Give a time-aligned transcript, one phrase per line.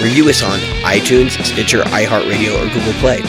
[0.00, 3.20] Review us on iTunes, Stitcher, iHeartRadio, or Google Play.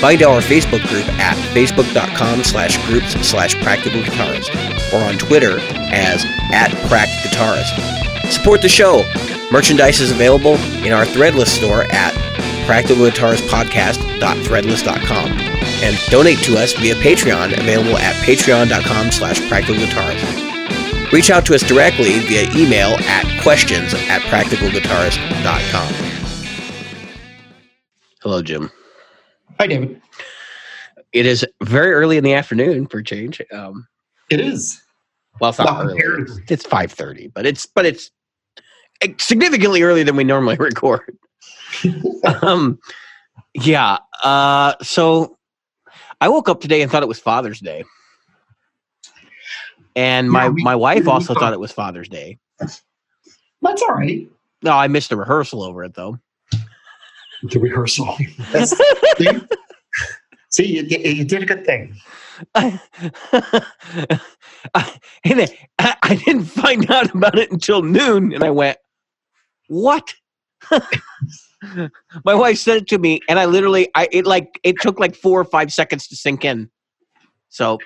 [0.00, 4.50] Find our Facebook group at facebook.com slash groups slash practical guitarist
[4.92, 5.58] or on Twitter
[5.92, 7.74] as at cracked guitarist.
[8.30, 9.04] Support the show.
[9.50, 10.54] Merchandise is available
[10.84, 12.14] in our Threadless store at
[12.66, 15.28] practicalguitaristpodcast.threadless.com
[15.82, 21.12] and donate to us via Patreon available at patreon.com slash practicalguitarist.
[21.12, 26.09] Reach out to us directly via email at questions at practicalguitarist.com.
[28.22, 28.70] Hello, Jim.
[29.58, 30.00] Hi, David.
[31.12, 33.40] It is very early in the afternoon for change.
[33.50, 33.88] Um,
[34.30, 34.82] it is.
[35.40, 36.42] Well, it's not well, early.
[36.48, 38.10] It's five thirty, but it's but it's
[39.18, 41.16] significantly earlier than we normally record.
[42.42, 42.78] um,
[43.54, 43.96] yeah.
[44.22, 45.38] Uh, so
[46.20, 47.84] I woke up today and thought it was Father's Day,
[49.96, 52.38] and my yeah, we, my wife also thought it was Father's Day.
[52.58, 54.28] That's all right.
[54.62, 56.18] No, I missed a rehearsal over it though
[57.42, 58.16] the rehearsal.
[60.50, 61.96] see, you, you, did a good thing.
[62.54, 62.80] I,
[64.74, 64.98] I,
[66.02, 68.78] I didn't find out about it until noon, and I went,
[69.68, 70.14] "What?"
[72.24, 75.14] My wife said it to me, and I literally, I it like it took like
[75.14, 76.70] four or five seconds to sink in.
[77.48, 77.78] So,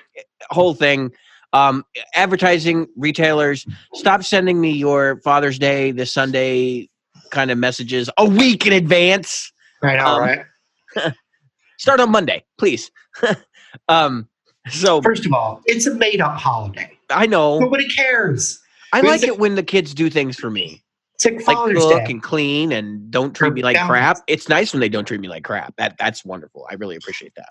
[0.49, 1.11] whole thing.
[1.53, 1.85] Um,
[2.15, 6.89] advertising retailers, stop sending me your Father's Day this Sunday
[7.35, 9.51] kind of messages a week in advance.
[9.83, 9.99] Right.
[9.99, 11.13] All um, right.
[11.77, 12.89] start on Monday, please.
[13.89, 14.27] um,
[14.69, 16.97] so first of all, it's a made-up holiday.
[17.11, 17.59] I know.
[17.59, 18.59] Nobody cares.
[18.93, 20.81] I like it, when the kids do things for me.
[21.15, 22.11] It's like, like cook Day.
[22.11, 24.17] and clean and don't treat me like crap.
[24.27, 25.73] It's nice when they don't treat me like crap.
[25.77, 26.67] That that's wonderful.
[26.69, 27.47] I really appreciate that.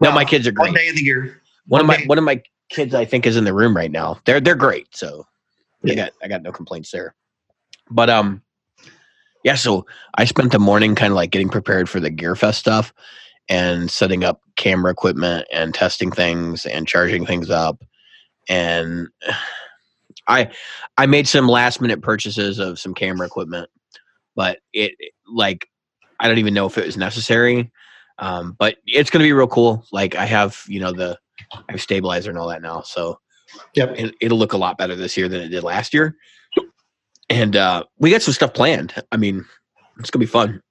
[0.00, 0.68] Well, now my kids are great.
[0.68, 1.42] One day of the year.
[1.66, 3.90] One, one of my one of my kids I think is in the room right
[3.90, 4.18] now.
[4.24, 4.96] They're they're great.
[4.96, 5.26] So
[5.82, 5.92] yeah.
[5.92, 7.14] I got I got no complaints there.
[7.90, 8.42] But um
[9.44, 12.60] yeah, so I spent the morning kind of like getting prepared for the Gear Fest
[12.60, 12.92] stuff
[13.48, 17.82] and setting up camera equipment and testing things and charging things up.
[18.48, 19.08] And
[20.28, 20.50] I
[20.96, 23.68] I made some last minute purchases of some camera equipment,
[24.36, 24.92] but it
[25.26, 25.68] like
[26.20, 27.70] I don't even know if it was necessary.
[28.18, 29.84] Um, but it's gonna be real cool.
[29.90, 31.18] Like I have, you know, the
[31.52, 33.18] I have stabilizer and all that now, so
[33.74, 33.94] yep.
[33.98, 36.16] it, it'll look a lot better this year than it did last year
[37.28, 38.94] and uh, we got some stuff planned.
[39.12, 39.44] I mean,
[39.98, 40.62] it's gonna be fun.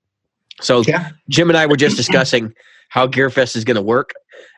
[0.61, 1.09] So yeah.
[1.29, 2.53] Jim and I were just discussing
[2.89, 4.13] how Gearfest is gonna work,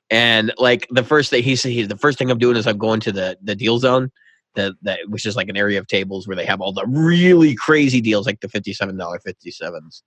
[0.10, 2.78] and like the first thing he said, he, the first thing I'm doing is I'm
[2.78, 4.12] going to the the deal zone,
[4.56, 7.56] that that which is like an area of tables where they have all the really
[7.56, 10.04] crazy deals, like the fifty seven dollar fifty sevens.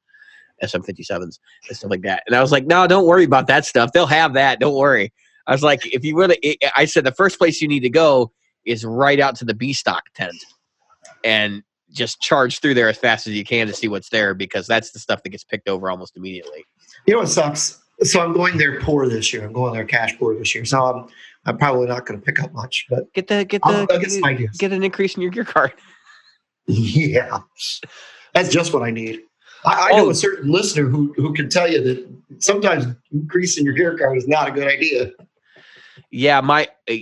[0.63, 2.23] SM57s and stuff like that.
[2.27, 3.93] And I was like, no, don't worry about that stuff.
[3.93, 4.59] They'll have that.
[4.59, 5.13] Don't worry.
[5.47, 8.33] I was like, if you really, I said the first place you need to go
[8.65, 10.35] is right out to the B stock tent.
[11.25, 11.63] And
[11.97, 14.93] just charge through there as fast as you can to see what's there because that's
[14.93, 16.65] the stuff that gets picked over almost immediately.
[17.07, 17.83] You know what sucks?
[18.03, 19.45] So I'm going there poor this year.
[19.45, 20.65] I'm going there cash poor this year.
[20.65, 21.09] So I'm
[21.47, 22.87] I'm probably not going to pick up much.
[22.91, 25.73] But get the get the I'll, I'll get, get, an increase in your gear card.
[26.69, 27.39] Yeah,
[28.35, 29.21] that's just what I need.
[29.65, 29.97] I, I oh.
[29.99, 34.19] know a certain listener who who can tell you that sometimes increasing your gear card
[34.19, 35.13] is not a good idea.
[36.11, 36.95] Yeah, my uh,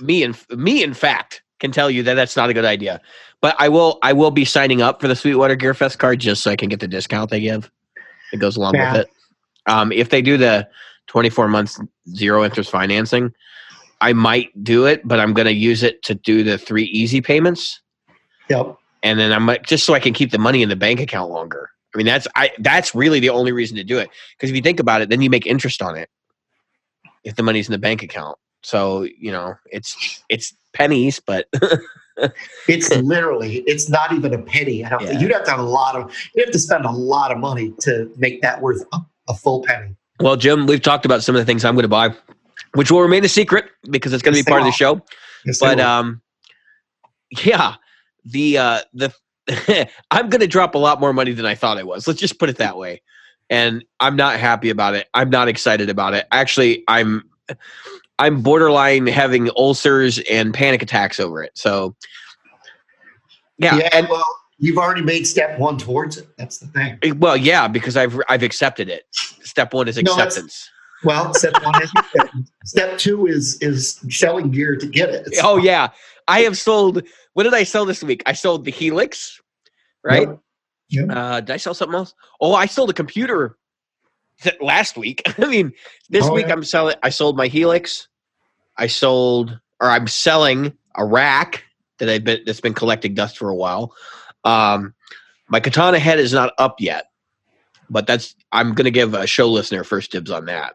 [0.00, 3.00] me and me in fact can tell you that that's not a good idea.
[3.44, 6.42] But I will I will be signing up for the Sweetwater Gear Fest card just
[6.42, 7.70] so I can get the discount they give.
[8.32, 8.92] It goes along yeah.
[8.92, 9.10] with it.
[9.66, 10.66] Um, if they do the
[11.08, 11.78] 24 months
[12.14, 13.34] zero interest financing,
[14.00, 17.20] I might do it, but I'm going to use it to do the three easy
[17.20, 17.82] payments.
[18.48, 18.78] Yep.
[19.02, 21.68] And then I'm just so I can keep the money in the bank account longer.
[21.94, 24.08] I mean, that's I that's really the only reason to do it.
[24.38, 26.08] Because if you think about it, then you make interest on it
[27.24, 28.38] if the money's in the bank account.
[28.62, 31.46] So you know, it's it's pennies, but
[32.68, 34.84] it's literally it's not even a penny.
[34.84, 35.18] I don't yeah.
[35.18, 37.72] you'd have to have a lot of you have to spend a lot of money
[37.80, 39.96] to make that worth a, a full penny.
[40.20, 42.14] Well, Jim, we've talked about some of the things I'm going to buy,
[42.74, 45.00] which will remain a secret because it's going to be part of the show.
[45.44, 46.22] Yes, But um,
[47.44, 47.74] yeah,
[48.24, 49.12] the uh, the
[50.10, 52.06] I'm going to drop a lot more money than I thought I was.
[52.06, 53.02] Let's just put it that way.
[53.50, 55.08] And I'm not happy about it.
[55.12, 56.26] I'm not excited about it.
[56.32, 57.28] Actually, I'm
[58.18, 61.52] I'm borderline having ulcers and panic attacks over it.
[61.56, 61.96] So
[63.58, 64.24] yeah, yeah, and well,
[64.58, 66.28] you've already made step one towards it.
[66.36, 67.18] That's the thing.
[67.18, 69.04] well, yeah, because I've I've accepted it.
[69.12, 70.70] Step one is No, acceptance.
[71.02, 72.50] Well, step one is acceptance.
[72.64, 75.28] step two is is selling gear to get it.
[75.42, 75.90] Oh yeah,
[76.28, 77.02] I have sold.
[77.34, 78.22] What did I sell this week?
[78.26, 79.40] I sold the Helix,
[80.04, 80.28] right?
[80.90, 81.08] Yep.
[81.10, 82.14] Uh, did I sell something else?
[82.40, 83.56] Oh, I sold a computer
[84.42, 85.22] th- last week.
[85.38, 85.72] I mean,
[86.10, 86.52] this Oh, week yeah.
[86.52, 86.96] I'm selling.
[87.02, 88.08] I sold my Helix.
[88.76, 91.64] I sold, or I'm selling a rack
[91.98, 93.94] that I've been that's been collecting dust for a while.
[94.44, 94.94] Um,
[95.48, 97.06] my katana head is not up yet,
[97.88, 100.74] but that's I'm gonna give a show listener first dibs on that.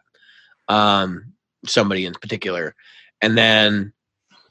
[0.68, 1.32] Um,
[1.66, 2.74] somebody in particular,
[3.20, 3.92] and then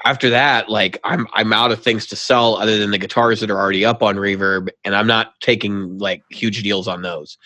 [0.06, 3.50] after that, like I'm I'm out of things to sell other than the guitars that
[3.51, 7.38] are already up on Reverb, and I'm not taking like huge deals on those.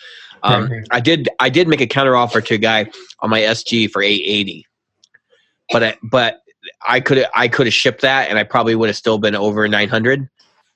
[0.42, 0.86] Um, right.
[0.90, 2.90] I did I did make a counter offer to a guy
[3.20, 4.66] on my SG for 880,
[5.70, 6.40] but I, but
[6.86, 9.66] I could I could have shipped that, and I probably would have still been over
[9.66, 10.28] 900.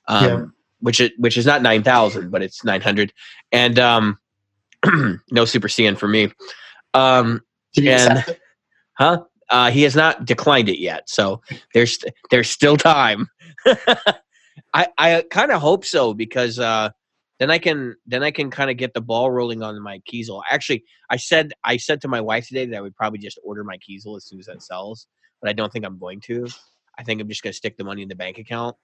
[0.07, 0.45] Um, Yeah.
[0.81, 3.11] Which is which is not 9,000, but it's 900,
[3.51, 4.17] and um,
[5.29, 6.31] no super CN for me.
[6.93, 7.41] Um,
[7.75, 8.39] Can you and- accept it?
[8.93, 9.23] Huh?
[9.49, 11.41] Uh, he has not declined it yet, so
[11.73, 11.99] there's
[12.29, 13.27] there's still time.
[14.73, 16.89] I I kind of hope so because uh,
[17.39, 20.41] then I can then I can kind of get the ball rolling on my Kiesel.
[20.49, 23.63] Actually, I said I said to my wife today that I would probably just order
[23.63, 25.07] my Kiesel as soon as that sells,
[25.41, 26.47] but I don't think I'm going to.
[26.97, 28.75] I think I'm just going to stick the money in the bank account,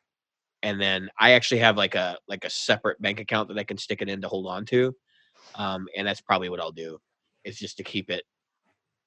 [0.63, 3.77] and then I actually have like a like a separate bank account that I can
[3.77, 4.95] stick it in to hold on to,
[5.55, 6.97] um, and that's probably what I'll do.
[7.43, 8.23] Is just to keep it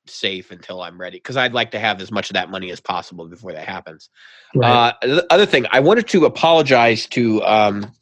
[0.09, 2.81] safe until I'm ready because I'd like to have as much of that money as
[2.81, 4.11] possible before that happens.
[4.55, 4.95] Right.
[5.03, 7.93] Uh, the other thing, I wanted to apologize to um,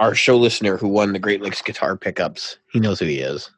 [0.00, 2.58] our show listener who won the Great Lakes guitar pickups.
[2.72, 3.50] He knows who he is.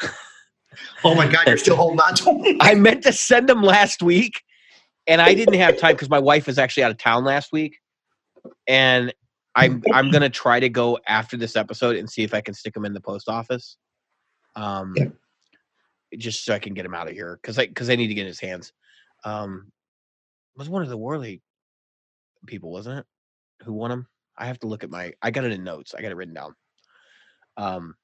[1.04, 2.56] oh my God, you're still holding on to it.
[2.60, 4.42] I meant to send them last week,
[5.06, 7.78] and I didn't have time because my wife was actually out of town last week,
[8.66, 9.12] and
[9.56, 12.74] I'm I'm gonna try to go after this episode and see if I can stick
[12.74, 13.76] them in the post office,
[14.56, 15.06] um, Yeah.
[16.16, 18.14] just so I can get him out of here because I because I need to
[18.14, 18.72] get in his hands.
[19.24, 19.70] Um,
[20.54, 21.42] it was one of the Worley
[22.46, 23.06] people, wasn't it?
[23.64, 24.06] Who won them?
[24.36, 25.12] I have to look at my.
[25.22, 25.94] I got it in notes.
[25.94, 26.54] I got it written down.
[27.56, 27.94] Um,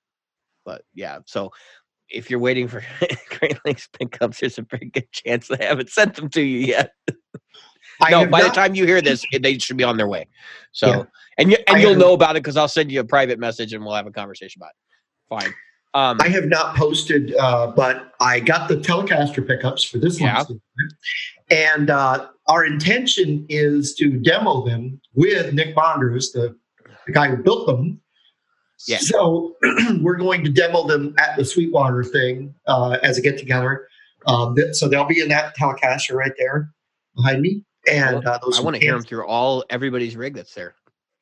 [0.65, 1.53] but yeah, so
[2.09, 2.83] if you're waiting for
[3.39, 6.93] Great Lakes pickups, there's a very good chance they haven't sent them to you yet.
[8.01, 10.27] I no, by not- the time you hear this, they should be on their way.
[10.73, 11.03] So, Yeah.
[11.39, 13.73] and you and I you'll know about it because I'll send you a private message
[13.73, 14.77] and we'll have a conversation about it.
[15.29, 15.55] Fine.
[15.95, 20.43] Um, I have not posted, uh, but I got the Telecaster pickups for this Yeah.
[20.43, 20.61] one.
[21.51, 26.57] And uh, our intention is to demo them with Nick Bonders, the,
[27.07, 28.01] the guy who built them.
[28.89, 28.99] Yeah.
[28.99, 29.55] So
[30.01, 33.87] we're going to demo them at the Sweetwater thing uh, as a get together.
[34.27, 36.71] Um, th- so they'll be in that Telecaster right there
[37.15, 37.63] behind me.
[37.89, 40.75] And uh, those I want to hear them through all everybody's rig that's there.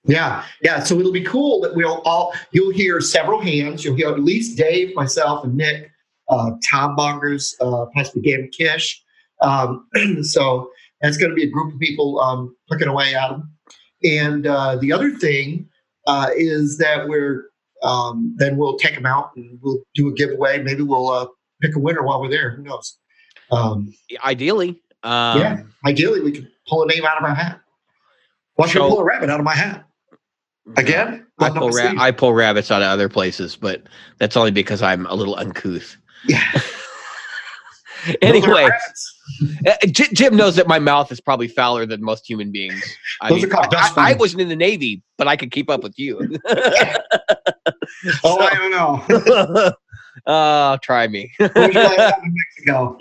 [0.04, 0.82] Yeah, yeah.
[0.82, 3.84] So it'll be cool that we'll all you'll hear several hands.
[3.84, 5.90] You'll hear at least Dave, myself, and Nick,
[6.28, 9.02] uh, Tom Bongers, uh, possibly Gavin Kish.
[9.40, 9.86] Um,
[10.22, 13.50] so that's going to be a group of people um, clicking away at them.
[14.04, 15.68] And uh, the other thing
[16.06, 17.50] uh, is that we're
[17.84, 20.62] um, then we'll take them out and we'll do a giveaway.
[20.62, 21.26] Maybe we'll uh,
[21.60, 22.50] pick a winner while we're there.
[22.50, 22.96] Who knows?
[23.50, 23.92] Um,
[24.24, 25.62] Ideally, um, yeah.
[25.86, 27.60] Ideally, we could pull a name out of our hat.
[28.54, 29.84] Why should I So- pull a rabbit out of my hat
[30.76, 31.26] again?
[31.38, 33.82] I pull, ra- I pull rabbits out of other places, but
[34.18, 35.96] that's only because I'm a little uncouth.
[36.26, 36.60] Yeah.
[38.20, 38.68] Anyway.
[39.66, 42.82] Uh, J- Jim knows that my mouth is probably fouler than most human beings.
[43.20, 45.70] I, Those are called dust I, I wasn't in the Navy, but I could keep
[45.70, 46.38] up with you.
[48.24, 49.72] Oh, I don't know.
[50.32, 51.32] uh, try me.
[51.38, 52.98] What was your last time in Mexico?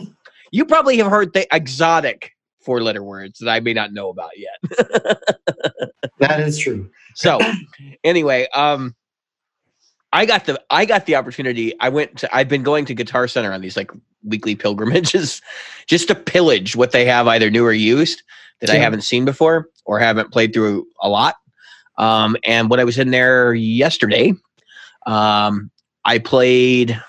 [0.51, 4.31] you probably have heard the exotic four letter words that I may not know about
[4.37, 5.17] yet.
[6.21, 6.89] That is true.
[7.15, 7.39] So
[8.03, 8.95] anyway, um
[10.13, 11.73] I got the I got the opportunity.
[11.79, 13.91] I went to I've been going to Guitar Center on these like
[14.23, 15.41] weekly pilgrimages
[15.87, 18.21] just to pillage what they have either new or used
[18.59, 21.35] that I haven't seen before or haven't played through a lot.
[21.97, 24.33] Um and when I was in there yesterday,
[25.07, 25.71] um
[26.05, 27.01] I played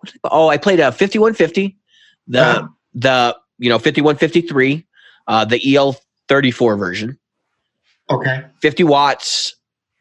[0.00, 1.76] what oh, I played a 5150,
[2.26, 4.84] the the you know 5153,
[5.28, 7.18] uh the EL34 version.
[8.10, 8.44] Okay.
[8.62, 9.54] 50 watts.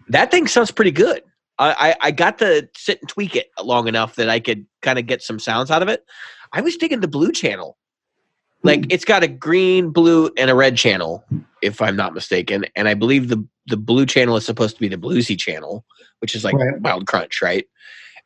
[0.09, 1.23] That thing sounds pretty good.
[1.57, 5.05] I, I got to sit and tweak it long enough that I could kind of
[5.05, 6.03] get some sounds out of it.
[6.51, 7.77] I was digging the blue channel.
[8.61, 8.91] Like Hmm.
[8.91, 11.23] it's got a green, blue, and a red channel,
[11.61, 12.65] if I'm not mistaken.
[12.75, 15.85] And I believe the the blue channel is supposed to be the bluesy channel,
[16.19, 16.79] which is like Right.
[16.81, 17.65] mild crunch, right?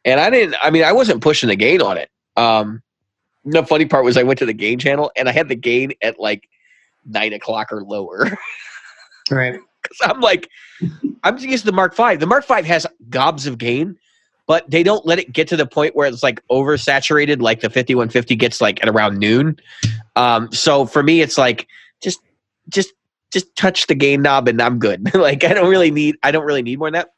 [0.06, 0.56] And I didn't.
[0.62, 2.10] I mean, I wasn't pushing the gain on it.
[2.36, 2.82] Um,
[3.46, 5.94] the funny part was I went to the gain channel and I had the gain
[6.02, 6.50] at like
[7.06, 8.28] nine o'clock or lower.
[9.32, 9.60] Right.
[9.90, 10.50] Because I'm like,
[11.24, 12.20] I'm used to the Mark Five.
[12.20, 13.98] The Mark Five has gobs of gain,
[14.48, 17.70] but they don't let it get to the point where it's like oversaturated, like the
[17.70, 19.58] 5150 gets like at around noon.
[20.16, 21.68] Um, so for me, it's like
[22.02, 22.20] just,
[22.70, 22.94] just,
[23.32, 25.14] just touch the gain knob and I'm good.
[25.16, 27.10] like I don't really need, I don't really need more than that.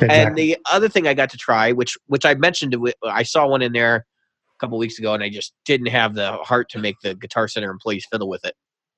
[0.00, 3.62] And the other thing I got to try, which which I mentioned, I saw one
[3.62, 6.96] in there a couple weeks ago, and I just didn't have the heart to make
[7.00, 8.54] the Guitar Center employees fiddle with it.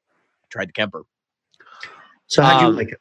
[0.08, 1.04] I tried the Kemper.
[2.28, 3.00] so how'd you um, like it?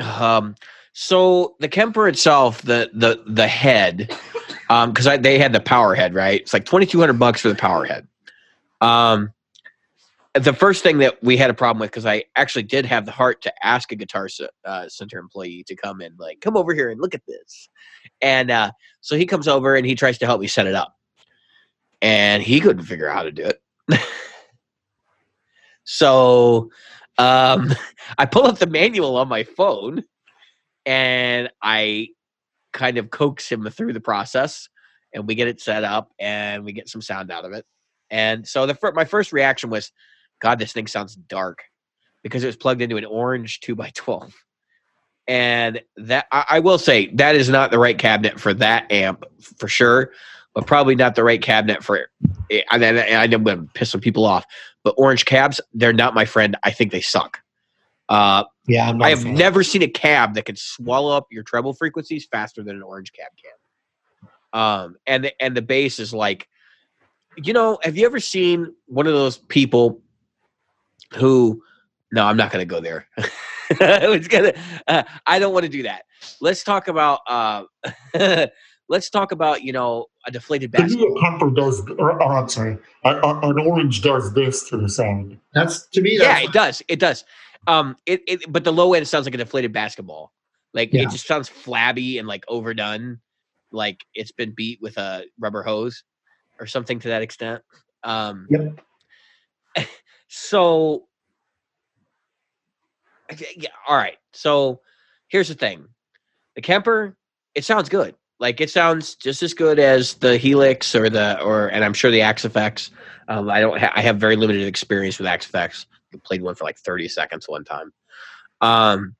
[0.00, 0.54] Um,
[0.92, 4.16] so the Kemper itself, the the the head,
[4.68, 6.40] um, because they had the power head, right?
[6.40, 8.06] It's like twenty two hundred bucks for the power head.
[8.80, 9.32] Um,
[10.34, 13.12] the first thing that we had a problem with because I actually did have the
[13.12, 14.28] heart to ask a guitar
[14.64, 17.68] uh, center employee to come and like come over here and look at this,
[18.20, 20.96] and uh, so he comes over and he tries to help me set it up,
[22.02, 23.60] and he couldn't figure out how to do it.
[25.84, 26.70] so
[27.20, 27.74] um,
[28.18, 30.04] I pull up the manual on my phone
[30.86, 32.08] and I
[32.72, 34.68] kind of coax him through the process
[35.12, 37.64] and we get it set up and we get some sound out of it.
[38.10, 39.92] And so the my first reaction was,
[40.40, 41.62] God, this thing sounds dark
[42.22, 44.34] because it was plugged into an orange two by twelve.
[45.28, 49.24] And that I, I will say that is not the right cabinet for that amp
[49.58, 50.12] for sure,
[50.54, 52.08] but probably not the right cabinet for.
[52.70, 54.44] And then I know I'm going to piss some people off,
[54.82, 56.56] but orange cabs, they're not my friend.
[56.62, 57.40] I think they suck.
[58.08, 62.26] Uh, Yeah, I have never seen a cab that can swallow up your treble frequencies
[62.30, 64.60] faster than an orange cab can.
[64.60, 66.48] Um, and the, and the bass is like,
[67.36, 70.02] you know, have you ever seen one of those people
[71.14, 71.62] who?
[72.12, 73.06] No, I'm not going to go there.
[73.70, 74.52] it's gonna.
[74.88, 76.02] Uh, I don't want to do that.
[76.40, 77.20] Let's talk about.
[77.28, 77.64] Uh,
[78.88, 81.14] let's talk about you know a deflated To basketball.
[81.14, 84.76] me, a Kemper does, or, or I'm sorry, a, a, an orange does this to
[84.76, 85.38] the sound.
[85.54, 86.18] That's to me.
[86.20, 86.82] Yeah, it does.
[86.88, 87.24] It does.
[87.66, 90.32] Um, it, it but the low end sounds like a deflated basketball.
[90.74, 91.02] Like Yeah.
[91.02, 93.20] it just sounds flabby and like overdone,
[93.72, 96.04] like it's been beat with a rubber hose
[96.58, 97.62] or something to that extent.
[98.04, 98.80] Um, Yep.
[100.28, 101.06] so
[103.32, 104.16] okay, yeah, all right.
[104.32, 104.80] So
[105.28, 105.86] here's the thing:
[106.56, 107.16] the Kemper,
[107.54, 108.14] it sounds good.
[108.40, 112.10] Like it sounds just as good as the Helix or the or, and I'm sure
[112.10, 112.90] the Axe-Fx.
[113.28, 113.78] Um, I don't.
[113.78, 115.84] Ha- I have very limited experience with Axe-Fx.
[116.14, 117.92] I played one for like 30 seconds one time.
[118.62, 119.14] Um,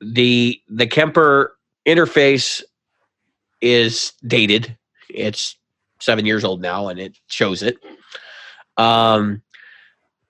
[0.00, 1.56] the the Kemper
[1.86, 2.62] interface
[3.60, 4.76] is dated.
[5.10, 5.56] It's
[6.00, 7.78] seven years old now, and it shows it.
[8.76, 9.42] Um,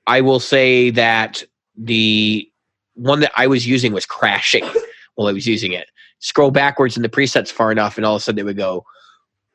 [0.06, 1.42] I will say that
[1.76, 2.50] the
[2.94, 4.64] one that I was using was crashing
[5.16, 5.88] while I was using it.
[6.24, 8.86] Scroll backwards in the presets far enough, and all of a sudden it would go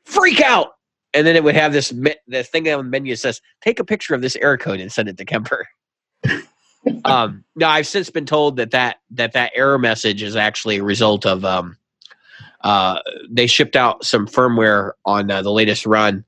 [0.04, 0.76] freak out,
[1.16, 3.80] and then it would have this me- this thing on the menu that says take
[3.80, 5.68] a picture of this error code and send it to Kemper.
[7.06, 10.84] um, now I've since been told that that that that error message is actually a
[10.84, 11.76] result of um,
[12.62, 16.24] uh, they shipped out some firmware on uh, the latest run,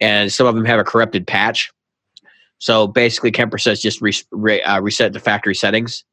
[0.00, 1.72] and some of them have a corrupted patch.
[2.58, 6.04] So basically, Kemper says just re- re- uh, reset the factory settings,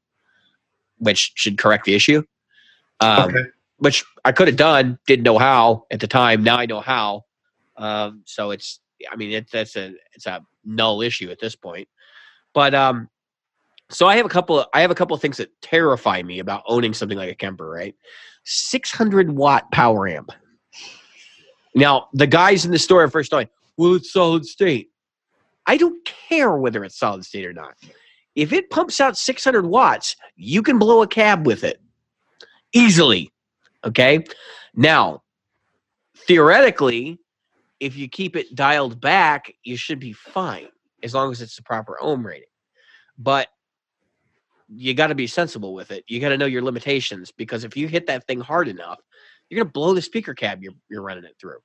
[0.97, 2.23] which should correct the issue.
[2.99, 3.43] Um, okay.
[3.79, 6.43] Which I could have done, didn't know how at the time.
[6.43, 7.23] Now I know how.
[7.77, 11.87] Um, so it's, I mean, it, that's a it's a null issue at this point.
[12.53, 13.09] But um,
[13.89, 14.59] so I have a couple.
[14.59, 17.35] Of, I have a couple of things that terrify me about owning something like a
[17.35, 17.69] Kemper.
[17.69, 17.95] Right,
[18.43, 20.31] six hundred watt power amp.
[21.73, 24.89] Now the guys in the store are first going, "Well, it's solid state."
[25.69, 27.75] I don't care whether it's solid state or not.
[28.35, 31.79] If it pumps out 600 watts, you can blow a cab with it
[32.73, 33.31] easily.
[33.85, 34.23] Okay.
[34.75, 35.23] Now,
[36.15, 37.19] theoretically,
[37.79, 40.67] if you keep it dialed back, you should be fine
[41.03, 42.47] as long as it's the proper ohm rating.
[43.17, 43.47] But
[44.67, 46.03] you got to be sensible with it.
[46.07, 48.99] You got to know your limitations because if you hit that thing hard enough,
[49.49, 51.57] you're going to blow the speaker cab you're, you're running it through.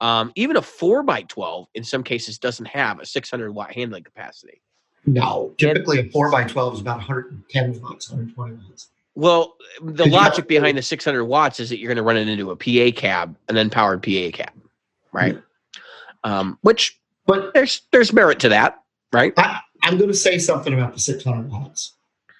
[0.00, 4.02] Um, even a 4 by 12 in some cases doesn't have a 600 watt handling
[4.02, 4.60] capacity.
[5.06, 8.88] No, typically a four by twelve is about 110 watts, 120 watts.
[9.14, 12.50] Well, the logic behind the 600 watts is that you're going to run it into
[12.50, 14.52] a PA cab an unpowered PA cab,
[15.12, 15.38] right?
[16.24, 19.34] Um, which But there's there's merit to that, right?
[19.36, 21.94] I, I'm going to say something about the 600 watts.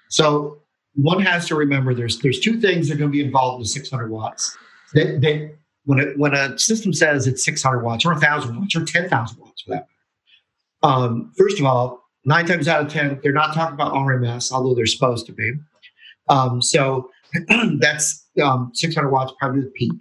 [0.08, 0.62] So
[0.94, 3.62] one has to remember there's there's two things that are going to be involved in
[3.62, 4.56] the 600 watts.
[4.94, 5.52] they, they,
[5.84, 9.62] when it, when a system says it's 600 watts or 1,000 watts or 10,000 watts
[9.62, 9.88] for that,
[10.82, 14.74] um, first of all, nine times out of 10, they're not talking about RMS, although
[14.74, 15.52] they're supposed to be.
[16.32, 17.10] Um, so
[17.78, 19.92] that's um, 600 watts, probably the peak.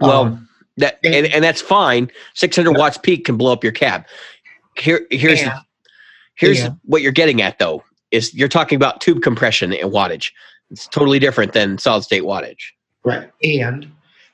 [0.00, 2.10] Well, Um, that and- and, that's fine.
[2.34, 4.06] 600 watts peak can blow up your cab.
[4.78, 5.52] Here, here's the,
[6.34, 7.84] here's and- what you're getting at though.
[8.10, 10.32] Is you're talking about tube compression and wattage.
[10.70, 12.58] It's totally different than solid state wattage.
[13.04, 13.30] Right.
[13.42, 13.84] And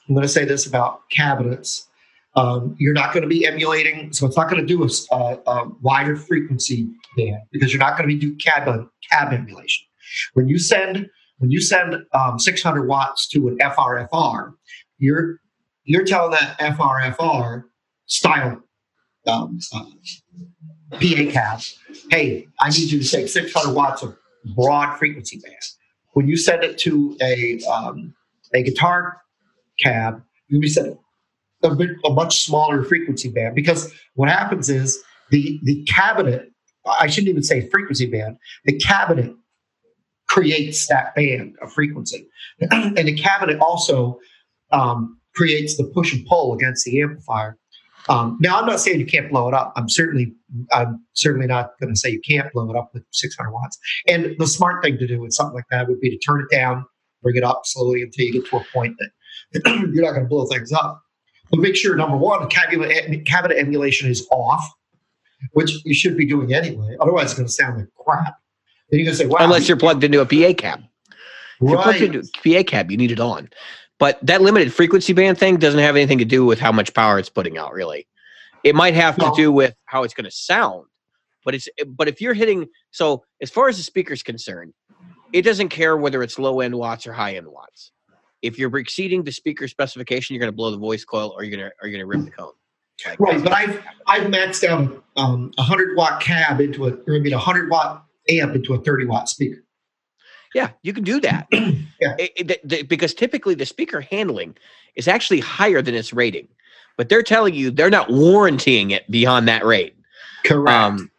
[0.08, 1.86] I'm going to say this about cabinets.
[2.34, 6.14] Um, you're not going to be emulating, so it's not going to do a wider
[6.16, 8.64] frequency band because you're not going to be do cab
[9.10, 9.86] cab emulation.
[10.34, 14.54] When you send when you send um, 600 watts to an FRFR,
[14.98, 15.40] you're
[15.84, 17.64] you're telling that FRFR
[18.06, 18.60] style
[19.26, 19.84] um, uh,
[20.92, 21.60] PA cab,
[22.10, 24.16] hey, I need you to take 600 watts of
[24.54, 25.54] broad frequency band.
[26.12, 28.14] When you send it to a um,
[28.54, 29.22] a guitar
[29.80, 30.96] cab, you be set
[31.62, 34.98] a bit a much smaller frequency band because what happens is
[35.30, 36.50] the the cabinet
[36.98, 39.34] I shouldn't even say frequency band the cabinet
[40.28, 42.26] creates that band of frequency
[42.70, 44.18] and the cabinet also
[44.72, 47.56] um, creates the push and pull against the amplifier
[48.08, 50.32] um, now I'm not saying you can't blow it up I'm certainly
[50.72, 54.36] I'm certainly not going to say you can't blow it up with 600 watts and
[54.38, 56.84] the smart thing to do with something like that would be to turn it down
[57.22, 59.10] bring it up slowly until you get to a point that
[59.92, 61.02] you're not going to blow things up.
[61.50, 64.70] But make sure number one, cabinet, cabinet emulation is off,
[65.52, 66.96] which you should be doing anyway.
[67.00, 68.34] Otherwise, it's going to sound like crap.
[68.90, 70.84] Then you're to say, "Wow!" Unless you're plugged into a PA cab.
[71.60, 72.14] If you're plugged right.
[72.14, 73.48] into a PA cab, you need it on.
[73.98, 77.18] But that limited frequency band thing doesn't have anything to do with how much power
[77.18, 78.06] it's putting out, really.
[78.62, 80.86] It might have to do with how it's going to sound.
[81.44, 84.72] But it's but if you're hitting so as far as the speaker's concerned,
[85.32, 87.92] it doesn't care whether it's low end watts or high end watts.
[88.42, 91.56] If you're exceeding the speaker specification, you're going to blow the voice coil or you're
[91.56, 92.52] going to or you're going to rip the cone.
[93.06, 97.18] Like, Right, but I've I've maxed out um, a hundred watt cab into a, I
[97.20, 99.64] mean, a hundred watt amp into a thirty watt speaker.
[100.54, 101.46] Yeah, you can do that.
[102.00, 102.14] Yeah.
[102.16, 104.56] It- it- the- because typically the speaker handling
[104.94, 106.46] is actually higher than its rating,
[106.96, 109.96] but they're telling you they're not warranting it beyond that rate.
[110.44, 110.72] Correct.
[110.78, 111.10] Um,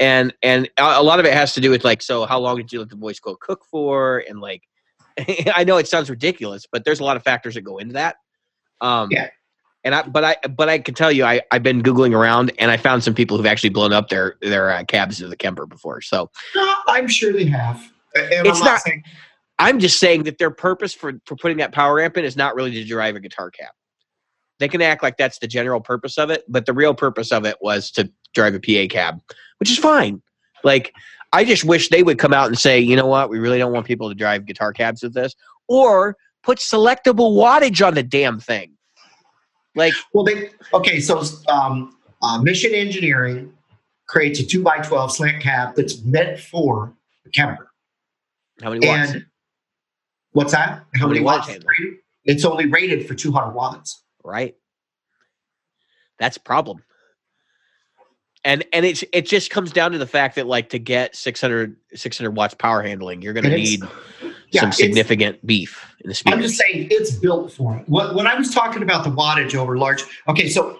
[0.00, 2.72] and and a lot of it has to do with like, so how long did
[2.72, 4.24] you let the voice coil cook for?
[4.26, 4.62] And like,
[5.54, 8.16] I know it sounds ridiculous, but there's a lot of factors that go into that.
[8.80, 9.28] Um, Yeah.
[9.84, 12.70] And I, but I, but I can tell you, I, I've been googling around, and
[12.70, 15.66] I found some people who've actually blown up their their uh, cabs to the Kemper
[15.66, 16.00] before.
[16.00, 17.76] So No, I'm sure they have.
[18.14, 19.02] And It's I'm not, not- saying
[19.58, 22.54] I'm just saying that their purpose for for putting that power amp in is not
[22.54, 23.70] really to drive a guitar cab.
[24.58, 27.44] They can act like that's the general purpose of it, but the real purpose of
[27.44, 29.20] it was to drive a PA cab,
[29.58, 30.22] which is fine.
[30.62, 30.94] Like
[31.32, 33.72] I just wish they would come out and say, you know what, we really don't
[33.72, 35.34] want people to drive guitar cabs with this,
[35.66, 38.72] or put selectable wattage on the damn thing.
[39.74, 41.00] Like Well, they okay.
[41.00, 43.52] So um, uh, Mission Engineering
[44.06, 47.70] creates a two by twelve slant cab that's meant for the Kemper.
[48.62, 49.12] how many watts?
[49.12, 49.26] And
[50.32, 50.68] what's that?
[50.68, 51.48] How, How many many watts?
[51.48, 51.98] watts is it rated?
[52.24, 54.02] It's only rated for 200 watts.
[54.22, 54.54] right?
[56.18, 56.84] That's a problem.
[58.44, 61.76] And and it's it just comes down to the fact that like to get 600
[61.94, 63.82] 600 watts power handling, you're going to need
[64.52, 66.36] Yeah, some significant beef in the speaker.
[66.36, 67.88] I'm just saying it's built for it.
[67.88, 70.78] When, when I was talking about the wattage over large, okay, so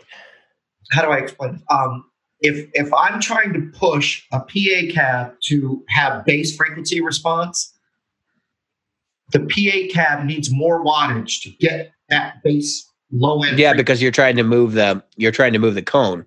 [0.91, 1.61] how do I explain it?
[1.73, 2.05] Um,
[2.41, 7.73] if if I'm trying to push a PA cab to have bass frequency response,
[9.31, 13.59] the PA cab needs more wattage to get that bass low end.
[13.59, 16.27] yeah, because you're trying to move the you're trying to move the cone.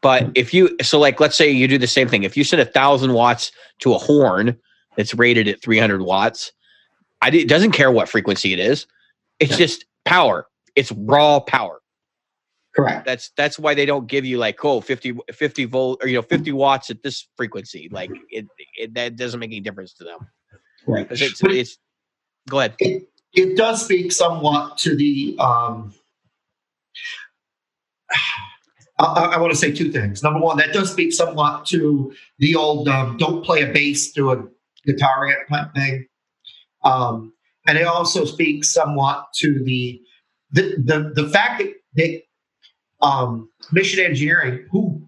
[0.00, 2.24] But if you so like let's say you do the same thing.
[2.24, 4.56] If you send a thousand watts to a horn
[4.96, 6.52] that's rated at 300 watts,
[7.24, 8.86] I it doesn't care what frequency it is.
[9.40, 9.58] It's Yeah.
[9.58, 10.46] just power.
[10.76, 11.80] It's raw power.
[12.76, 13.06] correct.
[13.06, 16.22] that's that's why they don't give you like oh 50 50 volt or you know
[16.22, 20.20] 50 watts at this frequency like it, it that doesn't make any difference to them
[20.86, 21.06] Right.
[21.10, 21.78] it's, it's
[22.48, 25.94] go ahead it, it does speak somewhat to the um,
[28.98, 32.56] I, I want to say two things number one that does speak somewhat to the
[32.56, 34.44] old um, don't play a bass to a
[34.86, 36.06] guitar amp thing
[36.84, 37.32] um,
[37.66, 40.00] and it also speaks somewhat to the
[40.52, 42.22] the the, the fact that, that
[43.06, 45.06] um, mission engineering who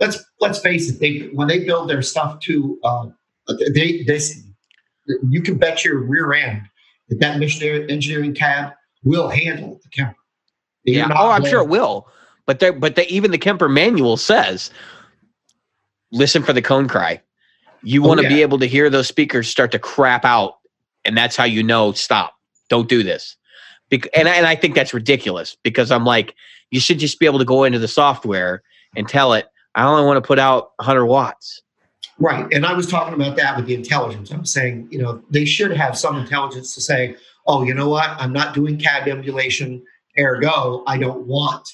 [0.00, 3.06] let's let's face it they when they build their stuff to uh,
[3.74, 4.42] they this
[5.28, 6.62] you can bet your rear end
[7.08, 8.72] that that mission engineering cab
[9.04, 10.16] will handle the Kemper.
[10.84, 12.08] You're yeah oh i'm sure it will
[12.46, 14.70] but there but the, even the kemper manual says
[16.10, 17.20] listen for the cone cry
[17.82, 18.42] you Oh, want to be yeah.
[18.42, 20.59] able to hear those speakers start to crap out
[21.04, 22.34] and that's how you know stop
[22.68, 23.36] don't do this
[23.90, 26.34] Bec- and I, and I think that's ridiculous because I'm like,
[26.70, 28.62] you should just be able to go into the software
[28.96, 31.62] and tell it, I only want to put out 100 watts.
[32.18, 32.46] Right.
[32.52, 34.30] And I was talking about that with the intelligence.
[34.30, 38.10] I'm saying, you know, they should have some intelligence to say, oh, you know what?
[38.10, 39.82] I'm not doing cab emulation.
[40.18, 41.68] Ergo, I don't want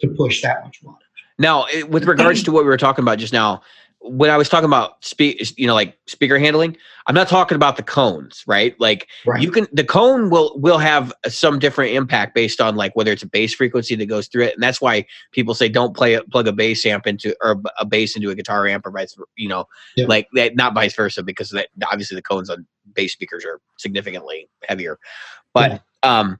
[0.00, 1.04] to push that much water
[1.38, 3.62] Now, with regards to what we were talking about just now,
[4.00, 6.76] when I was talking about speak, you know, like speaker handling,
[7.08, 8.78] I'm not talking about the cones, right?
[8.80, 9.42] Like Right.
[9.42, 13.24] you can, the cone will will have some different impact based on like whether it's
[13.24, 16.22] a bass frequency that goes through it, and that's why people say don't play a,
[16.22, 19.48] plug a bass amp into or a bass into a guitar amp or vice, you
[19.48, 19.64] know,
[19.96, 20.06] Yeah.
[20.06, 24.48] like that, not vice versa because that obviously the cones on bass speakers are significantly
[24.68, 24.98] heavier,
[25.52, 26.38] but um.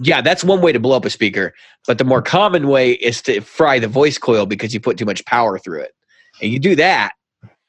[0.00, 1.54] Yeah, that's one way to blow up a speaker.
[1.86, 5.04] But the more common way is to fry the voice coil because you put too
[5.04, 5.92] much power through it.
[6.40, 7.12] And you do that,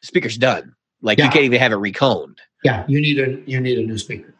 [0.01, 0.75] speaker's done.
[1.01, 2.38] Like you can't even have it reconed.
[2.63, 4.34] Yeah, you need a you need a new speaker.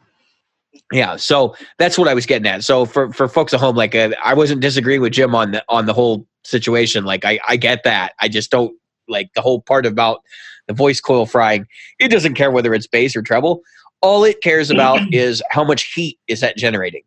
[0.92, 2.64] Yeah, so that's what I was getting at.
[2.64, 5.64] So for for folks at home, like uh, I wasn't disagreeing with Jim on the
[5.70, 7.06] on the whole situation.
[7.06, 8.14] Like I I get that.
[8.20, 8.76] I just don't
[9.08, 10.22] like the whole part about
[10.68, 11.66] the voice coil frying.
[12.00, 13.62] It doesn't care whether it's bass or treble.
[14.02, 17.04] All it cares about is how much heat is that generating.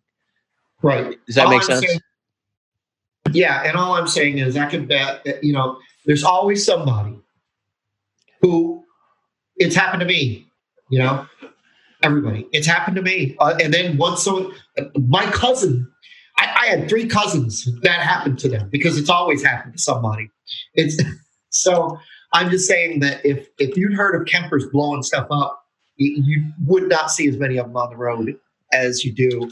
[0.83, 1.19] Right.
[1.27, 1.87] Does that All make I'm sense?
[1.87, 2.01] saying-
[3.31, 7.19] yeah, and all I'm saying is I can bet that, you know, there's always somebody
[8.41, 8.83] who
[9.57, 10.47] it's happened to me,
[10.91, 11.27] you know,
[12.03, 12.47] everybody.
[12.53, 13.37] It's happened to me.
[13.38, 14.53] Uh, and then once someone,
[15.09, 15.88] my cousin,
[16.38, 20.29] I, I had three cousins that happened to them because it's always happened to somebody.
[20.75, 21.01] It's
[21.51, 21.99] so
[22.33, 25.65] I'm just saying that if if you'd heard of Kempers blowing stuff up,
[25.97, 28.35] you, you would not see as many of them on the road
[28.73, 29.51] as you do.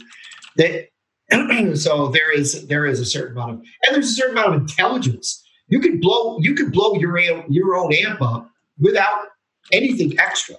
[0.57, 0.89] That
[1.77, 4.61] so there is there is a certain amount of and there's a certain amount of
[4.61, 5.43] intelligence.
[5.71, 9.27] You could blow you could blow your amp, your own amp up without
[9.71, 10.55] anything extra.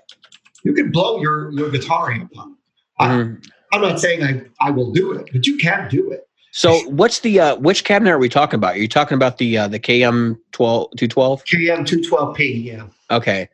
[0.64, 2.48] You could blow your your guitar amp up.
[2.98, 3.44] I, Mhm.
[3.72, 6.26] I'm not saying I, I will do it, but you can do it.
[6.50, 8.74] So what's the uh, which cabinet are we talking about?
[8.74, 11.44] Are you talking about the uh, the KM 12 212?
[11.44, 12.86] KM two twelve P, yeah.
[13.10, 13.48] Okay.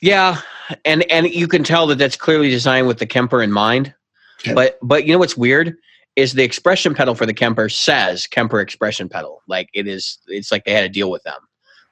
[0.00, 0.40] Yeah,
[0.84, 3.94] and and you can tell that that's clearly designed with the Kemper in mind.
[4.44, 4.54] Yeah.
[4.54, 5.76] But but you know what's weird
[6.16, 9.42] is the expression pedal for the Kemper says Kemper expression pedal.
[9.48, 11.38] Like it is it's like they had a deal with them.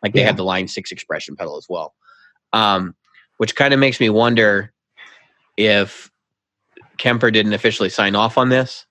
[0.03, 0.27] Like they Yeah.
[0.27, 1.95] have the line 6 expression pedal as well.
[2.53, 2.95] Um
[3.37, 4.73] which kind of makes me wonder
[5.57, 6.11] if
[6.99, 8.87] Kemper didn't officially sign off on this.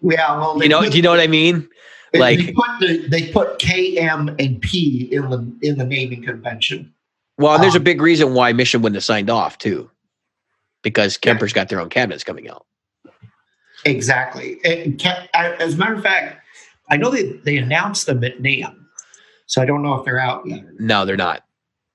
[0.00, 1.68] Yeah, well, You know, put, do you know what I mean?
[2.12, 6.22] they, like- they put the, they put KM and P in the in the naming
[6.22, 6.92] convention.
[7.38, 9.90] Well, and there's a Um, big reason why Mission wouldn't have signed off too.
[10.82, 12.66] Because Kemper's got their own cabinets coming out.
[13.84, 14.58] Exactly.
[14.64, 16.38] I- as a matter of fact,
[16.90, 18.76] I know they they announced them at NAMM,
[19.46, 20.64] so I don't know if they're out yet.
[20.78, 21.44] No, they're not.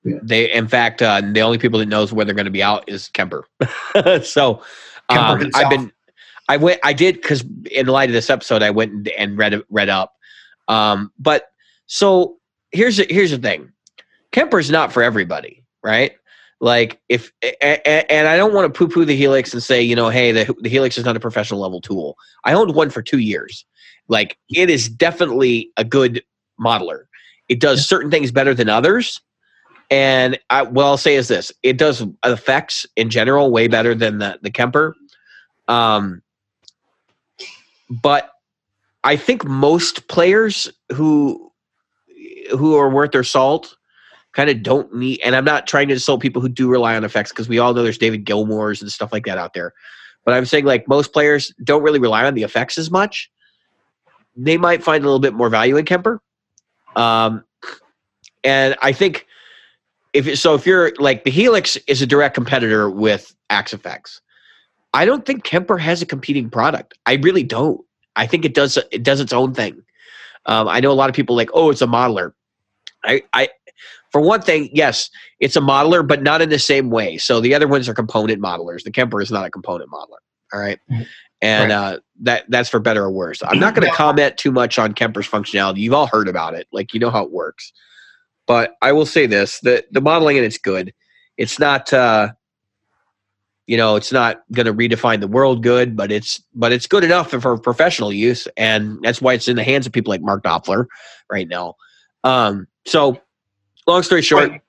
[0.03, 0.17] Yeah.
[0.23, 2.87] They, in fact, uh, the only people that knows where they're going to be out
[2.87, 3.45] is Kemper.
[4.23, 4.61] so,
[5.09, 5.65] Kemper um, himself.
[5.65, 5.91] I've been,
[6.49, 9.61] I went, I did because in light of this episode, I went and, and read
[9.69, 10.13] read up.
[10.67, 11.51] Um, but
[11.87, 12.37] so
[12.71, 13.71] here's the, here's the thing,
[14.31, 16.13] Kemper's not for everybody, right?
[16.59, 20.09] Like if and I don't want to poo poo the Helix and say you know
[20.09, 22.17] hey the the Helix is not a professional level tool.
[22.45, 23.65] I owned one for two years.
[24.07, 26.23] Like it is definitely a good
[26.59, 27.03] modeler.
[27.47, 29.21] It does certain things better than others.
[29.89, 34.17] And I, what I'll say is this: it does effects in general way better than
[34.17, 34.95] the the Kemper.
[35.67, 36.23] Um,
[37.89, 38.31] but
[39.03, 41.51] I think most players who
[42.51, 43.77] who are worth their salt
[44.37, 45.19] kind of don't need.
[45.21, 47.73] And I'm not trying to insult people who do rely on effects because we all
[47.73, 49.73] know there's David Gilmour's and stuff like that out there.
[50.25, 53.31] But I'm saying like most players don't really rely on the effects as much.
[54.35, 56.21] They might find a little bit more value in Kemper.
[56.95, 57.43] Um,
[58.43, 59.25] and I think
[60.13, 64.21] if so, if you're like the Helix is a direct competitor with Axe-Fx,
[64.93, 66.93] I don't think Kemper has a competing product.
[67.07, 67.81] I really don't.
[68.15, 69.81] I think it does it does its own thing.
[70.45, 72.33] Um, I know a lot of people like, oh, it's a modeler.
[73.03, 73.49] I, I,
[74.11, 75.09] for one thing, yes,
[75.39, 77.17] it's a modeler, but not in the same way.
[77.17, 78.83] So the other ones are component modelers.
[78.83, 80.21] The Kemper is not a component modeler.
[80.53, 81.07] All right, Mhm.
[81.41, 81.75] and Right.
[81.75, 83.41] uh, that that's for better or worse.
[83.43, 85.77] I'm not going to comment too much on Kemper's functionality.
[85.79, 87.73] You've all heard about it, like you know how it works.
[88.47, 90.93] But I will say this: the the modeling in it's good.
[91.37, 91.91] It's not.
[91.91, 92.29] Uh,
[93.67, 97.03] you know, it's not going to redefine the world good, but it's but it's good
[97.03, 100.43] enough for professional use, and that's why it's in the hands of people like Mark
[100.43, 100.85] Knopfler
[101.29, 101.75] right now.
[102.23, 103.21] Um, so,
[103.87, 104.61] long story short, Right.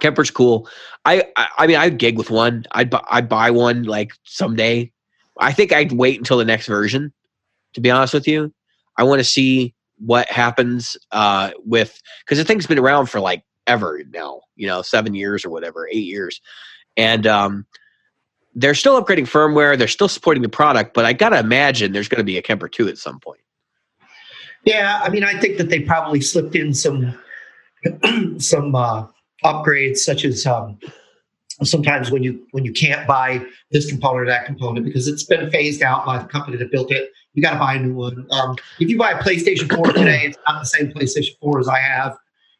[0.00, 0.68] Kemper's cool.
[1.04, 2.64] I, I I mean I'd gig with one.
[2.72, 4.90] I'd bu- I'd buy one like someday.
[5.38, 7.12] I think I'd wait until the next version.
[7.74, 8.52] To be honest with you,
[8.98, 13.44] I want to see what happens uh, with because the thing's been around for like
[13.66, 14.42] ever now.
[14.56, 16.40] You know, seven years or whatever, eight years,
[16.96, 17.66] and um,
[18.54, 19.76] they're still upgrading firmware.
[19.78, 22.68] They're still supporting the product, but I gotta imagine there's going to be a Kemper
[22.68, 23.40] two at some point.
[24.64, 27.18] Yeah, I mean, I think that they probably slipped in some
[28.38, 29.06] some uh,
[29.44, 30.78] upgrades, such as um,
[31.62, 35.50] sometimes when you when you can't buy this component or that component because it's been
[35.50, 38.26] phased out by the company that built it, you got to buy a new one.
[38.30, 41.68] Um, if you buy a PlayStation 4 today, it's not the same PlayStation 4 as
[41.68, 42.16] I have.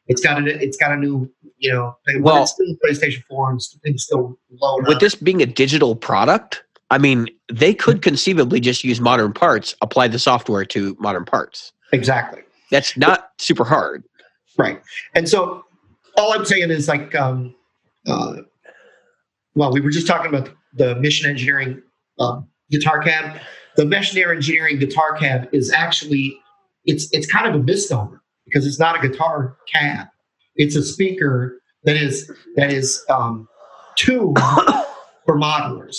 [0.07, 3.51] It's got a it's got a new you know, thing, Well- it's still PlayStation 4
[3.51, 4.89] and things still low enough.
[4.89, 9.75] With this being a digital product, I mean, they could conceivably just use modern parts,
[9.81, 11.71] apply the software to modern parts.
[11.91, 12.41] exactly.
[12.71, 14.03] That's not super hard.
[14.57, 14.81] Right.
[15.13, 15.65] And so
[16.17, 17.55] all I'm saying is like, um,
[18.07, 18.37] uh,
[19.55, 21.81] well, we were just talking about the mission engineering
[22.19, 23.39] um, guitar cab.
[23.75, 26.37] The mission engineering guitar cab is actually
[26.85, 30.07] it's it's kind of a misnomer because it's not a guitar cab.
[30.55, 33.47] It's a speaker that is that is um,
[33.95, 34.37] tuned
[35.25, 35.97] for modelers.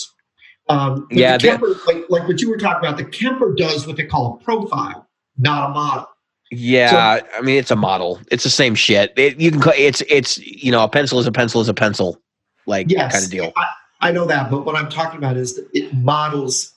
[0.69, 4.05] Um, Yeah, Kemper, like like what you were talking about, the Kemper does what they
[4.05, 6.07] call a profile, not a model.
[6.51, 8.21] Yeah, I mean, it's a model.
[8.31, 9.13] It's the same shit.
[9.17, 9.63] It, you can.
[9.77, 12.21] It's it's you know, a pencil is a pencil is a pencil,
[12.67, 13.53] like yes, kind of deal.
[13.57, 13.67] I,
[14.09, 16.73] I know that, but what I'm talking about is that it models.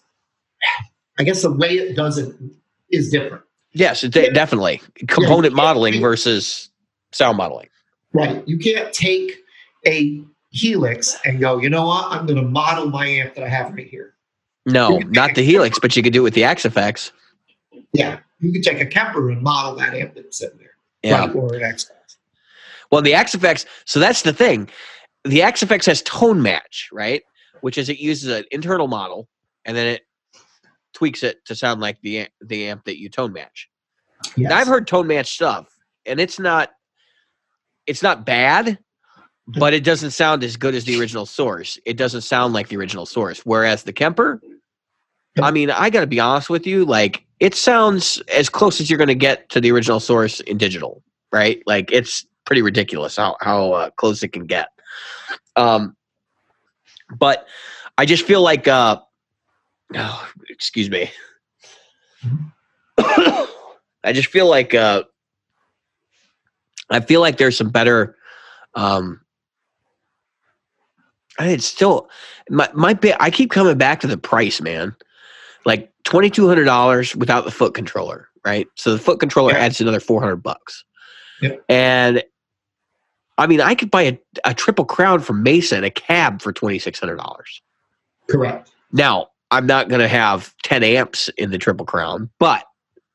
[1.19, 2.33] I guess the way it does it
[2.89, 6.69] is different, Yes, it, definitely component modeling versus
[7.11, 7.67] sound modeling.
[8.13, 8.45] right?
[8.47, 9.35] You can't take
[9.85, 12.11] a Helix and go, you know what?
[12.11, 14.15] I'm going to model my amp that I have right here.
[14.65, 17.11] No, not the Helix, but you could do it with the Axe-Fx.
[17.93, 21.25] Yeah, you can take a Kemper and model that amp that's sitting there, Yeah.
[21.25, 21.35] right?
[21.35, 21.89] Or an X.
[22.91, 23.65] Well, the Axe-Fx.
[23.85, 24.69] So that's the thing.
[25.23, 27.21] The Axe-Fx has tone match, right?
[27.61, 29.27] Which is it uses an internal model
[29.65, 30.01] and then it
[30.93, 33.69] tweaks it to sound like the amp, the amp that you tone match.
[34.35, 34.49] Yes.
[34.49, 35.67] Now, I've heard tone match stuff,
[36.05, 36.71] and it's not
[37.85, 38.77] it's not bad,
[39.47, 41.77] but it doesn't sound as good as the original source.
[41.85, 43.39] It doesn't sound like the original source.
[43.45, 44.41] Whereas the Kemper,
[45.43, 48.89] I mean, I got to be honest with you, like it sounds as close as
[48.89, 51.61] you're going to get to the original source in digital, right?
[51.65, 54.69] Like it's pretty ridiculous how how uh, close it can get.
[55.55, 55.95] Um,
[57.17, 57.47] but
[57.97, 58.99] I just feel like, uh,
[59.95, 61.11] oh, excuse me.
[62.97, 65.03] I just feel like uh,
[66.89, 68.15] I feel like there's some better.
[68.75, 69.21] Um,
[71.39, 72.09] I- it's still
[72.49, 73.15] my my bit.
[73.19, 74.95] I keep coming back to the price, man.
[75.65, 78.67] Like twenty two hundred dollars without the foot controller, right?
[78.75, 79.59] So the foot controller Yeah.
[79.59, 80.83] adds another four hundred bucks.
[81.41, 81.63] Yep.
[81.69, 82.23] And
[83.37, 86.79] I mean, I could buy a, a triple crown from Mason, a cab for twenty
[86.79, 87.61] six hundred dollars.
[88.29, 88.71] Correct.
[88.91, 92.63] Now, I'm not going to have 10 amps in the Triple Crown, but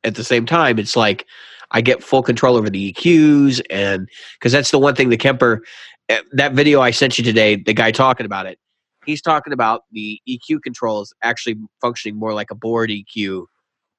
[0.02, 1.26] at the same time, it's like
[1.70, 3.60] I get full control over the EQs.
[3.70, 5.62] And because that's the one thing the Kemper,
[6.08, 8.58] eh, that video I sent you today, the guy talking about it,
[9.06, 13.46] he's talking about the EQ controls actually functioning more like a board EQ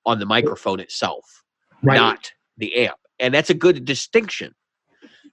[0.05, 1.23] on the microphone itself
[1.83, 1.95] Right.
[1.97, 2.97] not the amp.
[3.19, 4.53] And that's a good distinction.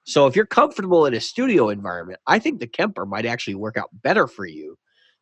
[0.05, 3.77] So if you're comfortable in a studio environment, I think the Kemper might actually work
[3.77, 4.77] out better for you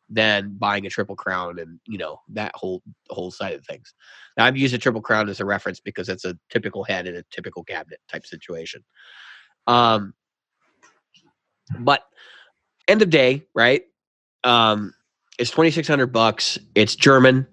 [0.09, 3.93] than buying a triple crown and you know that whole whole side of things.
[4.37, 7.15] Now I've used a triple crown as a reference because it's a typical head in
[7.15, 8.83] a typical cabinet type situation.
[9.67, 10.13] Um
[11.79, 12.03] but
[12.87, 13.83] end of day, right?
[14.43, 14.93] Um
[15.39, 16.59] it's 2600 bucks.
[16.75, 17.47] It's German.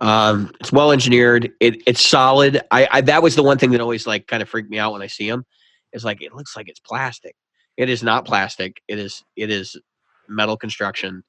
[0.00, 1.50] Um, it's well engineered.
[1.60, 2.60] It, it's solid.
[2.70, 4.92] I, I that was the one thing that always like kind of freaked me out
[4.92, 5.44] when I see them.
[5.92, 7.34] Is like it looks like it's plastic.
[7.76, 8.80] It is not plastic.
[8.88, 9.76] It is it is
[10.28, 11.22] metal construction.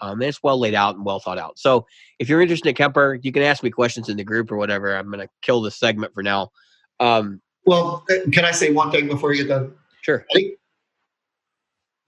[0.00, 1.58] Um, it's well laid out and well thought out.
[1.58, 1.86] So
[2.18, 4.94] if you're interested in Kemper, you can ask me questions in the group or whatever.
[4.94, 6.50] I'm gonna kill this segment for now.
[7.00, 9.74] Um, Well, uh, can I say one thing before you get done?
[10.02, 10.26] sure.
[10.30, 10.54] I think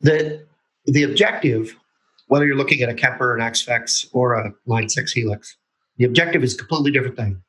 [0.01, 0.47] the
[0.87, 1.75] the objective,
[2.29, 5.57] whether you're looking at a Kemper, an Axe-Fx, or a Line Six Helix,
[5.97, 7.43] the objective is a completely different thing.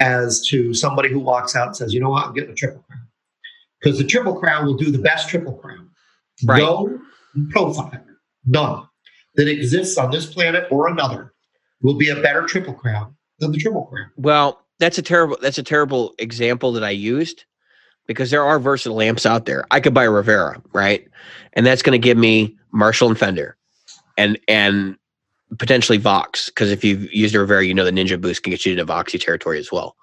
[0.00, 2.26] As to somebody who walks out and says, "You know what?
[2.26, 3.08] I'm getting a triple crown,"
[3.80, 5.90] because the triple crown will do the best triple crown.
[6.44, 6.60] Right.
[6.60, 7.00] No
[7.50, 8.00] profile,
[8.46, 8.88] none
[9.34, 11.32] that exists on this planet or another
[11.82, 14.10] will be a better triple crown than the triple crown.
[14.16, 17.44] Well, that's a terrible that's a terrible example that I used
[18.06, 19.64] because there are versatile amps out there.
[19.70, 21.06] I could buy a Rivera, right?
[21.54, 23.56] And that's going to give me Marshall and Fender
[24.18, 24.96] and and
[25.58, 28.66] potentially Vox because if you've used a Rivera, you know the Ninja Boost can get
[28.66, 29.96] you into Voxy territory as well.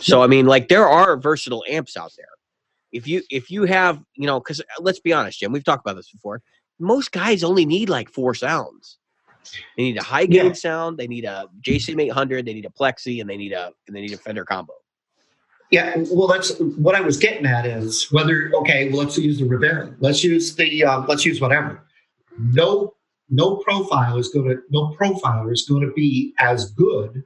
[0.00, 2.26] So I mean, like there are versatile amps out there.
[2.90, 5.96] If you if you have, you know, because let's be honest, Jim, we've talked about
[5.96, 6.42] this before.
[6.80, 8.98] Most guys only need like four sounds.
[9.76, 10.52] They need a high gain Yeah.
[10.52, 10.98] sound.
[10.98, 12.44] They need a JCM 800.
[12.44, 14.72] They need a Plexi, and they need a and they need a Fender combo.
[15.70, 19.46] Yeah, well, that's what I was getting at is whether okay, well, let's use the
[19.46, 21.86] Rivera, let's use the um, let's use whatever.
[22.38, 22.94] No
[23.28, 27.22] no profile is going to no profiler is going to be as good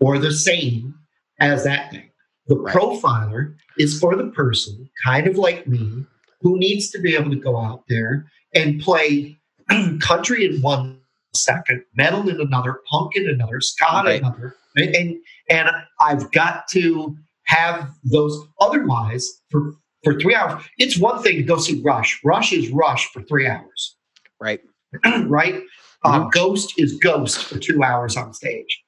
[0.00, 0.94] or the same
[1.40, 2.10] as that thing.
[2.48, 2.74] The Right.
[2.74, 6.04] profiler is for the person, kind of like me,
[6.40, 9.38] who needs to be able to go out there and play
[10.00, 11.00] country in one
[11.34, 14.16] second, metal in another, punk in another, ska Right.
[14.20, 15.16] in another, and, and
[15.50, 18.44] and I've got to have those.
[18.60, 22.20] Otherwise, for for three hours, it's one thing to go see Rush.
[22.24, 23.96] Rush is Rush for three hours,
[24.40, 24.60] Right.
[25.26, 25.62] right?
[26.04, 28.82] Uh, Ghost is Ghost for two hours on stage.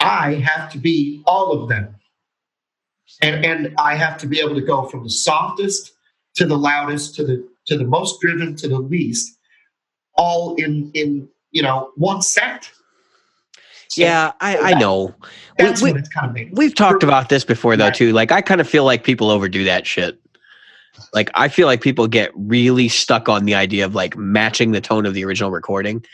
[0.00, 1.96] I have to be all of them,
[3.22, 5.92] and and I have to be able to go from the softest
[6.36, 9.38] to the loudest to the to the most driven to the least,
[10.14, 12.70] all in in you know one set.
[13.88, 15.14] So Yeah, I, I know.
[15.58, 16.50] That's we, what it's kind of made.
[16.56, 18.12] we've talked about this before though too.
[18.12, 20.20] Like I kind of feel like people overdo that shit.
[21.12, 24.80] Like I feel like people get really stuck on the idea of like matching the
[24.80, 26.04] tone of the original recording.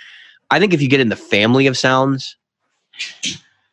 [0.51, 2.37] I think if you get in the family of sounds,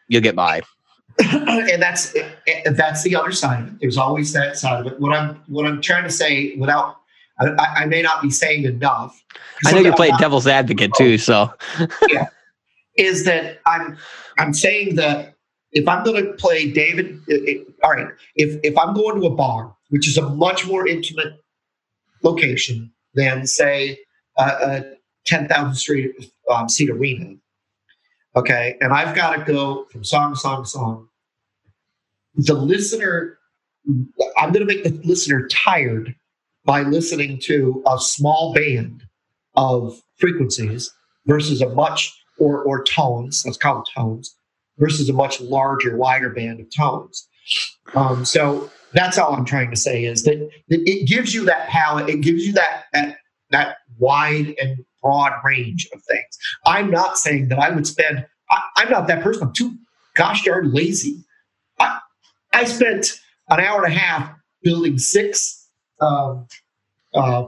[0.08, 0.62] you'll get by.
[1.19, 3.80] and that's eh, that's the other side of it.
[3.82, 5.00] There's always that side of it.
[5.00, 6.98] What I'm what I'm trying to say, without
[7.39, 9.22] I, I may not be saying enough.
[9.65, 11.54] I know you're playing not- devil's advocate too, so
[12.10, 12.28] yeah
[13.00, 13.98] is that I'm
[14.38, 15.34] I'm saying that
[15.72, 19.28] if I'm going to play David, it, it- all right, if if I'm going to
[19.28, 21.34] a bar, which is a much more intimate
[22.23, 23.97] location than say
[24.38, 24.84] a, a
[25.25, 27.36] ten thousand street um, seat arena,
[28.36, 31.08] okay, and I've got to go from song to song to song.
[32.36, 33.38] The listener,
[34.38, 36.15] I'm going to make the listener tired
[36.65, 39.04] by listening to a small band
[39.56, 40.93] of frequencies
[41.25, 44.36] versus a much or or tones, let's call them tones,
[44.78, 47.28] versus a much larger, wider band of tones.
[47.95, 50.38] Um, so that's all I'm trying to say is that,
[50.69, 53.17] that it gives you that palette, it gives you that, that
[53.52, 56.38] that wide and broad range of things.
[56.65, 58.25] I'm not saying that I would spend.
[58.49, 59.43] I, I'm not that person.
[59.43, 59.75] I'm too
[60.15, 61.23] gosh darn lazy.
[61.80, 61.99] I,
[62.54, 64.32] I spent an hour and a half
[64.63, 65.67] building six
[66.02, 66.47] um,
[67.13, 67.47] uh,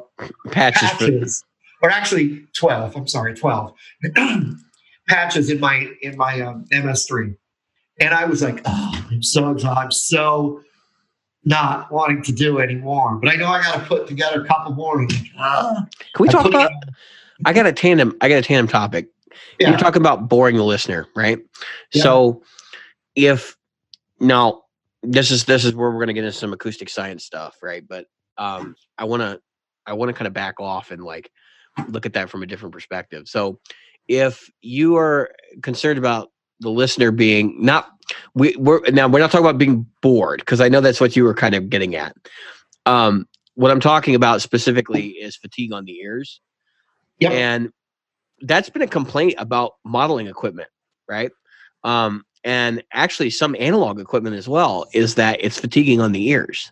[0.51, 0.89] patches.
[0.91, 1.43] For, patches,
[1.81, 2.95] or actually twelve.
[2.95, 3.73] I'm sorry, twelve
[5.07, 7.35] patches in my in my um, MS3,
[7.99, 9.81] and I was like, oh, I'm so exhausted.
[9.81, 10.61] I'm so
[11.43, 13.15] not wanting to do anymore.
[13.15, 15.07] But I know I got to put together a couple more.
[15.37, 15.87] ah.
[16.13, 16.71] can we talk about?
[17.45, 18.15] I got a tandem.
[18.21, 19.07] I got a tandem topic.
[19.59, 19.69] Yeah.
[19.69, 21.39] You're talking about boring the listener, right?
[21.93, 22.03] Yeah.
[22.03, 22.43] So,
[23.15, 23.55] if
[24.19, 24.63] now
[25.03, 27.83] this is this is where we're going to get into some acoustic science stuff, right?
[27.87, 28.05] But
[28.37, 29.39] um, I want to
[29.85, 31.31] I want to kind of back off and like
[31.87, 33.27] look at that from a different perspective.
[33.27, 33.59] So,
[34.07, 35.31] if you are
[35.63, 37.89] concerned about the listener being not
[38.33, 41.23] we we're now we're not talking about being bored because I know that's what you
[41.23, 42.15] were kind of getting at.
[42.85, 46.41] Um, what I'm talking about specifically is fatigue on the ears.
[47.19, 47.31] Yep.
[47.31, 47.73] And
[48.41, 50.69] that's been a complaint about modeling equipment,
[51.07, 51.31] right?
[51.83, 56.71] Um, and actually some analog equipment as well is that it's fatiguing on the ears.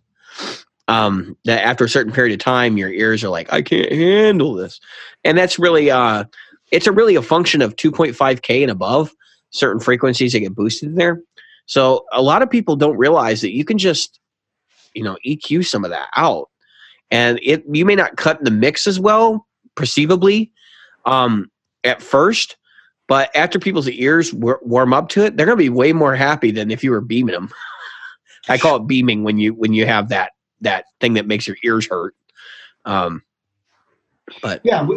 [0.87, 4.55] Um, that after a certain period of time, your ears are like, I can't handle
[4.55, 4.79] this.
[5.23, 6.23] And that's really uh
[6.71, 9.11] it's a really a function of 2.5k and above
[9.51, 11.21] certain frequencies that get boosted there.
[11.69, 14.19] So a lot of people don't realize that you can just,
[14.95, 16.49] you know, EQ some of that out.
[17.11, 20.51] And it you may not cut the mix as well, perceivably,
[21.05, 21.51] um,
[21.83, 22.57] at first,
[23.07, 26.49] but after people's ears wor- warm up to it, they're gonna be way more happy
[26.49, 27.51] than if you were beaming them.
[28.47, 31.57] I call it beaming when you when you have that that thing that makes your
[31.63, 32.15] ears hurt.
[32.85, 33.21] Um,
[34.41, 34.87] but Yeah,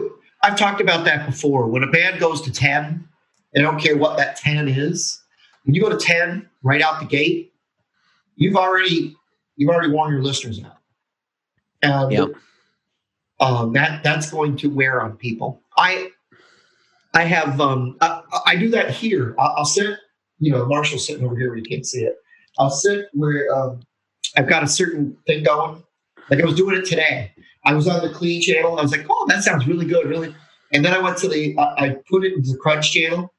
[0.42, 1.66] I've talked about that before.
[1.66, 3.06] When a band goes to 10,
[3.54, 5.21] I don't care what that 10 is.
[5.64, 7.52] When you go to 10 right out the gate,
[8.36, 9.16] you've already
[9.56, 10.78] you've already worn your listeners out.
[11.82, 12.28] And Yep.
[13.40, 15.62] um, that that's going to wear on people.
[15.76, 16.10] I
[17.14, 19.34] I have um I, I do that here.
[19.38, 19.98] I'll, I'll sit,
[20.38, 22.16] you know, Marshall's sitting over here where you can't see it.
[22.58, 23.80] I'll sit where um,
[24.36, 25.82] I've got a certain thing going.
[26.30, 27.32] Like I was doing it today.
[27.64, 28.78] I was on the clean channel.
[28.78, 30.34] I was like, oh, that sounds really good, really.
[30.72, 33.31] And then I went to the, I, I put it into the crunch channel.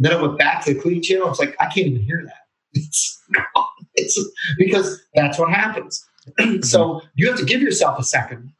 [0.00, 1.26] And then I went back to the clean channel.
[1.26, 2.34] I was like, I can't even hear that.
[3.96, 6.06] It's, it's because that's what happens.
[6.62, 8.50] so you have to give yourself a second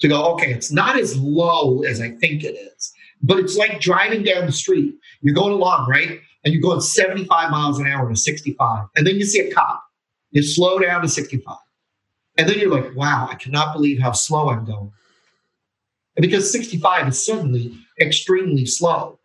[0.00, 3.80] to go, okay, it's not as low as I think it is, but it's like
[3.80, 4.94] driving down the street.
[5.22, 6.20] You're going along, right?
[6.44, 8.86] And you're going 75 miles an hour to 65.
[8.96, 9.82] And then you see a cop.
[10.32, 11.56] You slow down to 65.
[12.36, 14.92] And then you're like, wow, I cannot believe how slow I'm going.
[16.16, 19.18] And because 65 is suddenly extremely slow.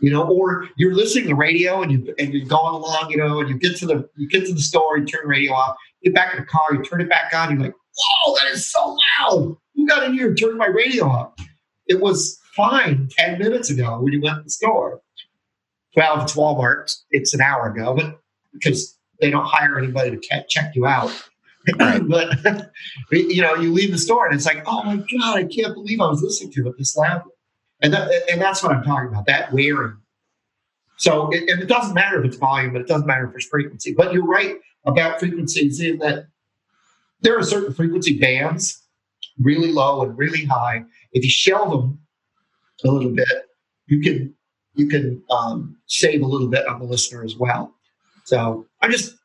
[0.00, 3.18] You know, or you're listening to the radio and you and you're going along, you
[3.18, 5.52] know, and you get to the you get to the store, you turn the radio
[5.52, 8.52] off, get back in the car, you turn it back on, you're like, whoa, that
[8.52, 9.56] is so loud.
[9.74, 11.38] Who got in here and turned my radio up?
[11.86, 15.00] It was fine 10 minutes ago when you went to the store.
[15.96, 18.20] Well, if it's Walmart, it's an hour ago, but
[18.52, 21.10] because they don't hire anybody to check you out.
[21.78, 22.38] but
[23.12, 26.00] you know, you leave the store and it's like, oh my god, I can't believe
[26.00, 27.32] I was listening to it this loudly,
[27.82, 29.26] and that, and that's what I'm talking about.
[29.26, 29.96] That wearing.
[30.96, 33.46] So, it, and it doesn't matter if it's volume, but it doesn't matter if it's
[33.46, 33.94] frequency.
[33.94, 36.26] But you're right about frequencies in that
[37.22, 38.82] there are certain frequency bands,
[39.40, 40.84] really low and really high.
[41.12, 41.98] If you shelve them
[42.84, 43.28] a little bit,
[43.86, 44.34] you can
[44.74, 47.74] you can um, save a little bit on the listener as well.
[48.24, 49.16] So I'm just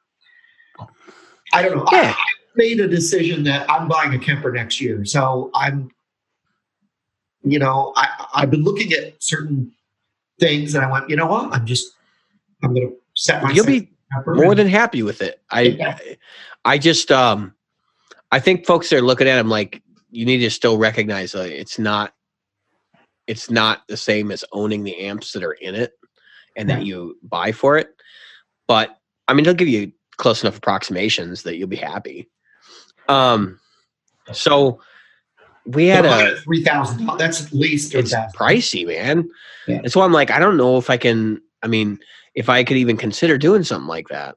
[1.53, 1.85] I don't know.
[1.91, 2.09] Yeah.
[2.09, 2.25] I, I
[2.55, 5.05] made a decision that I'm buying a Kemper next year.
[5.05, 5.89] So I'm
[7.45, 9.71] you know, I, I've been looking at certain
[10.39, 11.53] things and I went, you know what?
[11.53, 11.93] I'm just
[12.63, 13.55] I'm gonna set myself.
[13.55, 13.91] You'll be
[14.25, 15.41] more and, than happy with it.
[15.51, 15.97] I yeah.
[16.65, 17.53] I just um
[18.31, 21.77] I think folks are looking at them like you need to still recognize uh, it's
[21.77, 22.13] not
[23.27, 25.93] it's not the same as owning the amps that are in it
[26.55, 27.89] and that you buy for it.
[28.67, 32.29] But I mean, they'll give you close enough approximations that you'll be happy.
[33.09, 33.59] Um,
[34.31, 34.79] so
[35.65, 37.09] we had a three thousand.
[37.17, 38.23] That's at least it's 000.
[38.35, 39.29] pricey, man.
[39.67, 39.81] Yeah.
[39.81, 41.41] That's why I'm like, I don't know if I can.
[41.63, 41.99] I mean,
[42.35, 44.35] if I could even consider doing something like that.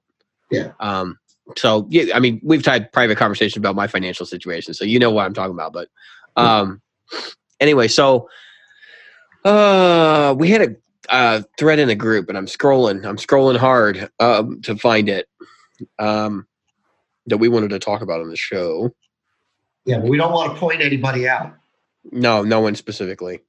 [0.51, 0.73] Yeah.
[0.81, 1.19] Um.
[1.57, 5.11] So yeah, I mean, we've had private conversations about my financial situation, so you know
[5.11, 5.73] what I'm talking about.
[5.73, 5.89] But,
[6.37, 6.83] um,
[7.59, 8.29] anyway, so
[9.45, 10.77] uh, we had a
[11.09, 13.05] uh, thread in a group, and I'm scrolling.
[13.05, 15.27] I'm scrolling hard um, to find it
[15.99, 16.47] um,
[17.27, 18.95] that we wanted to talk about on the show.
[19.89, 21.55] Yeah, but we don't want to point anybody out.
[22.13, 23.41] No, no one specifically.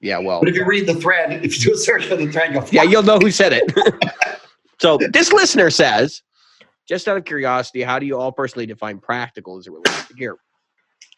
[0.00, 0.38] Yeah, well.
[0.38, 2.64] But if you read the thread, if you do a search for the thread, you'll
[2.70, 3.74] yeah, you'll know who said it.
[4.78, 6.22] so this listener says,
[6.86, 10.14] just out of curiosity, how do you all personally define practical as it relates to
[10.14, 10.36] gear?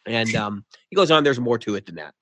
[0.07, 1.23] And um, he goes on.
[1.23, 2.15] There's more to it than that.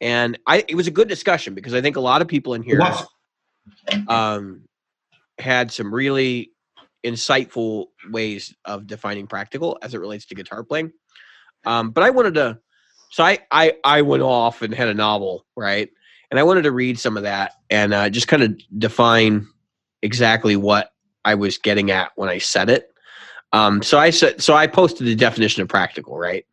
[0.00, 2.62] And I, it was a good discussion because I think a lot of people in
[2.62, 2.80] here
[4.08, 4.62] um,
[5.38, 6.52] had some really
[7.04, 10.90] insightful ways of defining practical as it relates to guitar playing.
[11.66, 12.58] Um, but I wanted to,
[13.10, 15.90] so I, I, I went off and had a novel, right?
[16.30, 19.46] And I wanted to read some of that and uh, just kind of define
[20.02, 20.92] exactly what
[21.24, 22.90] I was getting at when I said it.
[23.52, 26.44] Um, so I said, so I posted the definition of practical, right?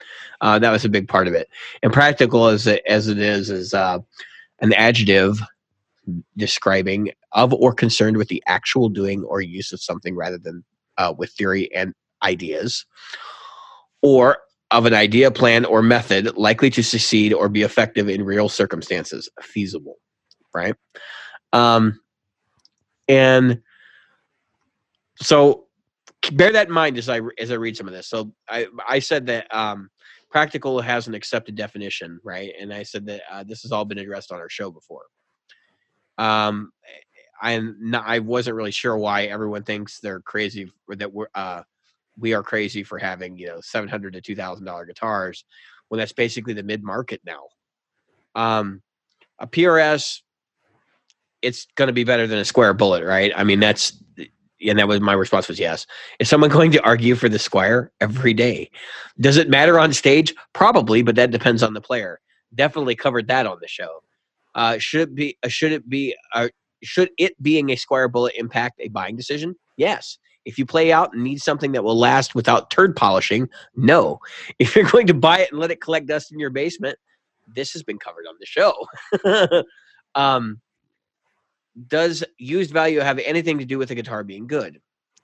[0.42, 1.50] Uh, that was a big part of it.
[1.82, 4.00] And practical, as it, as it is, is uh,
[4.62, 5.42] an adjective
[6.38, 10.64] describing of or concerned with the actual doing or use of something rather than
[10.98, 12.86] uh, with theory and ideas,
[14.02, 14.38] or
[14.74, 19.30] of an idea, plan, or method likely to succeed or be effective in real circumstances,
[19.42, 19.98] feasible,
[20.54, 20.76] right?
[21.54, 22.02] Um,
[23.08, 23.62] and
[25.22, 25.68] so
[26.32, 28.10] bear that in mind as I as I read some of this.
[28.10, 29.90] So I I said that um,
[30.32, 32.52] practical has an accepted definition, right?
[32.60, 35.04] And I said that uh, this has all been addressed on our show before.
[36.18, 36.72] Um,
[37.44, 41.62] not, I wasn't really sure why everyone thinks they're crazy or that we're uh,
[42.18, 45.46] we are crazy for having you know seven hundred to two thousand dollar guitars
[45.90, 47.44] when that's basically the mid market now.
[48.36, 48.82] Um,
[49.40, 50.22] a PRS,
[51.42, 53.32] it's going to be better than a Squier bullet, right?
[53.36, 54.02] I mean that's
[54.66, 55.86] and that was my response was yes.
[56.20, 58.70] Is someone going to argue for the Squier every day?
[59.20, 60.34] Does it matter on stage?
[60.54, 62.20] Probably, but that depends on the player.
[62.56, 64.04] Definitely covered that on the show.
[64.56, 65.38] Uh, should it be?
[65.44, 66.16] Uh, should it be?
[66.34, 66.50] Uh,
[66.84, 69.56] should it being a Squier bullet impact a buying decision?
[69.78, 70.18] Yes.
[70.46, 74.20] If you play out and need something that will last without turd polishing, no.
[74.60, 76.98] If you're going to buy it and let it collect dust in your basement,
[77.48, 79.64] this has been covered on the show.
[80.16, 80.60] um,
[81.88, 84.80] does used value have anything to do with the guitar being good?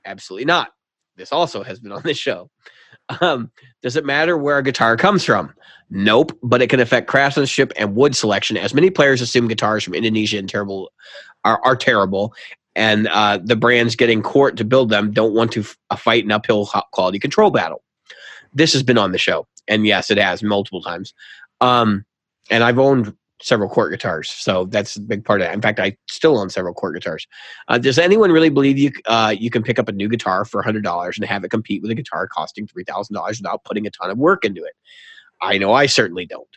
[0.06, 0.70] Absolutely not.
[1.16, 2.50] This also has been on this show.
[3.22, 3.52] Um,
[3.82, 5.54] does it matter where a guitar comes from?
[5.90, 9.96] Nope, but it can affect craftsmanship and wood selection, as many players assume guitars from
[9.96, 10.92] Indonesia and terrible
[11.44, 12.34] are, are terrible,
[12.76, 15.64] and uh, the brands getting Cort to build them don't want to
[15.98, 17.84] fight an uphill quality control battle.
[18.54, 21.14] This has been on the show, and yes, it has multiple times.
[21.62, 22.06] Um,
[22.50, 24.30] and I've owned several Cort guitars.
[24.30, 25.54] So that's a big part of it.
[25.54, 27.28] In fact, I still own several Cort guitars.
[27.68, 30.62] Uh, does anyone really believe you uh, you can pick up a new guitar for
[30.62, 34.18] $100 and have it compete with a guitar costing $3,000 without putting a ton of
[34.18, 34.74] work into it?
[35.42, 36.48] I know I certainly don't.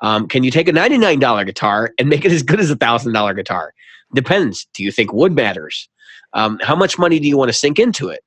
[0.00, 3.36] Um, can you take a $99 guitar and make it as good as a $1,000
[3.36, 3.72] guitar?
[4.14, 4.66] Depends.
[4.74, 5.88] Do you think wood matters?
[6.34, 8.24] Um, how much money do you want to sink into it?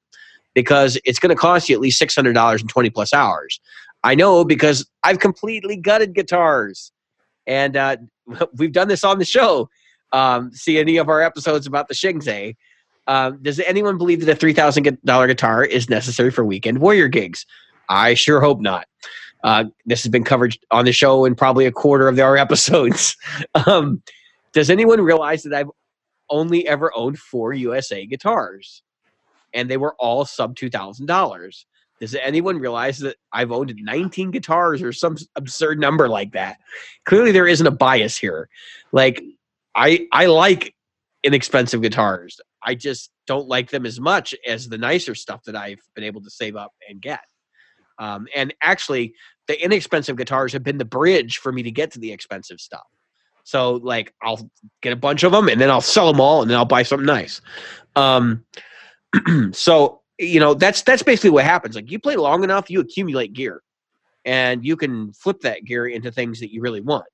[0.53, 3.59] Because it's going to cost you at least $600 in 20 plus hours.
[4.03, 6.91] I know because I've completely gutted guitars
[7.47, 7.97] and uh,
[8.57, 9.69] we've done this on the show.
[10.11, 12.55] Um, see any of our episodes about the Shingse.
[13.07, 17.07] Um, does anyone believe that a three thousand dollar guitar is necessary for weekend warrior
[17.07, 17.45] gigs?
[17.89, 18.87] I sure hope not.
[19.43, 23.15] Uh, this has been covered on the show in probably a quarter of our episodes.
[23.67, 24.01] um,
[24.55, 25.69] does anyone realize that I've
[26.29, 28.81] only ever owned four USA guitars,
[29.53, 31.67] and they were all sub two thousand dollars?
[31.99, 36.57] Does anyone realize that I've owned 19 guitars or some absurd number like that?
[37.05, 38.49] Clearly, there isn't a bias here.
[38.91, 39.23] Like,
[39.75, 40.73] I I like
[41.23, 42.39] inexpensive guitars.
[42.63, 46.21] I just don't like them as much as the nicer stuff that I've been able
[46.21, 47.21] to save up and get.
[47.99, 49.15] Um, and actually,
[49.47, 52.85] the inexpensive guitars have been the bridge for me to get to the expensive stuff.
[53.45, 54.49] So, like, I'll
[54.81, 56.83] get a bunch of them and then I'll sell them all and then I'll buy
[56.83, 57.41] something nice.
[57.95, 58.43] Um,
[59.51, 61.75] so you know that's that's basically what happens.
[61.75, 63.61] Like you play long enough you accumulate gear
[64.23, 67.05] and you can flip that gear into things that you really want.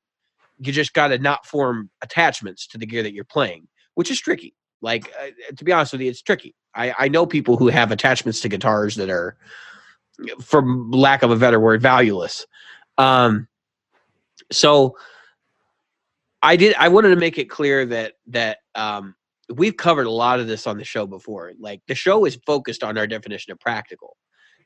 [0.60, 4.20] You just got to not form attachments to the gear that you're playing which is
[4.20, 4.56] tricky.
[4.82, 6.56] Like uh, to be honest with you it's tricky.
[6.76, 9.36] I, I know people who have attachments to guitars that are
[10.42, 12.46] for lack of a better word valueless.
[12.98, 13.48] Um
[14.52, 14.96] so
[16.44, 19.16] i did i wanted to make it clear that that um
[19.52, 21.54] we've covered a lot of this on the show before.
[21.60, 24.18] Like the show is focused on our definition of practical,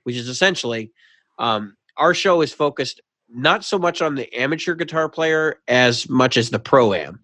[0.03, 0.91] which is essentially
[1.39, 6.38] um, our show is focused not so much on the amateur guitar player as much
[6.38, 7.19] as the pro am,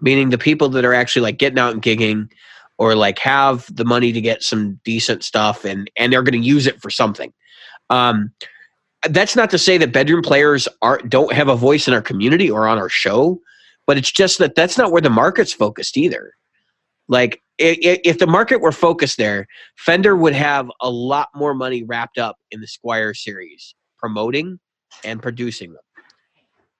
[0.00, 2.30] meaning the people that are actually like getting out and gigging
[2.78, 6.46] or like have the money to get some decent stuff and and they're going to
[6.46, 7.32] use it for something.
[7.88, 8.32] Um,
[9.08, 12.50] that's not to say that bedroom players are don't have a voice in our community
[12.50, 13.40] or on our show,
[13.86, 16.32] but it's just that that's not where the market's focused either.
[17.08, 22.18] Like if, the market were focused there, Fender would have a lot more money wrapped
[22.18, 24.58] up in the Squier series, promoting
[25.04, 25.82] and producing them.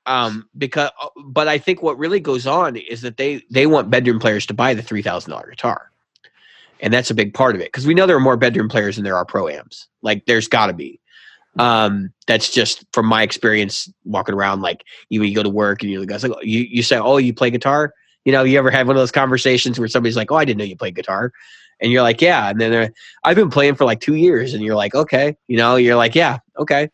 [0.07, 3.91] Um, because, uh, but I think what really goes on is that they they want
[3.91, 5.91] bedroom players to buy the three thousand dollar guitar,
[6.79, 8.97] and that's a big part of it because we know there are more bedroom players
[8.97, 9.89] than there are pro ams.
[10.03, 11.01] Like there's got to be.
[11.59, 14.61] Um, that's just from my experience walking around.
[14.61, 17.51] Like you, you go to work and you're like you you say, oh, you play
[17.51, 17.93] guitar
[18.27, 20.59] you know, you ever had one of those conversations where somebody's like, "Oh, I didn't
[20.59, 21.33] know you played guitar,"
[21.81, 22.93] and you're like, "Yeah," and then
[23.23, 26.17] I've been playing for like two years, and you're like, "Okay," you know, you're like,
[26.17, 26.91] "Yeah, okay,"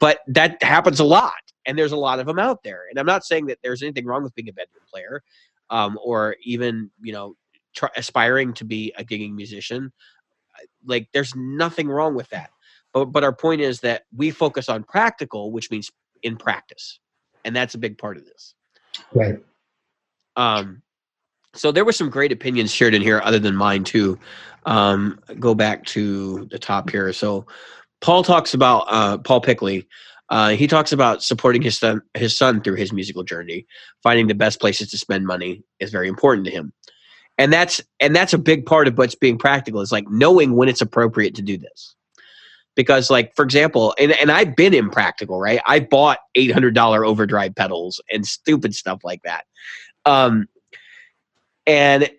[0.00, 1.32] but that happens a lot,
[1.66, 2.84] and there's a lot of them out there.
[2.90, 5.22] And I'm not saying that there's anything wrong with being a bedroom player,
[5.70, 7.36] um, or even you know,
[7.74, 9.92] try, aspiring to be a gigging musician.
[10.84, 12.50] Like, there's nothing wrong with that.
[12.94, 15.90] But but our point is that we focus on practical, which means
[16.22, 17.00] in practice,
[17.44, 18.54] and that's a big part of this.
[19.12, 19.38] Right.
[20.36, 20.80] Um,
[21.54, 24.18] so there were some great opinions shared in here, other than mine too.
[24.64, 27.12] Um, go back to the top here.
[27.12, 27.46] So
[28.00, 29.86] Paul talks about uh, Paul Pickley.
[30.30, 33.66] Uh, he talks about supporting his son, his son through his musical journey.
[34.02, 36.72] Finding the best places to spend money is very important to him,
[37.38, 39.80] and that's and that's a big part of what's being practical.
[39.80, 41.94] Is like knowing when it's appropriate to do this
[42.74, 48.00] because like for example and, and i've been impractical right i bought $800 overdrive pedals
[48.12, 49.44] and stupid stuff like that
[50.06, 50.48] um,
[51.66, 52.10] and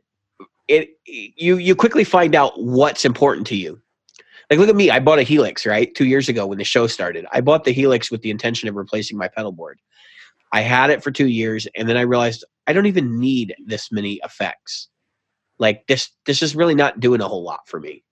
[0.67, 3.79] it you you quickly find out what's important to you.
[4.49, 6.87] Like look at me, I bought a Helix right two years ago when the show
[6.87, 7.25] started.
[7.31, 9.79] I bought the Helix with the intention of replacing my pedal board.
[10.51, 13.91] I had it for two years, and then I realized I don't even need this
[13.91, 14.87] many effects.
[15.57, 18.03] Like this, this is really not doing a whole lot for me.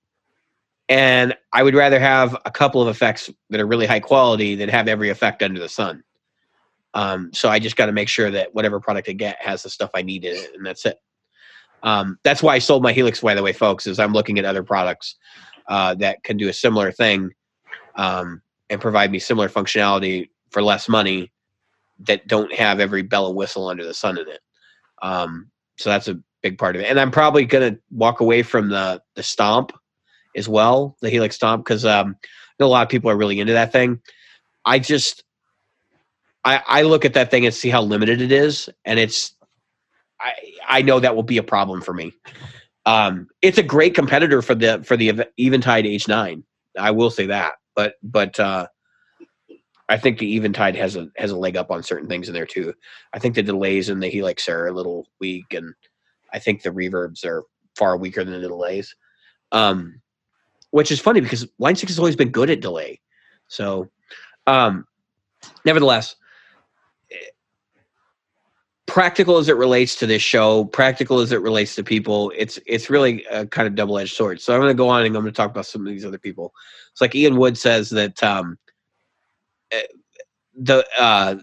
[0.90, 4.70] And I would rather have a couple of effects that are really high quality than
[4.70, 6.04] have every effect under the sun.
[6.94, 9.70] Um, so I just got to make sure that whatever product I get has the
[9.70, 10.98] stuff I need in it, and that's it.
[11.82, 13.88] Um, that's why I sold my Helix, by the way, folks.
[13.88, 15.16] Is I'm looking at other products
[15.68, 17.32] uh, that can do a similar thing
[17.96, 21.32] um, and provide me similar functionality for less money
[22.00, 24.40] that don't have every bell and whistle under the sun in it.
[25.02, 26.86] Um, so that's a big part of it.
[26.86, 29.72] And I'm probably going to walk away from the the Stomp
[30.36, 32.16] as well, the Helix Stomp, because um,
[32.60, 34.00] a lot of people are really into that thing.
[34.66, 35.24] I just
[36.46, 39.36] I, I look at that thing and see how limited it is, and it's
[40.20, 40.34] I
[40.68, 42.14] I know that will be a problem for me.
[42.86, 46.44] Um, it's a great competitor for the for the Eventide H9.
[46.78, 48.68] I will say that, but but uh,
[49.90, 52.46] I think the Eventide has a has a leg up on certain things in there
[52.46, 52.74] too.
[53.14, 55.74] I think the delays in the Helix are a little weak, and
[56.34, 57.44] I think the reverbs are
[57.78, 58.96] far weaker than the delays.
[59.52, 60.02] Um,
[60.74, 62.99] which is funny because Line Six has always been good at delay.
[63.47, 63.91] So,
[64.47, 64.88] um,
[65.65, 66.15] nevertheless,
[68.88, 72.89] practical as it relates to this show, practical as it relates to people, it's it's
[72.89, 74.41] really a kind of double edged sword.
[74.41, 76.05] So I'm going to go on and I'm going to talk about some of these
[76.05, 76.51] other people.
[76.91, 78.57] It's like Ian Wood says that um,
[79.71, 79.84] eh,
[80.55, 81.36] the uh,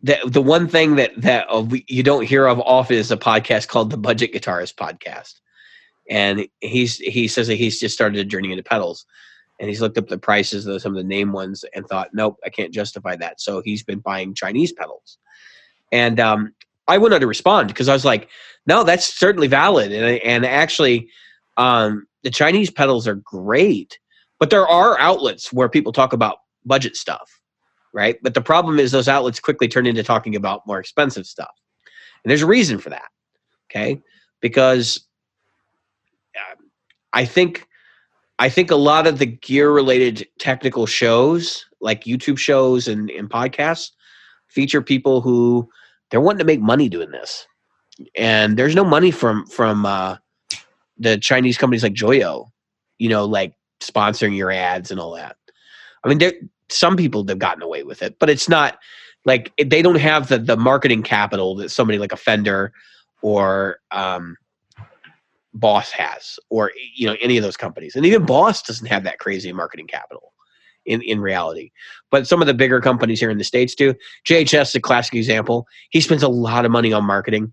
[0.00, 3.66] the the one thing that that uh, you don't hear of often is a podcast
[3.66, 5.40] called the Budget Guitarist Podcast,
[6.08, 9.06] and he's he says that he's just started a journey into pedals.
[9.60, 12.38] and he's looked up the prices of some of the name ones and thought, nope,
[12.44, 13.40] I can't justify that.
[13.40, 15.18] So he's been buying Chinese pedals,
[15.92, 16.54] and um,
[16.86, 18.28] I wouldn't know to respond because I was like,
[18.66, 21.08] no, that's certainly valid, and and actually,
[21.56, 23.98] um, the Chinese pedals are great,
[24.38, 27.40] but there are outlets where people talk about budget stuff,
[27.94, 28.16] right?
[28.22, 31.50] But the problem is those outlets quickly turn into talking about more expensive stuff,
[32.22, 33.08] and there's a reason for that,
[33.70, 34.00] okay?
[34.40, 35.07] Because
[37.12, 37.66] I think
[38.38, 43.28] I think a lot of the gear related technical shows, like YouTube shows and, and
[43.28, 43.90] podcasts,
[44.48, 45.68] feature people who
[46.10, 47.46] they're wanting to make money doing this.
[48.16, 50.16] And there's no money from from uh,
[50.98, 52.46] the Chinese companies like Joyo,
[52.98, 55.36] you know, like sponsoring your ads and all that.
[56.04, 58.78] I mean, some people have gotten away with it, but it's not
[59.24, 62.72] like they don't have the the marketing capital that somebody like a Fender
[63.20, 64.36] or um,
[65.58, 69.18] Boss has, or you know any of those companies, and even Boss doesn't have that
[69.18, 70.32] crazy marketing capital
[70.86, 71.70] in in reality.
[72.10, 73.94] But some of the bigger companies here in the states do.
[74.26, 75.66] JHS is a classic example.
[75.90, 77.52] He spends a lot of money on marketing.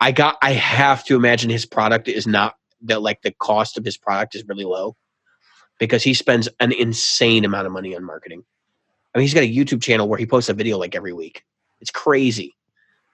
[0.00, 0.36] I got.
[0.42, 4.34] I have to imagine his product is not that like the cost of his product
[4.34, 4.96] is really low
[5.78, 8.44] because he spends an insane amount of money on marketing.
[9.14, 11.44] I mean, he's got a YouTube channel where he posts a video like every week.
[11.80, 12.54] It's crazy.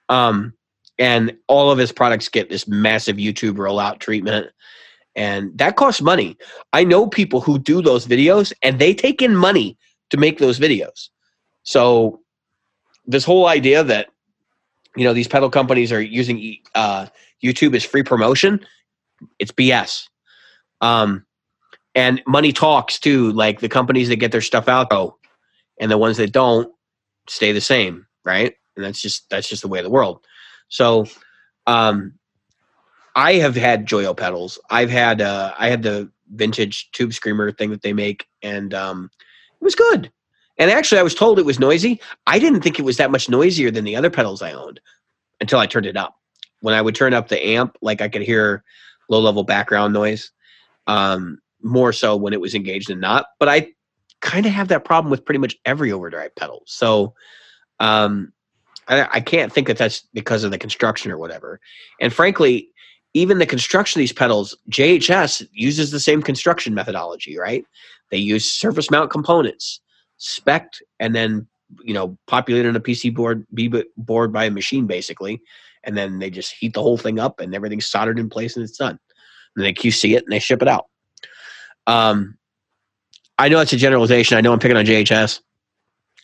[0.09, 0.53] Um,
[1.01, 4.51] and all of his products get this massive YouTube rollout treatment.
[5.15, 6.37] And that costs money.
[6.73, 9.75] I know people who do those videos and they take in money
[10.11, 11.09] to make those videos.
[11.63, 12.21] So
[13.07, 14.09] this whole idea that
[14.95, 17.07] you know these pedal companies are using uh,
[17.43, 18.63] YouTube as free promotion,
[19.39, 20.07] it's BS.
[20.81, 21.25] Um,
[21.95, 23.31] and money talks too.
[23.31, 25.17] Like the companies that get their stuff out, oh,
[25.79, 26.71] and the ones that don't
[27.27, 28.53] stay the same, right?
[28.75, 30.23] And that's just that's just the way of the world.
[30.71, 31.05] So,
[31.67, 32.13] um,
[33.15, 34.57] I have had Joyo pedals.
[34.69, 39.11] I've had uh, I had the vintage tube screamer thing that they make, and um,
[39.59, 40.11] it was good.
[40.57, 41.99] And actually, I was told it was noisy.
[42.27, 44.79] I didn't think it was that much noisier than the other pedals I owned
[45.41, 46.15] until I turned it up.
[46.61, 48.63] When I would turn up the amp, like I could hear
[49.09, 50.31] low level background noise,
[50.87, 53.25] um, more so when it was engaged than not.
[53.39, 53.69] But I
[54.21, 56.61] kind of have that problem with pretty much every overdrive pedal.
[56.65, 57.13] So
[57.79, 58.31] um,
[58.91, 61.59] I, can't think that that's because of the construction or whatever.
[62.01, 62.69] And frankly,
[63.13, 67.65] even the construction of these pedals, JHS uses the same construction methodology, right?
[68.09, 69.79] They use surface mount components,
[70.17, 71.47] spec, and then
[71.83, 75.41] you know populated on a PC board, be board by a machine basically,
[75.83, 78.63] and then they just heat the whole thing up and everything's soldered in place and
[78.63, 78.99] it's done.
[79.55, 80.85] And they QC it and they ship it out.
[81.87, 82.37] Um,
[83.37, 84.37] I know it's a generalization.
[84.37, 85.41] I know I'm picking on JHS,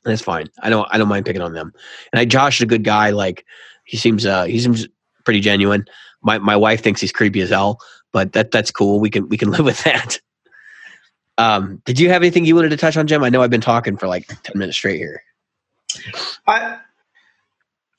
[0.08, 0.48] that's fine.
[0.62, 1.74] I don't I don't mind picking on them.
[2.12, 3.12] And I, Josh is a good guy.
[3.12, 3.46] Like
[3.84, 4.88] he seems uh he seems
[5.26, 5.86] pretty genuine.
[6.22, 7.80] My my wife thinks he's creepy as hell,
[8.12, 9.00] but that that's cool.
[9.00, 10.20] We can we can live with that.
[11.40, 13.24] Um, did you have anything you wanted to touch on, Jim?
[13.24, 15.22] I know I've been talking for like ten minutes straight here.
[16.48, 16.80] I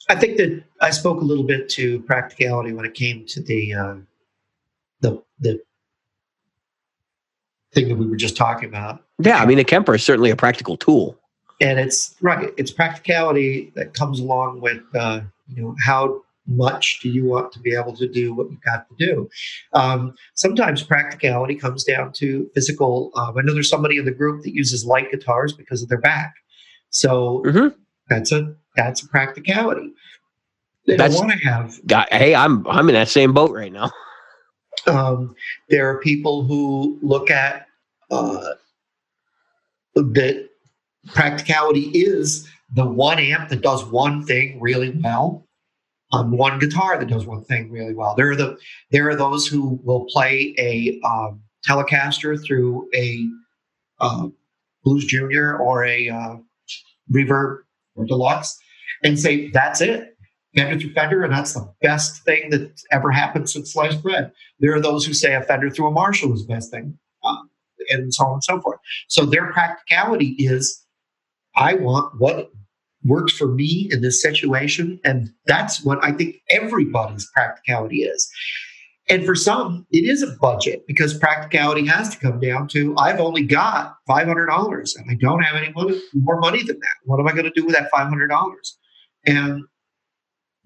[0.08, 3.74] I think that I spoke a little bit to practicality when it came to the
[3.74, 3.94] uh,
[5.00, 5.60] the the
[7.72, 9.04] thing that we were just talking about.
[9.20, 11.18] Yeah, I mean, a Kemper is certainly a practical tool
[11.60, 17.10] and it's right it's practicality that comes along with uh, you know how much do
[17.10, 19.28] you want to be able to do what you've got to do.
[19.74, 24.42] Um, sometimes practicality comes down to physical um, i know there's somebody in the group
[24.44, 26.34] that uses light guitars because of their back.
[26.90, 27.68] So mm-hmm.
[28.08, 29.92] that's a that's a practicality.
[30.86, 33.72] They that's, don't want to have got, hey i'm i'm in that same boat right
[33.72, 33.90] now.
[34.86, 35.34] Um,
[35.68, 37.66] there are people who look at
[38.10, 38.54] uh,
[39.94, 40.47] that
[41.12, 45.46] practicality is the one amp that does one thing really well
[46.12, 48.14] on one guitar that does one thing really well.
[48.14, 48.58] There are the
[48.90, 53.26] there are those who will play a um, Telecaster through a
[54.00, 54.28] uh,
[54.84, 56.36] Blues Junior or a uh,
[57.12, 57.58] Reverb
[57.96, 58.58] or Deluxe
[59.04, 60.14] and say that's it.
[60.56, 64.32] Fender through Fender, and that's the best thing that's ever happened since sliced bread.
[64.60, 67.50] There are those who say a Fender through a Marshall is the best thing, um,
[67.90, 68.80] and so on and so forth.
[69.08, 70.84] So their practicality is
[71.58, 72.50] I want what
[73.04, 75.00] works for me in this situation.
[75.04, 78.28] And that's what I think everybody's practicality is.
[79.10, 83.20] And for some, it is a budget because practicality has to come down to I've
[83.20, 86.94] only got $500 and I don't have any money, more money than that.
[87.04, 88.38] What am I going to do with that $500?
[89.26, 89.64] And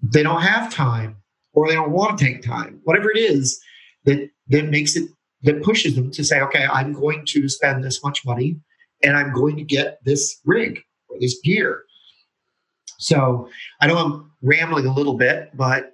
[0.01, 1.17] they don't have time
[1.53, 3.59] or they don't want to take time, whatever it is
[4.03, 5.09] that, that makes it,
[5.43, 8.59] that pushes them to say, okay, I'm going to spend this much money
[9.03, 11.83] and I'm going to get this rig or this gear.
[12.99, 13.49] So
[13.81, 15.91] I know I'm rambling a little bit, but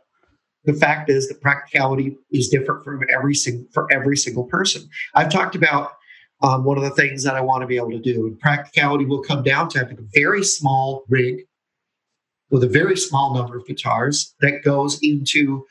[0.65, 4.87] the fact is that practicality is different from every single for every single person.
[5.15, 5.93] I've talked about
[6.41, 8.27] on one of the things that I want to be able to do.
[8.27, 11.41] And practicality will come down to having a very small rig
[12.49, 15.65] with a very small number of guitars that goes into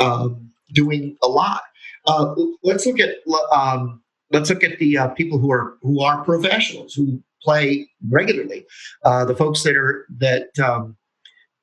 [0.00, 1.62] um, doing a lot.
[2.06, 3.16] Uh, let's look at
[3.52, 4.01] um,
[4.32, 8.64] let's look at the uh, people who are who are professionals who play regularly.
[9.04, 10.96] Uh, the folks that are that um,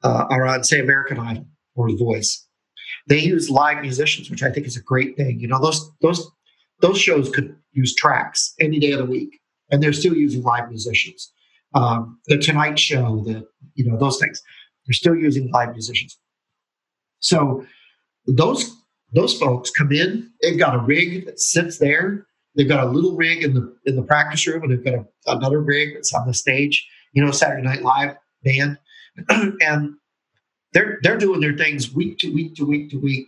[0.03, 1.45] uh, are on say American Idol
[1.75, 2.45] or The Voice.
[3.07, 5.39] They use live musicians, which I think is a great thing.
[5.39, 6.29] You know, those those
[6.81, 9.39] those shows could use tracks any day of the week,
[9.71, 11.31] and they're still using live musicians.
[11.75, 14.41] Um, the Tonight Show, the you know those things,
[14.85, 16.17] they're still using live musicians.
[17.19, 17.65] So
[18.25, 18.75] those
[19.13, 20.31] those folks come in.
[20.41, 22.27] They've got a rig that sits there.
[22.55, 25.05] They've got a little rig in the in the practice room, and they've got a,
[25.27, 26.87] another rig that's on the stage.
[27.13, 28.77] You know, Saturday Night Live band,
[29.61, 29.95] and
[30.73, 33.27] they're they're doing their things week to week to week to week.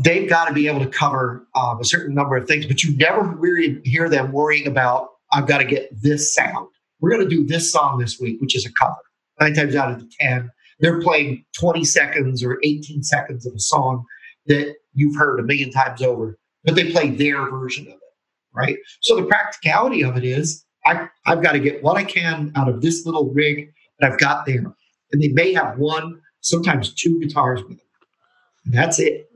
[0.00, 2.96] They've got to be able to cover um, a certain number of things, but you
[2.96, 6.68] never really hear them worrying about I've got to get this sound.
[7.00, 8.96] We're going to do this song this week, which is a cover.
[9.40, 13.58] Nine times out of the ten, they're playing 20 seconds or 18 seconds of a
[13.58, 14.04] song
[14.46, 18.00] that you've heard a million times over, but they play their version of it,
[18.52, 18.76] right?
[19.00, 22.68] So the practicality of it is I, I've got to get what I can out
[22.68, 24.66] of this little rig that I've got there.
[25.10, 27.86] And they may have one, sometimes two guitars with them.
[28.66, 29.30] And that's it.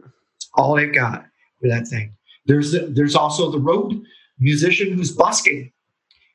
[0.56, 1.24] All they've got
[1.58, 2.14] for that thing.
[2.44, 3.98] There's there's also the road
[4.38, 5.72] musician who's busking.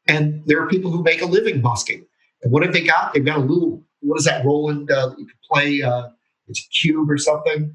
[0.08, 2.08] And there are people who make a living busking.
[2.42, 3.14] And what have they got?
[3.14, 4.90] They've got a little, what is that, Roland?
[4.90, 6.08] Uh, you can play, uh,
[6.48, 7.72] it's a cube or something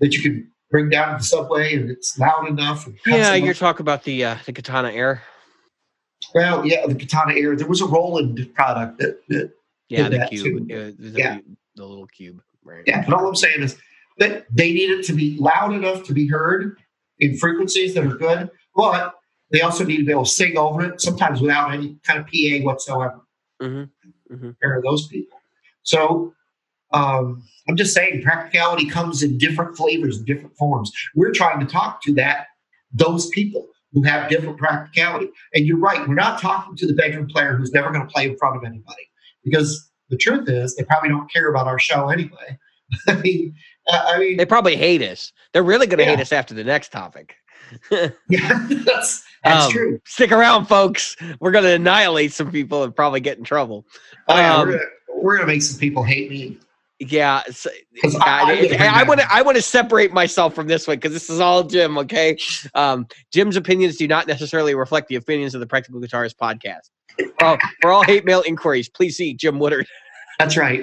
[0.00, 2.88] that you can bring down the subway and it's loud enough.
[3.06, 5.22] yeah, you're talking about the uh, the Katana Air.
[6.34, 7.56] Well, yeah, the Katana Air.
[7.56, 9.52] There was a Roland product that, that
[9.88, 11.38] yeah, the cube, the, yeah.
[11.74, 12.40] the little cube.
[12.64, 12.84] Right.
[12.86, 13.76] Yeah, but all I'm saying is
[14.18, 16.78] that they need it to be loud enough to be heard
[17.18, 19.14] in frequencies that are good, but
[19.50, 22.26] they also need to be able to sing over it, sometimes without any kind of
[22.26, 23.20] PA whatsoever.
[23.60, 24.34] Mm-hmm.
[24.34, 24.50] Mm-hmm.
[24.60, 25.38] There are those people.
[25.82, 26.34] So
[26.92, 30.92] um, I'm just saying, practicality comes in different flavors and different forms.
[31.14, 32.46] We're trying to talk to that
[32.92, 35.28] those people who have different practicality.
[35.54, 38.28] And you're right, we're not talking to the bedroom player who's never going to play
[38.28, 39.08] in front of anybody
[39.44, 42.58] because the truth is they probably don't care about our show anyway.
[43.08, 43.54] I mean,
[43.88, 45.32] I mean, they probably hate us.
[45.52, 46.10] They're really going to yeah.
[46.10, 47.36] hate us after the next topic.
[47.90, 50.00] yeah, that's that's um, true.
[50.04, 51.16] Stick around, folks.
[51.38, 53.86] We're going to annihilate some people and probably get in trouble.
[54.26, 54.80] Oh, yeah, um,
[55.14, 56.58] we're going to make some people hate me.
[57.02, 57.42] Yeah,
[58.20, 61.62] I want to I want to separate myself from this one because this is all
[61.62, 61.96] Jim.
[61.96, 62.36] Okay,
[62.74, 66.90] um, Jim's opinions do not necessarily reflect the opinions of the Practical Guitarist podcast.
[67.40, 69.86] Oh, for all hate mail inquiries, please see Jim Woodard.
[70.38, 70.82] That's right.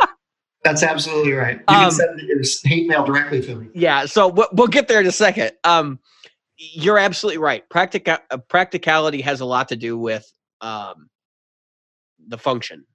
[0.64, 1.56] That's absolutely right.
[1.68, 3.68] You um, can send your hate mail directly to me.
[3.74, 5.52] Yeah, so we'll, we'll get there in a second.
[5.64, 5.98] Um,
[6.56, 7.68] you're absolutely right.
[7.68, 10.30] Practica- uh, practicality has a lot to do with
[10.60, 11.10] um,
[12.28, 12.86] the function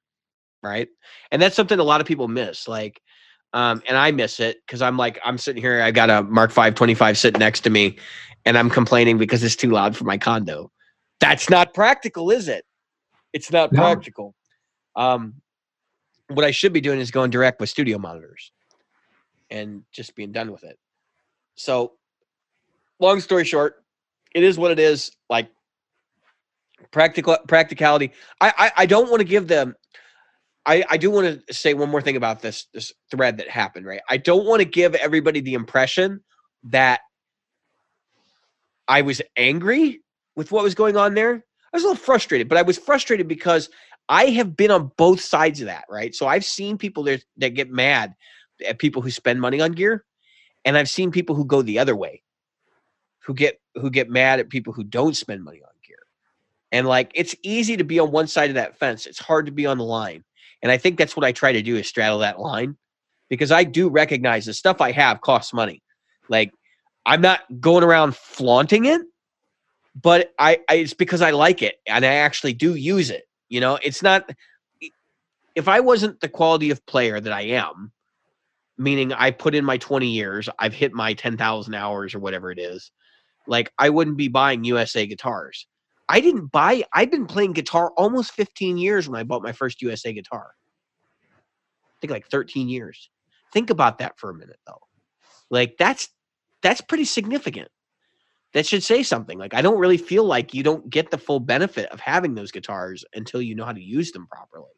[0.63, 0.87] right?
[1.31, 2.67] And that's something a lot of people miss.
[2.67, 3.01] Like,
[3.53, 6.51] um, and I miss it because I'm like, I'm sitting here, I got a Mark
[6.51, 7.97] 525 sitting next to me,
[8.45, 10.71] and I'm complaining because it's too loud for my condo.
[11.19, 12.65] That's not practical, is it?
[13.33, 13.81] It's not no.
[13.81, 14.35] practical.
[14.95, 15.35] Um,
[16.27, 18.51] what I should be doing is going direct with studio monitors
[19.49, 20.77] and just being done with it.
[21.55, 21.93] So,
[22.99, 23.83] long story short,
[24.35, 25.11] it is what it is.
[25.29, 25.49] Like
[26.91, 28.11] practical practicality.
[28.41, 29.75] I I, I don't want to give them
[30.67, 33.85] I, I do want to say one more thing about this this thread that happened,
[33.85, 34.01] right?
[34.09, 36.21] I don't want to give everybody the impression
[36.65, 36.99] that
[38.87, 40.01] I was angry
[40.35, 41.35] with what was going on there.
[41.35, 43.69] I was a little frustrated, but I was frustrated because
[44.09, 46.13] I have been on both sides of that, right?
[46.13, 48.13] So I've seen people that, that get mad
[48.65, 50.05] at people who spend money on gear,
[50.65, 52.23] and I've seen people who go the other way,
[53.19, 55.97] who get who get mad at people who don't spend money on gear.
[56.73, 59.05] And like it's easy to be on one side of that fence.
[59.05, 60.23] It's hard to be on the line.
[60.61, 62.77] And I think that's what I try to do is straddle that line
[63.29, 65.81] because I do recognize the stuff I have costs money.
[66.29, 66.51] Like
[67.05, 69.01] I'm not going around flaunting it,
[69.95, 73.23] but I, I it's because I like it and I actually do use it.
[73.49, 74.29] You know, it's not
[75.55, 77.91] if I wasn't the quality of player that I am,
[78.77, 82.59] meaning I put in my 20 years, I've hit my 10,000 hours or whatever it
[82.59, 82.91] is,
[83.47, 85.65] like I wouldn't be buying USA guitars.
[86.09, 89.81] I didn't buy, I've been playing guitar almost 15 years when I bought my first
[89.81, 90.51] USA guitar.
[91.21, 93.09] I think like 13 years.
[93.53, 94.81] Think about that for a minute though.
[95.49, 96.09] Like that's
[96.61, 97.69] that's pretty significant.
[98.53, 99.37] That should say something.
[99.37, 102.51] Like I don't really feel like you don't get the full benefit of having those
[102.51, 104.71] guitars until you know how to use them properly.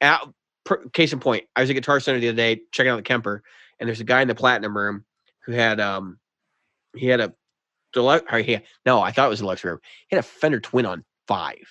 [0.00, 0.22] At,
[0.64, 3.02] per, case in point, I was at Guitar Center the other day checking out the
[3.02, 3.42] Kemper,
[3.80, 5.04] and there's a guy in the platinum room
[5.44, 6.18] who had um
[6.94, 7.32] he had a
[7.96, 9.78] Delu- or he, no, I thought it was a Deluxe Reverb.
[10.08, 11.66] He had a Fender Twin on five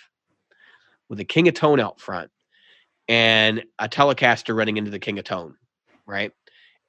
[1.10, 2.32] with a King of Tone out front
[3.08, 5.56] and a Telecaster running into the King of Tone,
[6.06, 6.32] right?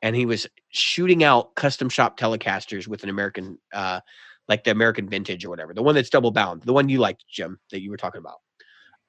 [0.03, 4.01] And he was shooting out custom shop Telecasters with an American, uh,
[4.49, 7.25] like the American Vintage or whatever, the one that's double bound, the one you liked,
[7.29, 8.39] Jim, that you were talking about.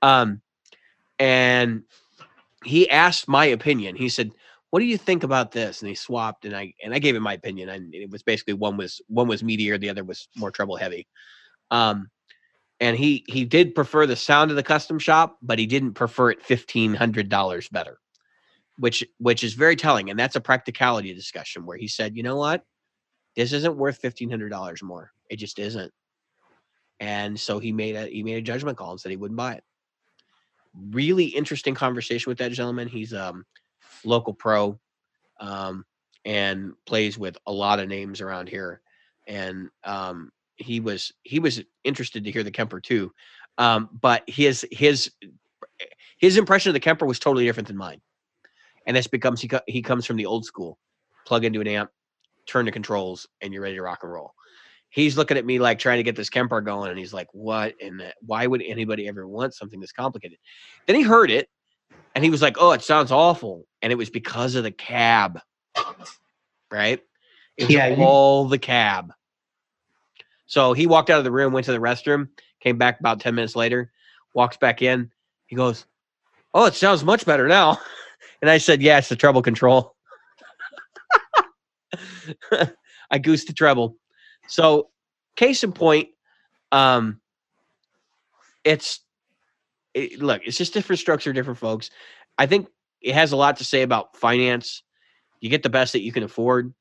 [0.01, 0.41] Um,
[1.19, 1.83] and
[2.63, 3.95] he asked my opinion.
[3.95, 4.31] He said,
[4.71, 7.23] "What do you think about this?" And he swapped, and I and I gave him
[7.23, 7.69] my opinion.
[7.69, 11.07] And it was basically one was one was meatier, the other was more treble heavy.
[11.71, 12.09] Um,
[12.79, 16.31] and he he did prefer the sound of the custom shop, but he didn't prefer
[16.31, 17.99] it fifteen hundred dollars better,
[18.77, 20.09] which which is very telling.
[20.09, 22.63] And that's a practicality discussion where he said, "You know what?
[23.35, 25.11] This isn't worth fifteen hundred dollars more.
[25.29, 25.93] It just isn't."
[26.99, 29.53] And so he made a he made a judgment call and said he wouldn't buy
[29.55, 29.63] it
[30.91, 32.87] really interesting conversation with that gentleman.
[32.87, 33.45] He's um
[34.05, 34.79] local pro
[35.39, 35.85] um
[36.25, 38.81] and plays with a lot of names around here.
[39.27, 43.11] And um he was he was interested to hear the Kemper too.
[43.57, 45.11] Um, but his his
[46.17, 48.01] his impression of the Kemper was totally different than mine.
[48.85, 50.77] And that's becomes he he comes from the old school.
[51.25, 51.91] Plug into an amp,
[52.45, 54.33] turn the controls, and you're ready to rock and roll
[54.89, 57.75] he's looking at me like trying to get this Kemper going, and he's like, "What?
[57.81, 60.37] And why would anybody ever want something this complicated?"
[60.85, 61.49] Then he heard it,
[62.17, 65.39] and he was like, "Oh, it sounds awful," and it was because of the cab,
[66.71, 66.99] right?
[67.57, 69.13] It was Yeah, you- all the cab.
[70.47, 73.35] So he walked out of the room, went to the restroom, came back about ten
[73.35, 73.91] minutes later,
[74.33, 75.11] walks back in.
[75.45, 75.85] He goes,
[76.55, 77.79] "Oh, it sounds much better now."
[78.41, 79.95] And I said, "Yeah, it's the treble control."
[83.11, 83.95] I goosed the treble.
[84.47, 84.89] So,
[85.35, 86.09] case in point,
[86.71, 87.19] um,
[88.63, 89.01] it's
[89.97, 91.89] it, look, it's just different structure, different folks.
[92.37, 92.67] I think
[93.01, 94.83] it has a lot to say about finance.
[95.41, 96.73] You get the best that you can afford.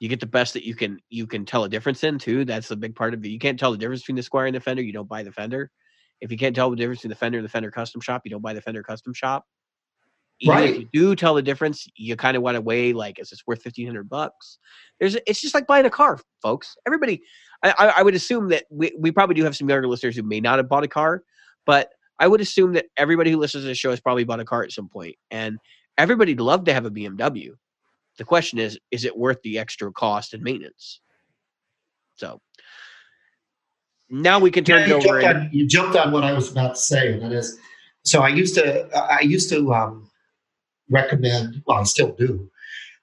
[0.00, 2.44] You get the best that you can you can tell a difference in too.
[2.44, 3.28] That's the big part of it.
[3.28, 4.82] You can't tell the difference between the Squier and the Fender.
[4.82, 5.70] You don't buy the Fender.
[6.20, 8.30] If you can't tell the difference between the Fender and the Fender Custom Shop, you
[8.30, 9.44] don't buy the Fender Custom Shop.
[10.40, 10.80] Even if Right.
[10.80, 13.62] you do tell the difference, you kind of want to weigh like, is this worth
[13.62, 14.58] fifteen hundred bucks?
[14.98, 16.76] There's, it's just like buying a car, folks.
[16.86, 17.22] Everybody,
[17.62, 20.22] I, I, I would assume that we, we probably do have some younger listeners who
[20.22, 21.22] may not have bought a car,
[21.66, 24.44] but I would assume that everybody who listens to the show has probably bought a
[24.44, 25.58] car at some point, and
[25.98, 27.50] everybody'd love to have a BMW.
[28.18, 31.00] The question is, is it worth the extra cost and maintenance?
[32.14, 32.40] So
[34.08, 35.20] now we can turn Yeah, it you, over.
[35.20, 37.58] jumped on, you jumped on what I was about to say, and that is,
[38.04, 40.10] so I used to, I used to um,
[40.90, 42.50] recommend, well, I still do,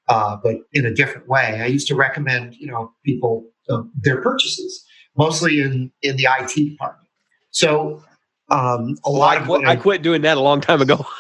[0.08, 1.62] uh, but in a different way.
[1.62, 4.86] I used to recommend, you know, people uh, their purchases,
[5.18, 7.08] mostly in in the IT department.
[7.52, 8.04] So
[8.52, 11.06] um, a lot I of quit, what I quit doing that a long time ago.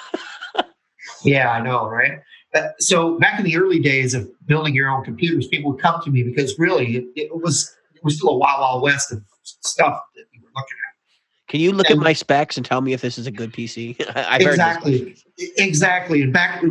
[1.23, 2.19] Yeah, I know, right?
[2.55, 6.01] Uh, so back in the early days of building your own computers, people would come
[6.03, 9.23] to me because really it, it was it was still a wild, wild west of
[9.43, 11.47] stuff that you were looking at.
[11.47, 13.95] Can you look at my specs and tell me if this is a good PC?
[14.15, 15.15] I I've heard exactly,
[15.57, 16.21] exactly.
[16.23, 16.61] And back,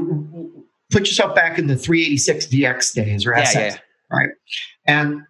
[0.91, 3.79] put yourself back in the 386 DX days or Yeah, SS, yeah.
[4.11, 4.31] right?
[4.87, 5.23] And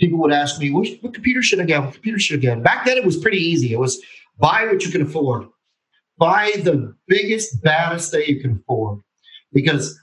[0.00, 1.80] people would ask me, "What, what computer should I get?
[1.82, 3.72] What computer should I get?" Back then, it was pretty easy.
[3.72, 4.02] It was
[4.38, 5.46] buy what you can afford,
[6.18, 9.00] buy the biggest, baddest that you can afford,
[9.52, 9.98] because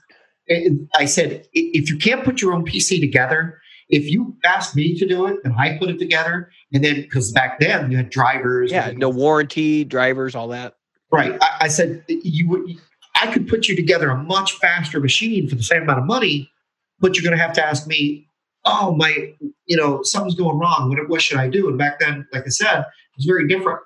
[0.48, 4.98] eh, I said, if you can't put your own PC together, if you asked me
[4.98, 8.10] to do it and I put it together, and then because back then you had
[8.10, 10.74] drivers, Yeah, no warranty, drivers, all that.
[11.12, 11.36] Right.
[11.40, 12.76] I, I said eh, you would.
[13.16, 16.50] I could put you together a much faster machine for the same amount of money,
[16.98, 18.28] but you're going to have to ask me.
[18.66, 19.34] Oh my,
[19.66, 20.88] you know something's going wrong.
[20.88, 21.68] What, what should I do?
[21.68, 23.80] And back then, like I said, it was very different.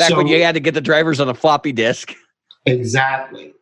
[0.00, 2.14] Back when So- you had to get the drivers on a floppy disk.
[2.66, 3.52] Exactly.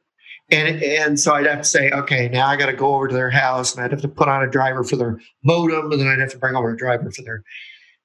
[0.51, 3.15] And and so I'd have to say, okay, now I got to go over to
[3.15, 6.09] their house, and I'd have to put on a driver for their modem, and then
[6.09, 7.43] I'd have to bring over a driver for their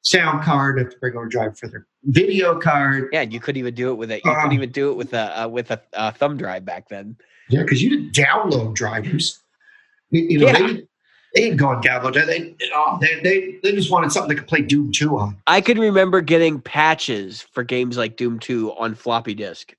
[0.02, 0.78] sound card.
[0.78, 3.08] I'd have to bring over a driver for their video card.
[3.14, 4.26] Yeah, you couldn't even do it with it.
[4.26, 4.42] You Uh.
[4.42, 7.16] couldn't even do it with a uh, with a uh, thumb drive back then.
[7.50, 9.40] Yeah, because you didn't download drivers.
[10.10, 10.68] You, know, Yeah.
[10.68, 10.84] they,
[11.34, 12.28] they didn't go and download that.
[12.28, 15.38] They, oh, they, they, they just wanted something they could play Doom 2 on.
[15.48, 19.76] I can remember getting patches for games like Doom 2 on floppy disk.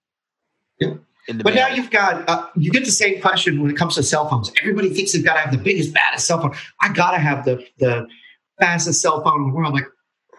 [0.81, 0.95] Yeah.
[1.29, 1.55] But mail.
[1.55, 4.53] now you've got, uh, you get the same question when it comes to cell phones.
[4.61, 6.55] Everybody thinks they've got to have the biggest, baddest cell phone.
[6.83, 8.07] I got to have the, the
[8.61, 9.73] fastest cell phone in the world.
[9.73, 9.87] Like,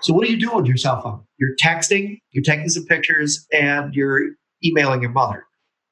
[0.02, 1.24] so what do you do with your cell phone?
[1.40, 4.32] You're texting, you're taking some pictures, and you're
[4.64, 5.46] emailing your mother.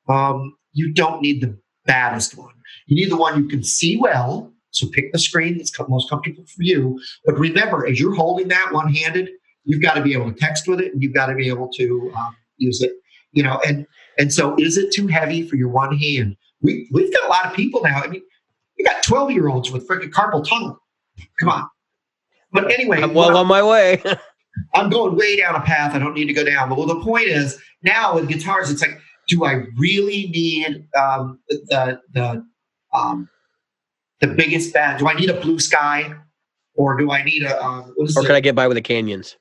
[0.07, 2.53] Um, you don't need the baddest one.
[2.85, 4.52] You need the one you can see well.
[4.73, 6.99] So pick the screen that's most comfortable for you.
[7.25, 9.29] But remember, as you're holding that one handed,
[9.65, 11.69] you've got to be able to text with it, and you've got to be able
[11.73, 12.91] to um, use it.
[13.31, 13.85] You know, and
[14.17, 16.35] and so is it too heavy for your one hand?
[16.61, 18.01] We we've got a lot of people now.
[18.01, 18.21] I mean,
[18.77, 20.79] you got 12 year olds with freaking carpal tunnel.
[21.39, 21.69] Come on.
[22.51, 24.01] But anyway, I'm well on my way.
[24.75, 26.69] I'm going way down a path I don't need to go down.
[26.69, 31.39] But well, the point is now with guitars, it's like, do I really need um,
[31.49, 32.45] the the
[32.93, 33.29] um,
[34.23, 34.99] the biggest band?
[34.99, 36.13] Do I need a blue sky,
[36.75, 38.25] or do I need a um, or it?
[38.25, 39.37] can I get by with the canyons?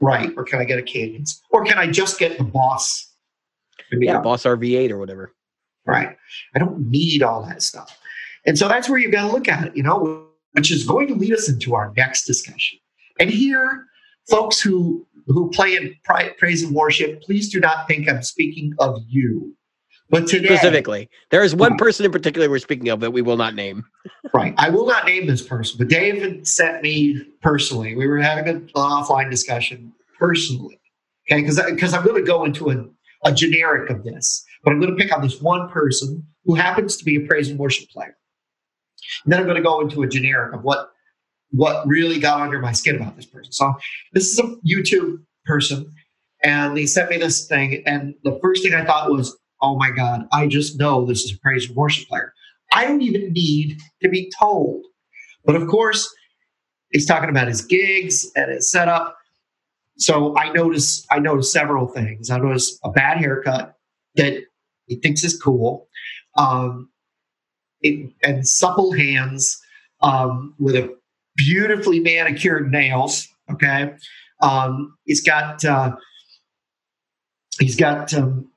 [0.00, 0.30] right?
[0.36, 1.42] Or can I get a Canyons?
[1.50, 3.12] Or can I just get the Boss?
[3.92, 4.20] Yeah.
[4.20, 5.34] Boss RV8 or whatever.
[5.86, 6.16] right.
[6.54, 7.98] I don't need all that stuff,
[8.46, 9.76] and so that's where you've got to look at it.
[9.76, 12.78] You know, which is going to lead us into our next discussion.
[13.18, 13.86] And here,
[14.28, 15.94] folks who who play in
[16.38, 19.56] praise and worship, please do not think I'm speaking of you.
[20.10, 23.36] But today, Specifically, there is one person in particular we're speaking of that we will
[23.36, 23.84] not name.
[24.32, 24.54] right?
[24.56, 27.94] I will not name this person, but David sent me personally.
[27.94, 30.80] We were having an offline discussion personally,
[31.30, 31.42] okay?
[31.42, 32.86] Because because I'm going to go into a,
[33.24, 36.96] a generic of this, but I'm going to pick on this one person who happens
[36.96, 38.16] to be a praise and worship player.
[39.24, 40.90] And then I'm going to go into a generic of what
[41.50, 43.52] what really got under my skin about this person.
[43.52, 43.74] So
[44.12, 45.92] this is a YouTube person,
[46.44, 49.90] and he sent me this thing, and the first thing I thought was, "Oh my
[49.90, 52.32] God, I just know this is a praise and worship player."
[52.72, 54.84] I don't even need to be told.
[55.44, 56.14] But of course,
[56.90, 59.16] he's talking about his gigs and his setup.
[59.96, 62.30] So I notice I notice several things.
[62.30, 63.74] I notice a bad haircut
[64.16, 64.42] that
[64.86, 65.88] he thinks is cool,
[66.36, 66.88] um,
[67.80, 69.60] it, and supple hands
[70.00, 70.94] um, with a
[71.36, 73.26] beautifully manicured nails.
[73.50, 73.94] Okay,
[74.40, 75.96] um, he's got uh,
[77.58, 78.50] he's got um,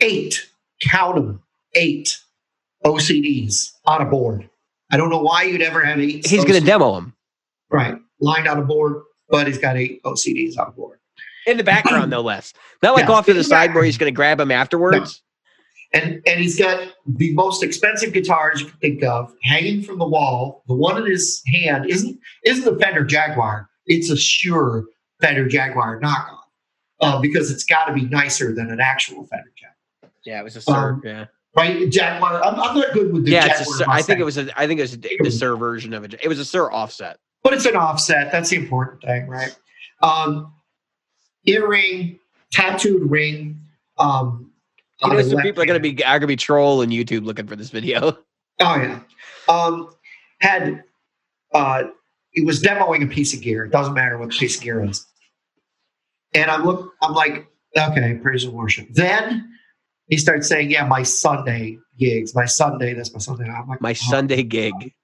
[0.00, 0.50] eight.
[0.82, 1.42] Count them,
[1.74, 2.18] eight
[2.84, 4.48] OCDs on a board.
[4.90, 6.26] I don't know why you'd ever have eight.
[6.26, 7.14] He's going to demo them.
[7.70, 10.98] right lined on a board, but he's got eight OCDs on board.
[11.46, 12.52] in the background, no less.
[12.82, 15.22] Not like Yeah, off to the side where he's going to grab him afterwards.
[15.92, 20.08] And and he's got the most expensive guitars you can think of hanging from the
[20.08, 20.64] wall.
[20.66, 23.68] The one in his hand isn't isn't the Fender Jaguar.
[23.86, 24.84] It's a Suhr
[25.20, 26.38] Fender Jaguar knockoff
[27.00, 29.73] uh, because it's got to be nicer than an actual Fender Jaguar,
[30.24, 30.94] Yeah, it was a Suhr.
[30.94, 31.90] Um, yeah, right?
[31.90, 32.42] Jaguar.
[32.42, 33.48] I'm, I'm not good with the yeah.
[33.48, 33.60] Jaguar.
[33.60, 33.90] It's a.
[33.90, 34.48] I think it was a.
[34.58, 36.14] I think it was a, the Suhr version of it.
[36.22, 37.18] It was a Suhr offset.
[37.42, 38.32] but it's an offset.
[38.32, 39.56] That's the important thing, right?
[40.02, 40.52] Um,
[41.46, 42.18] earring,
[42.50, 43.60] tattooed ring.
[43.98, 44.50] Um,
[45.02, 47.24] You know, some left people are going to be are going to be trolling YouTube
[47.24, 48.16] looking for this video.
[48.60, 49.00] Oh yeah.
[49.48, 49.90] Um,
[50.40, 50.84] had
[51.52, 51.82] uh,
[52.30, 53.64] he was demoing a piece of gear.
[53.64, 55.04] It doesn't matter what the piece of gear is.
[56.34, 56.92] And I'm look.
[57.02, 58.86] I'm like, okay, praise and worship.
[58.92, 59.50] Then
[60.08, 63.48] he starts saying, yeah, my Sunday gigs, my Sunday, that's my Sunday.
[63.48, 63.94] I'm like, My oh.
[63.94, 64.94] Sunday gig.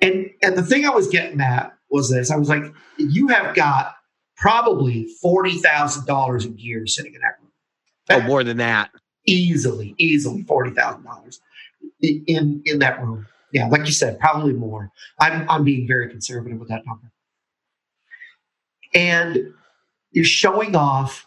[0.00, 2.30] And and the thing I was getting at was this.
[2.30, 2.64] I was like,
[2.98, 3.96] you have got
[4.36, 7.50] probably forty thousand dollars in gear sitting in that room.
[8.10, 8.90] Oh, more than that.
[9.26, 11.40] easily, easily forty thousand dollars
[12.00, 13.26] in in that room.
[13.52, 14.90] Yeah, like you said, probably more.
[15.18, 17.10] I'm I'm being very conservative with that number.
[18.94, 19.52] And
[20.12, 21.26] you're showing off.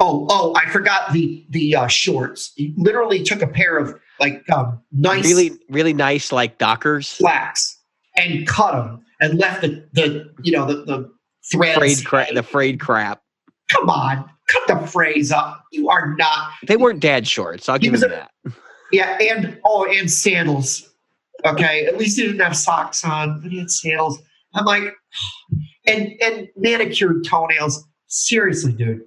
[0.00, 2.52] Oh, oh, I forgot the the uh, shorts.
[2.56, 7.08] He literally took a pair of like um, nice Really, really nice, like Dockers.
[7.08, 7.78] slacks
[8.16, 11.10] and cut them and left the the you know the the
[11.50, 11.78] threads.
[11.78, 12.28] Frayed crap.
[12.34, 13.22] The frayed crap.
[13.70, 15.64] Come on, cut the phrase up.
[15.72, 17.68] You are not They weren't dad shorts.
[17.68, 18.30] I'll give him that.
[18.90, 20.88] Yeah, and oh, and sandals.
[21.44, 24.18] Okay, at least he didn't have socks on, but he had sandals.
[24.54, 24.94] I'm like,
[25.86, 27.84] and and manicured toenails.
[28.06, 29.02] Seriously, dude.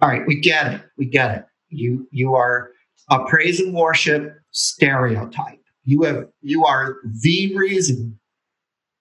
[0.00, 0.82] All right, we get it.
[0.98, 1.44] We get it.
[1.68, 2.70] You you are
[3.10, 5.60] a praise and worship stereotype.
[5.84, 8.18] You have you are the reason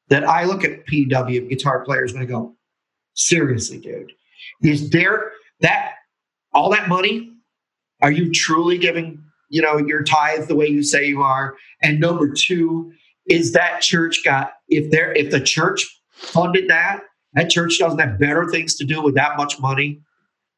[0.10, 2.56] that I look at PW guitar players and I go,
[3.16, 4.12] seriously, dude,
[4.62, 5.32] is there
[5.62, 5.94] that
[6.54, 7.32] all that money?
[8.02, 12.00] Are you truly giving you know your tithe the way you say you are and
[12.00, 12.92] number two
[13.28, 17.02] is that church got if they're if the church funded that
[17.34, 20.02] that church doesn't have better things to do with that much money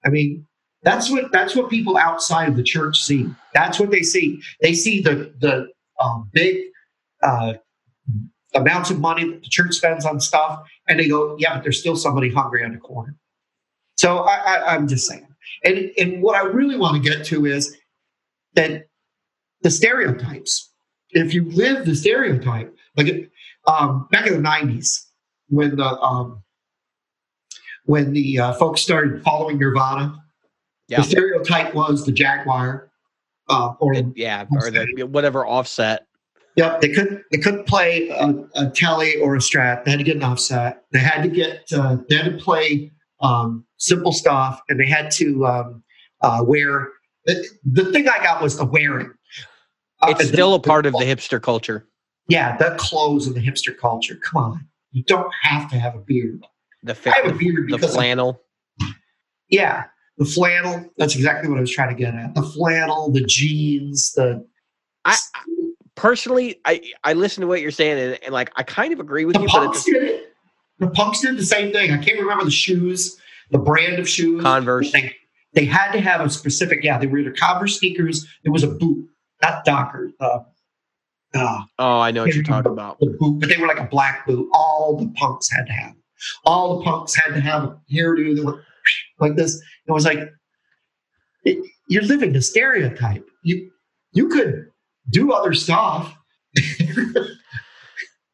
[0.08, 0.48] i mean
[0.84, 3.30] that's what that's what people outside of the church see.
[3.54, 4.42] That's what they see.
[4.62, 5.68] They see the the
[6.00, 6.58] um, big
[7.24, 7.56] uh,
[8.54, 11.80] amounts of money that the church spends on stuff and they go yeah but there's
[11.80, 13.16] still somebody hungry on the corner.
[13.98, 15.28] So I, i'm just saying.
[15.64, 17.76] And, and what i really want to get to is
[18.54, 18.88] that
[19.62, 20.72] the stereotypes,
[21.10, 23.30] if you live the stereotype, like
[23.68, 25.08] um, back in the '90s
[25.50, 26.44] when the um,
[27.88, 30.24] when the uh, folks started following Nirvana,
[30.88, 30.98] Yeah.
[30.98, 32.90] the stereotype was the Jaguar,
[33.50, 36.06] uh, or And- yeah, or the whatever offset.
[36.58, 39.84] Yep, they couldn't they couldn't play a, a telly or a strat.
[39.86, 40.84] They had to get an offset.
[40.92, 45.12] They had to get uh, they had to play um, simple stuff, and they had
[45.12, 45.84] to um,
[46.22, 46.90] uh, wear.
[47.26, 49.12] The, the thing I got was the wearing.
[50.02, 51.88] Uh, It's the- still a part of the hipster culture.
[52.28, 54.16] yeah, the clothes of the hipster culture.
[54.24, 56.44] Come on, You don't have to have a beard.
[56.88, 58.42] The I have a beard the of- flannel.
[59.50, 59.86] yeah,
[60.18, 60.90] the flannel.
[60.98, 62.34] That's exactly what I was trying to get at.
[62.36, 64.46] The flannel, the jeans, the
[65.06, 65.16] I
[65.96, 69.26] personally, I I listen to what you're saying, and, and like I kind of agree
[69.26, 70.34] with the you, punks it's did it.
[70.80, 71.92] The punks did the same thing.
[71.92, 73.18] I can't remember the shoes,
[73.52, 74.44] the brand of shoes.
[74.44, 74.92] Converse.
[74.92, 75.16] They,
[75.54, 76.84] they had to have a specific.
[76.84, 78.28] Yeah, they were either Converse sneakers.
[78.44, 79.08] It was a boot,
[79.42, 80.12] not Docker.
[80.20, 80.40] Uh,
[81.34, 83.00] uh, Oh, I know what you're talking about.
[83.00, 84.50] The boot, but they were like a black boot.
[84.54, 85.94] All the punks had to have.
[86.46, 88.58] All the punks had to have a hairdo that went
[89.20, 89.56] like this.
[89.88, 90.20] It was like
[91.44, 93.26] it, you're living the stereotype.
[93.44, 93.72] You
[94.14, 94.72] you could
[95.10, 96.14] do other stuff.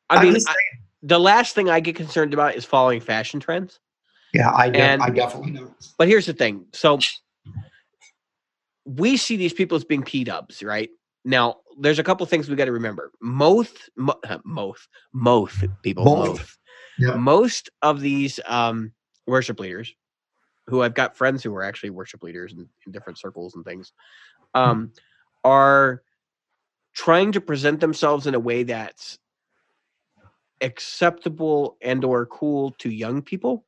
[0.09, 0.55] I mean, I-
[1.01, 3.79] the last thing I get concerned about is following fashion trends.
[4.33, 5.75] Yeah, I, de- And- I definitely know.
[5.97, 6.65] But here's the thing.
[6.73, 6.97] So
[8.85, 10.89] we see these people as being P dubs, right?
[11.25, 13.11] Now, there's a couple things we got to remember.
[13.21, 16.27] Most, mo- most, most people, Most.
[16.39, 16.57] most,
[16.97, 17.15] Yeah.
[17.15, 18.93] most of these um,
[19.27, 19.93] worship leaders,
[20.67, 23.91] who I've got friends who are actually worship leaders in, in different circles and things,
[24.53, 24.91] um,
[25.43, 26.03] are
[26.93, 29.17] trying to present themselves in a way that's
[30.61, 33.65] acceptable and or cool to young people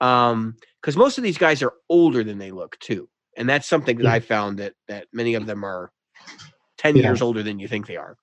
[0.00, 3.98] um because most of these guys are older than they look too and that's something
[3.98, 5.92] that i found that that many of them are
[6.78, 7.02] 10 Yeah.
[7.02, 8.16] years older than you think they are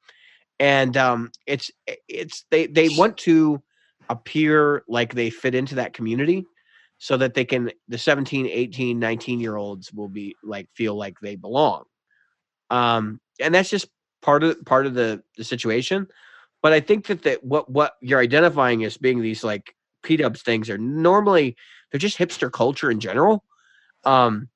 [0.60, 1.70] and um it's
[2.08, 3.62] it's they they want to
[4.10, 6.46] appear like they fit into that community
[6.98, 11.20] so that they can the 17 18 19 year olds will be like feel like
[11.22, 11.84] they belong.
[12.70, 13.88] Um and that's just
[14.22, 16.08] part of part of the the situation.
[16.62, 20.70] But i think that that what what you're identifying as being these like p-dubs things
[20.70, 21.56] are normally
[21.92, 23.44] they're just hipster culture in general.
[24.06, 24.50] Um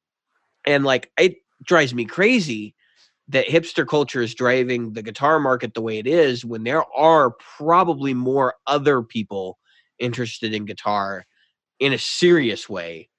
[0.66, 2.76] and like it drives me crazy
[3.30, 7.32] that hipster culture is driving the guitar market the way it is when there are
[7.58, 9.58] probably more other people
[10.00, 11.26] interested in guitar
[11.80, 13.10] in a serious way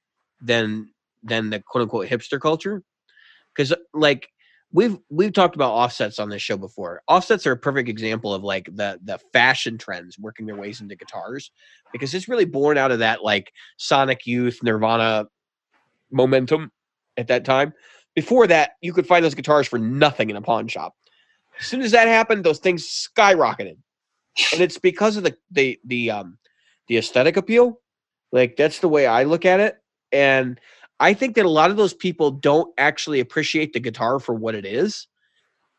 [0.41, 0.91] than
[1.23, 2.83] than the quote unquote hipster culture?
[3.55, 4.29] Because like
[4.73, 7.03] we've we've talked about offsets on this show before.
[7.07, 10.97] Offsets are a perfect example of like the the fashion trends working their ways into
[10.97, 11.53] guitars
[11.93, 15.27] because it's really born out of that like sonic youth nirvana
[16.11, 16.73] momentum
[17.17, 17.73] at that time
[18.15, 20.95] before that you could find those guitars for nothing in a pawn shop
[21.59, 23.77] as soon as that happened those things skyrocketed
[24.53, 26.39] and it's because of the the the um
[26.89, 27.81] the aesthetic appeal
[28.33, 29.77] like that's the way i look at it
[30.13, 30.61] and
[31.01, 34.55] I think that a lot of those people don't actually appreciate the guitar for what
[34.55, 35.07] it is.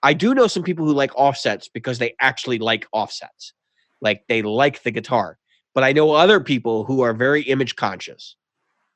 [0.02, 3.54] I do know some people who like offsets because they actually like offsets.
[4.02, 5.38] Like they like the guitar.
[5.76, 8.36] But I know other people who are very image conscious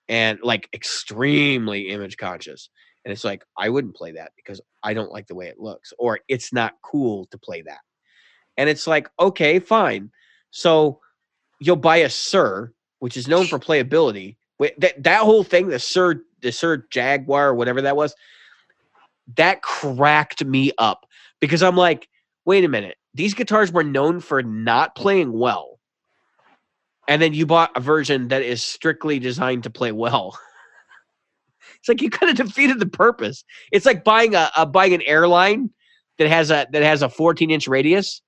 [0.10, 2.70] and like extremely image conscious.
[3.06, 5.94] And it's like, I wouldn't play that because I don't like the way it looks,
[6.00, 7.82] or it's not cool to play that.
[8.58, 10.10] And it's like, okay, fine.
[10.50, 11.00] So
[11.60, 14.38] you'll buy a Suhr, which is known for playability.
[14.80, 18.16] That that whole thing, the Suhr, the Suhr Jaguar, or whatever that was,
[19.36, 21.06] that cracked me up
[21.40, 22.08] because I'm like,
[22.46, 25.80] wait a minute, these guitars were known for not playing well,
[27.08, 30.40] and then you bought a version that is strictly designed to play well.
[31.80, 33.44] It's like you kind of defeated the purpose.
[33.72, 35.70] It's like buying a, a buying an airline
[36.18, 38.22] that has a that has a 14 inch radius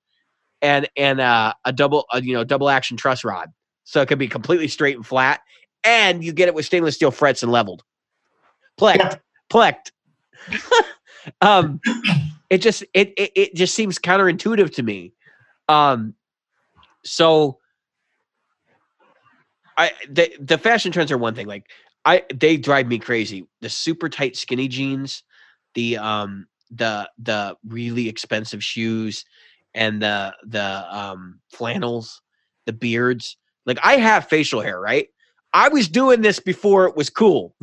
[0.61, 3.51] and and uh, a double a, you know double action truss rod,
[3.83, 5.41] so it can be completely straight and flat,
[5.83, 7.84] and you get it with stainless steel frets and leveled.
[8.80, 9.15] Plecked, Yeah.
[9.49, 9.91] plecked.
[11.41, 11.80] um,
[12.49, 15.14] it just it, it it just seems counterintuitive to me.
[15.69, 16.14] Um,
[17.03, 17.59] so
[19.77, 21.47] I the the fashion trends are one thing.
[21.47, 21.69] Like
[22.07, 23.45] I they drive me crazy.
[23.59, 25.23] The super tight skinny jeans,
[25.75, 29.25] the um the the really expensive shoes,
[29.73, 32.21] and the the um flannels,
[32.65, 33.35] the beards.
[33.65, 35.09] Like I have facial hair, right?
[35.53, 37.53] I was doing this before it was cool.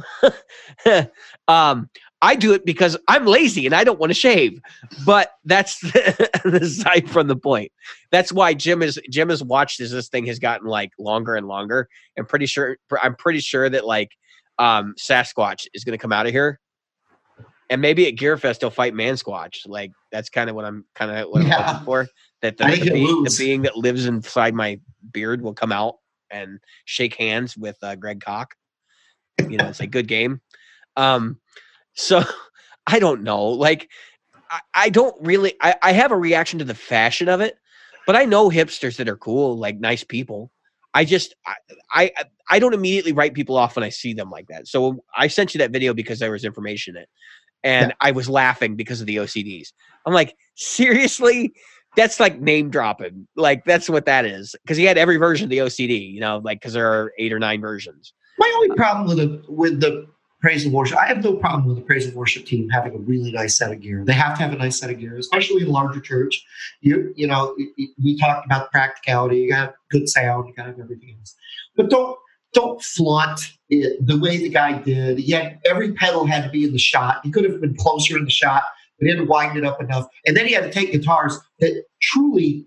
[1.48, 1.88] um,
[2.22, 4.60] I do it because I'm lazy and I don't want to shave.
[5.06, 5.82] But that's
[6.44, 7.72] aside from the point.
[8.10, 11.46] That's why Jim is Jim has watched as this thing has gotten like longer and
[11.46, 11.88] longer.
[12.16, 14.10] And pretty sure I'm pretty sure that like
[14.59, 16.60] um Sasquatch is gonna come out of here.
[17.70, 19.66] And maybe at Gearfest he'll fight Man Squatch.
[19.66, 22.06] Like that's kind of what I'm kind of what I'm hoping for.
[22.43, 24.78] That the, the, being, the being that lives inside my
[25.12, 25.97] beard will come out
[26.31, 28.55] and shake hands with uh, Greg Koch.
[29.48, 30.40] You know, it's a good game.
[30.97, 31.40] Um,
[31.94, 32.22] so
[32.86, 33.47] I don't know.
[33.47, 33.89] Like,
[34.51, 35.55] I, I don't really.
[35.60, 37.56] I, I have a reaction to the fashion of it,
[38.06, 40.51] but I know hipsters that are cool, like nice people.
[40.94, 41.54] I just I,
[41.92, 42.10] I
[42.48, 44.68] I don't immediately write people off when I see them like that.
[44.68, 47.08] So I sent you that video because there was information in it,
[47.64, 49.72] and I was laughing because of the OCDs.
[50.06, 51.52] I'm like, seriously,
[51.96, 53.26] that's like name dropping.
[53.36, 54.54] Like that's what that is.
[54.62, 57.32] Because he had every version of the OCD, you know, like because there are eight
[57.32, 58.12] or nine versions.
[58.38, 60.06] My only uh, problem with the with the
[60.44, 62.98] praise and worship, I have no problem with the praise and worship team having a
[62.98, 64.04] really nice set of gear.
[64.04, 66.44] They have to have a nice set of gear, especially in a larger church.
[66.82, 69.38] You you know, we talked about practicality.
[69.38, 70.46] You got good sound.
[70.46, 71.34] You got to everything else,
[71.76, 72.18] but don't
[72.52, 75.18] don't flaunt it the way the guy did.
[75.18, 77.20] Yet every pedal had to be in the shot.
[77.24, 78.64] He could have been closer in the shot,
[78.98, 80.06] but he didn't wind it up enough.
[80.26, 82.66] And then he had to take guitars that truly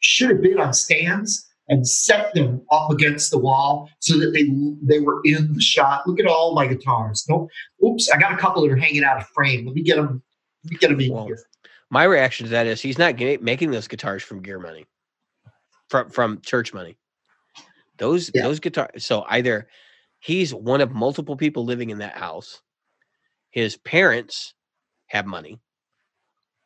[0.00, 4.50] should have been on stands and set them up against the wall so that they
[4.82, 6.06] they were in the shot.
[6.06, 7.24] Look at all my guitars.
[7.28, 7.48] No,
[7.84, 9.66] oops, I got a couple that are hanging out of frame.
[9.66, 10.22] Let me get them.
[10.64, 11.38] Let me get them in well, here.
[11.90, 14.86] My reaction to that is he's not making those guitars from gear money,
[15.88, 16.96] from from church money.
[17.98, 18.42] Those yeah.
[18.42, 19.04] those guitars.
[19.04, 19.68] So either
[20.20, 22.60] he's one of multiple people living in that house,
[23.50, 24.54] his parents
[25.06, 25.60] have money,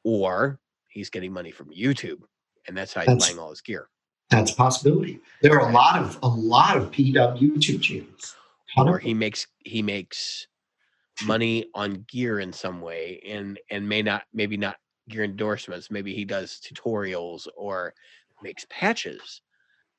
[0.05, 0.59] or
[0.89, 2.23] he's getting money from YouTube,
[2.67, 3.89] and that's how he's that's, buying all his gear.
[4.31, 5.21] That's a possibility.
[5.43, 8.37] There are a lot of a lot of PW YouTube channels.
[8.77, 10.47] Or he makes he makes
[11.25, 14.77] money on gear in some way, and and may not maybe not
[15.09, 15.91] gear endorsements.
[15.91, 17.95] Maybe he does tutorials or
[18.43, 19.41] makes patches,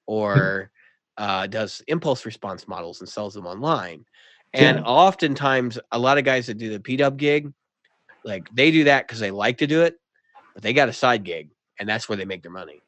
[0.05, 0.71] or
[1.17, 4.05] uh, does impulse response models and sells them online.
[4.53, 4.83] And yeah.
[4.83, 7.53] oftentimes, a lot of guys that do the PW gig,
[8.23, 9.95] like they do that because they like to do it,
[10.53, 11.49] but they got a side gig,
[11.79, 12.81] and that's where they make their money.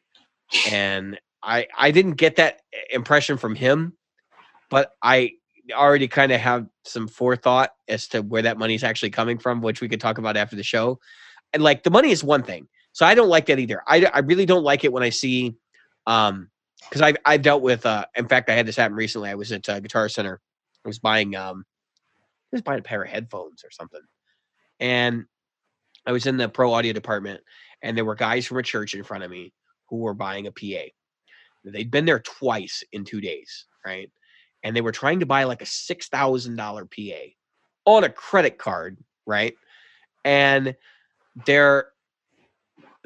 [0.72, 2.62] And I I didn't get that
[2.92, 3.94] impression from him,
[4.70, 5.32] but I
[5.72, 9.62] already kind of have some forethought as to where that money is actually coming from,
[9.62, 11.00] which we could talk about after the show.
[11.54, 13.82] And like the money is one thing, so I don't like that either.
[13.88, 15.56] I I really don't like it when I see
[16.08, 16.50] um
[16.90, 17.86] because I've I've dealt with.
[17.86, 19.30] Uh, in fact, I had this happen recently.
[19.30, 20.40] I was at uh, Guitar Center.
[20.86, 21.66] I was buying um,
[22.52, 24.02] I was buying a pair of headphones or something,
[24.80, 25.26] and
[26.06, 27.42] I was in the pro audio department,
[27.82, 29.54] and there were guys from a church in front of me
[29.90, 30.90] who were buying a PA.
[31.64, 34.10] They'd been there twice in two days, right?
[34.64, 37.32] And they were trying to buy like a six thousand dollar PA
[37.86, 39.56] on a credit card, right?
[40.26, 40.76] And
[41.46, 41.88] they're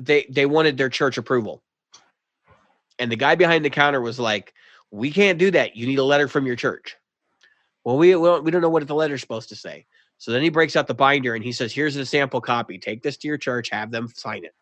[0.02, 1.64] they they wanted their church approval
[3.00, 4.54] and the guy behind the counter was like,
[4.92, 5.76] "We can't do that.
[5.76, 6.96] You need a letter from your church."
[7.84, 9.86] Well, we we don't, we don't know what the letter's supposed to say.
[10.18, 12.78] So then he breaks out the binder and he says, "Here's a sample copy.
[12.78, 13.70] Take this to your church.
[13.70, 14.54] Have them sign it."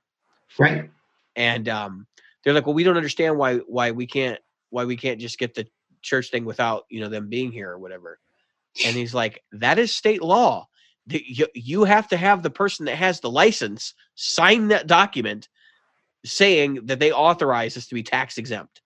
[0.58, 0.90] Right.
[1.36, 2.08] And um,
[2.44, 4.40] they're like, "Well, we don't understand why why we can't
[4.70, 5.68] why we can't just get the
[6.02, 8.20] church thing without you know them being here or whatever."
[8.86, 10.68] And he's like, "That is state law.
[11.08, 15.50] You, you have to have the person that has the license sign that document
[16.26, 18.82] saying that they authorize this to be tax exempt.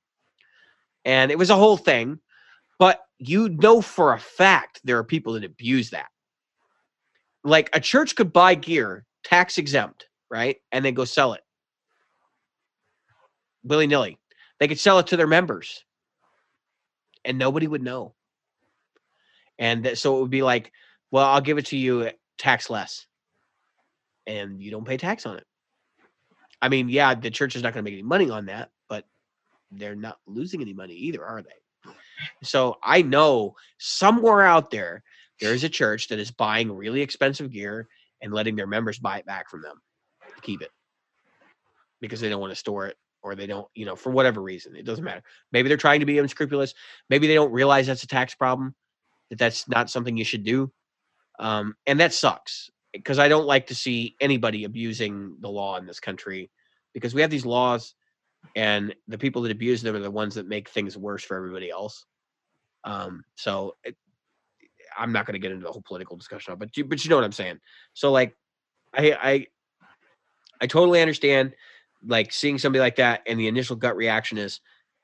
[1.06, 2.20] And it was a whole thing,
[2.80, 6.08] but you know for a fact there are people that abuse that.
[7.44, 10.58] Like a church could buy gear tax exempt, right?
[10.72, 11.42] And then go sell it
[13.68, 14.18] willy nilly.
[14.60, 15.84] They could sell it to their members
[17.26, 18.16] and nobody would know.
[19.60, 20.72] And so it would be like,
[21.12, 23.06] well, I'll give it to you tax less.
[24.26, 25.46] And you don't pay tax on it.
[26.62, 29.06] I mean, yeah, the church is not going to make any money on that, but
[29.72, 31.92] they're not losing any money either, are they?
[32.44, 35.04] So I know somewhere out there,
[35.40, 37.88] there is a church that is buying really expensive gear
[38.22, 39.80] and letting their members buy it back from them
[40.36, 40.72] to keep it
[42.02, 44.76] because they don't want to store it or they don't, you know, for whatever reason.
[44.76, 45.24] It doesn't matter.
[45.52, 46.74] Maybe they're trying to be unscrupulous.
[47.10, 48.76] Maybe they don't realize that's a tax problem,
[49.30, 50.72] that that's not something you should do.
[51.40, 55.86] Um, and that sucks because I don't like to see anybody abusing the law in
[55.86, 56.50] this country
[56.94, 57.94] because we have these laws
[58.56, 61.70] and the people that abuse them are the ones that make things worse for everybody
[61.70, 62.06] else.
[62.84, 63.96] Um, so it,
[64.98, 67.18] I'm not going to get into the whole political discussion, but you, but you know
[67.18, 67.60] what I'm saying.
[67.94, 68.36] So like,
[68.94, 69.48] I I
[70.62, 71.54] I totally understand
[72.06, 74.60] like seeing somebody like that, and the initial gut reaction is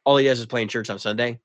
[0.05, 1.39] all he does is play in church on Sunday,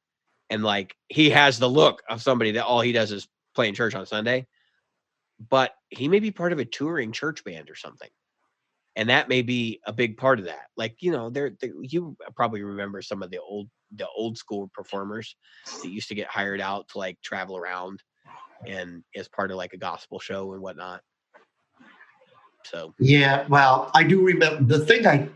[0.51, 3.75] and like he has the look of somebody that all he does is play in
[3.75, 4.47] church on Sunday
[5.51, 8.09] but he may be part of a touring church band or something
[8.99, 10.67] and that may be a big part of that.
[10.77, 15.37] Like you know there you probably remember some of the old the old school performers
[15.83, 18.03] that used to get hired out to like travel around
[18.67, 21.01] and as part of like a gospel show and whatnot
[22.65, 25.29] so yeah well i do remember the thing i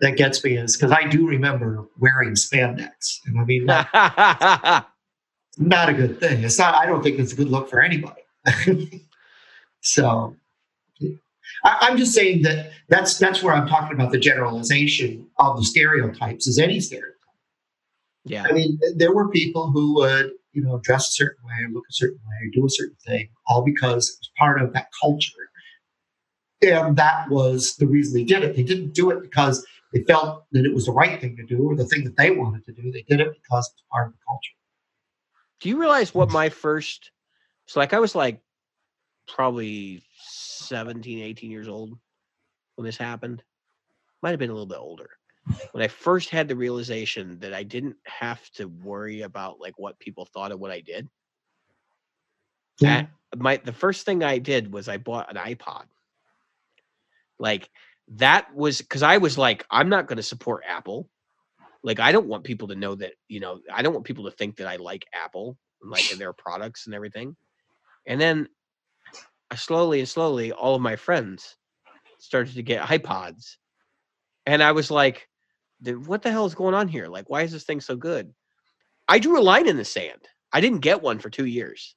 [0.00, 3.64] that gets me is because i do remember wearing spandex and i mean
[5.58, 8.22] not a good thing it's not i don't think it's a good look for anybody
[9.80, 10.36] So
[11.64, 15.64] I, am just saying that that's that's where I'm talking about the generalization of the
[15.64, 17.14] stereotypes as any stereotype.
[18.24, 18.44] Yeah.
[18.48, 21.92] I mean, there were people who would, you know, dress a certain way, look a
[21.92, 25.47] certain way, do a certain thing, all because it was part of that culture.
[26.62, 28.56] And that was the reason they did it.
[28.56, 31.62] They didn't do it because they felt that it was the right thing to do
[31.62, 32.90] or the thing that they wanted to do.
[32.90, 34.52] They did it because it's part of the culture.
[35.60, 37.10] Do you realize what my first
[37.66, 38.40] so like I was like
[39.28, 41.96] probably 17, 18 years old
[42.76, 43.42] when this happened.
[44.22, 45.10] Might have been a little bit older.
[45.72, 49.98] When I first had the realization that I didn't have to worry about like what
[49.98, 51.08] people thought of what I did.
[52.80, 53.06] Yeah.
[53.32, 55.84] That, my the first thing I did was I bought an iPod.
[57.38, 57.68] Like
[58.12, 61.08] that was because I was like, I'm not going to support Apple.
[61.82, 64.36] Like I don't want people to know that, you know, I don't want people to
[64.36, 67.36] think that I like Apple, and like their products and everything.
[68.06, 68.48] And then
[69.50, 71.56] I slowly and slowly, all of my friends
[72.18, 73.56] started to get iPods.
[74.46, 75.28] And I was like,
[75.84, 77.06] what the hell is going on here?
[77.06, 78.32] Like, why is this thing so good?
[79.06, 80.20] I drew a line in the sand.
[80.52, 81.94] I didn't get one for two years.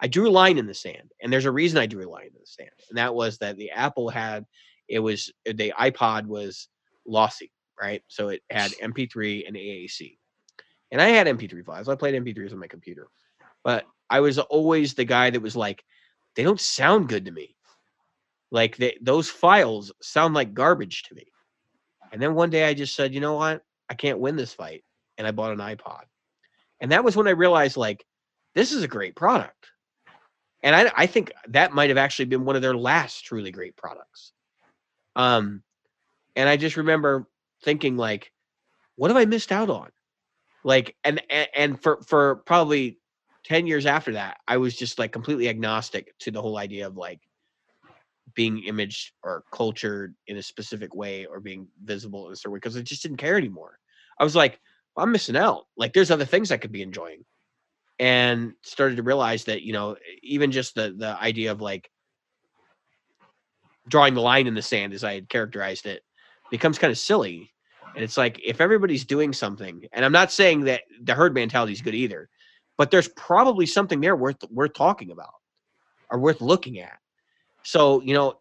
[0.00, 1.12] I drew a line in the sand.
[1.20, 2.70] And there's a reason I drew a line in the sand.
[2.88, 4.44] And that was that the Apple had,
[4.88, 6.68] it was, uh, the iPod was
[7.06, 7.50] lossy,
[7.80, 8.02] right?
[8.08, 10.18] So it had MP3 and AAC.
[10.90, 11.88] And I had MP3 files.
[11.88, 13.08] I played MP3s on my computer.
[13.62, 15.82] But I was always the guy that was like,
[16.36, 17.56] they don't sound good to me.
[18.50, 21.24] Like they, those files sound like garbage to me.
[22.12, 23.62] And then one day I just said, you know what?
[23.90, 24.84] I can't win this fight.
[25.18, 26.02] And I bought an iPod.
[26.80, 28.04] And that was when I realized, like,
[28.54, 29.70] this is a great product.
[30.62, 33.76] And I, I think that might have actually been one of their last truly great
[33.76, 34.33] products.
[35.16, 35.62] Um,
[36.36, 37.26] and I just remember
[37.62, 38.32] thinking, like,
[38.96, 39.90] what have I missed out on?
[40.64, 42.98] Like, and and, and for for probably
[43.44, 46.96] 10 years after that, I was just like completely agnostic to the whole idea of
[46.96, 47.20] like
[48.34, 52.56] being imaged or cultured in a specific way or being visible in a certain way
[52.56, 53.78] because I just didn't care anymore.
[54.18, 54.60] I was like,
[54.96, 55.64] I'm missing out.
[55.76, 57.24] Like there's other things I could be enjoying.
[58.00, 61.90] And started to realize that, you know, even just the the idea of like
[63.88, 66.02] drawing the line in the sand as I had characterized it
[66.50, 67.52] becomes kind of silly.
[67.94, 71.72] And it's like if everybody's doing something, and I'm not saying that the herd mentality
[71.72, 72.28] is good either,
[72.76, 75.34] but there's probably something there worth worth talking about
[76.10, 76.98] or worth looking at.
[77.62, 78.34] So, you know,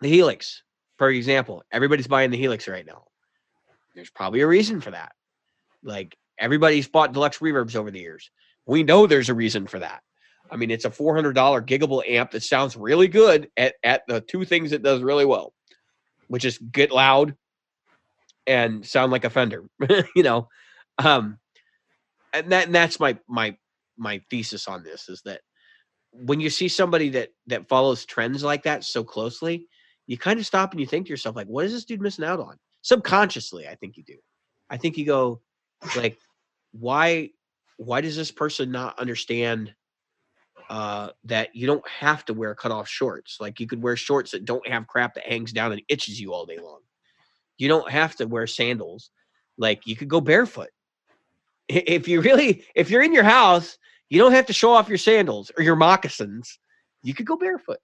[0.00, 0.62] the Helix,
[0.98, 3.04] for example, everybody's buying the Helix right now.
[3.94, 5.12] There's probably a reason for that.
[5.82, 8.30] Like everybody's bought deluxe reverbs over the years.
[8.66, 10.02] We know there's a reason for that.
[10.54, 11.34] I mean, it's a $400
[11.66, 15.52] giggable amp that sounds really good at, at the two things it does really well,
[16.28, 17.34] which is get loud
[18.46, 19.64] and sound like a Fender,
[20.14, 20.48] you know.
[20.98, 21.38] Um,
[22.32, 23.56] and that and that's my my
[23.96, 25.40] my thesis on this is that
[26.12, 29.66] when you see somebody that that follows trends like that so closely,
[30.06, 32.24] you kind of stop and you think to yourself, like, what is this dude missing
[32.24, 32.56] out on?
[32.82, 34.18] Subconsciously, I think you do.
[34.70, 35.40] I think you go,
[35.96, 36.16] like,
[36.70, 37.30] why
[37.76, 39.74] why does this person not understand
[40.70, 43.38] uh that you don't have to wear cut off shorts?
[43.40, 46.32] Like you could wear shorts that don't have crap that hangs down and itches you
[46.32, 46.80] all day long.
[47.58, 49.10] You don't have to wear sandals.
[49.56, 50.70] Like you could go barefoot
[51.68, 53.78] if you really if you're in your house
[54.10, 56.58] you don't have to show off your sandals or your moccasins
[57.02, 57.78] you could go barefoot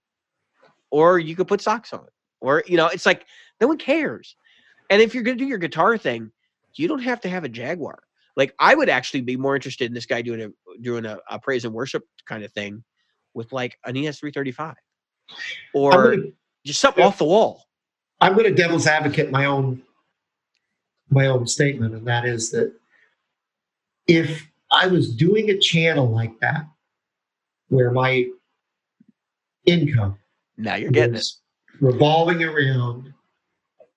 [0.90, 2.07] or you could put socks on
[2.40, 3.24] or you know it's like
[3.61, 4.36] no one cares
[4.90, 6.31] and if you're to do your guitar thing
[6.74, 8.01] you don't have to have a jaguar
[8.36, 11.39] like i would actually be more interested in this guy doing a doing a, a
[11.39, 12.82] praise and worship kind of thing
[13.35, 14.74] with like an E es335
[15.74, 16.23] or gonna,
[16.65, 17.65] just something off the wall.
[18.20, 19.82] I'm going to devil's advocate my own
[21.12, 22.73] my own statement, and that is that
[24.07, 26.66] if I was doing a channel like that,
[27.69, 28.27] where my
[29.66, 30.16] income
[30.57, 31.27] now you're getting it.
[31.81, 33.12] revolving around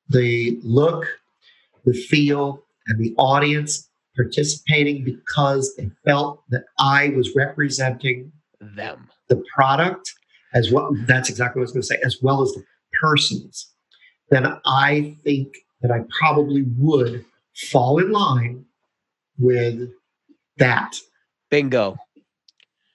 [0.09, 1.07] the look,
[1.85, 9.43] the feel, and the audience participating because they felt that I was representing them the
[9.55, 10.13] product
[10.53, 10.95] as well.
[11.07, 12.63] That's exactly what I was going to say, as well as the
[13.01, 13.71] persons.
[14.29, 17.25] Then I think that I probably would
[17.69, 18.65] fall in line
[19.39, 19.89] with
[20.57, 20.95] that.
[21.49, 21.97] bingo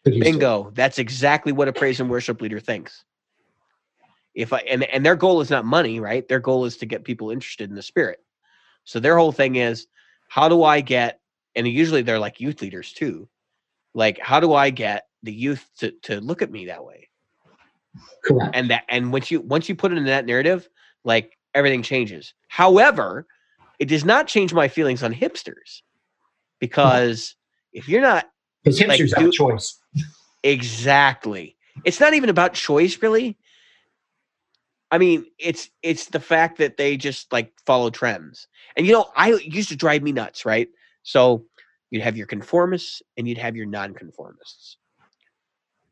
[0.04, 0.34] that he's doing.
[0.34, 0.70] Bingo.
[0.74, 3.04] That's exactly what a praise and worship leader thinks.
[4.34, 6.26] If I and and their goal is not money, right?
[6.28, 8.20] Their goal is to get people interested in the spirit.
[8.84, 9.86] So their whole thing is,
[10.28, 11.20] how do I get?
[11.56, 13.28] And usually they're like youth leaders too.
[13.94, 17.08] Like, how do I get the youth to to look at me that way?
[18.24, 18.54] Correct.
[18.54, 20.68] And that and once you once you put it in that narrative,
[21.04, 22.34] like everything changes.
[22.48, 23.26] However,
[23.78, 25.82] it does not change my feelings on hipsters
[26.60, 27.34] because
[27.72, 28.26] if you're not
[28.62, 29.78] Because like, hipsters have do- a choice.
[30.42, 31.56] Exactly.
[31.84, 33.36] It's not even about choice, really.
[34.90, 38.48] I mean, it's it's the fact that they just like follow trends.
[38.76, 40.68] And you know, I used to drive me nuts, right?
[41.02, 41.44] So
[41.90, 44.76] you'd have your conformists and you'd have your nonconformists.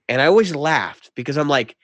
[0.08, 1.76] And I always laughed because I'm like,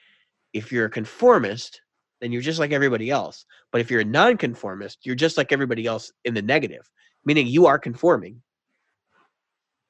[0.52, 1.80] if you're a conformist,
[2.20, 3.44] then you're just like everybody else.
[3.72, 6.89] But if you're a nonconformist, you're just like everybody else in the negative,
[7.24, 8.40] meaning you are conforming,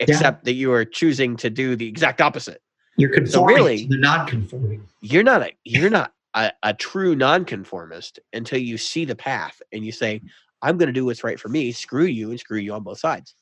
[0.01, 2.63] except that you are choosing to do the exact opposite.
[2.97, 4.89] You're conforming so really- to the non-conforming.
[5.01, 9.85] You're not a you're not a, a true nonconformist until you see the path and
[9.85, 10.21] you say,
[10.63, 13.35] I'm gonna do what's right for me, screw you and screw you on both sides.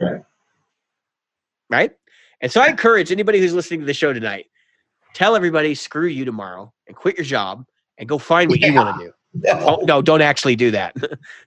[0.00, 0.22] Right.
[1.70, 1.92] Right?
[2.40, 4.46] And so I encourage anybody who's listening to the show tonight,
[5.14, 7.64] tell everybody screw you tomorrow and quit your job
[7.98, 9.12] and go find what you want to do.
[9.48, 10.94] Oh, no, don't actually do that.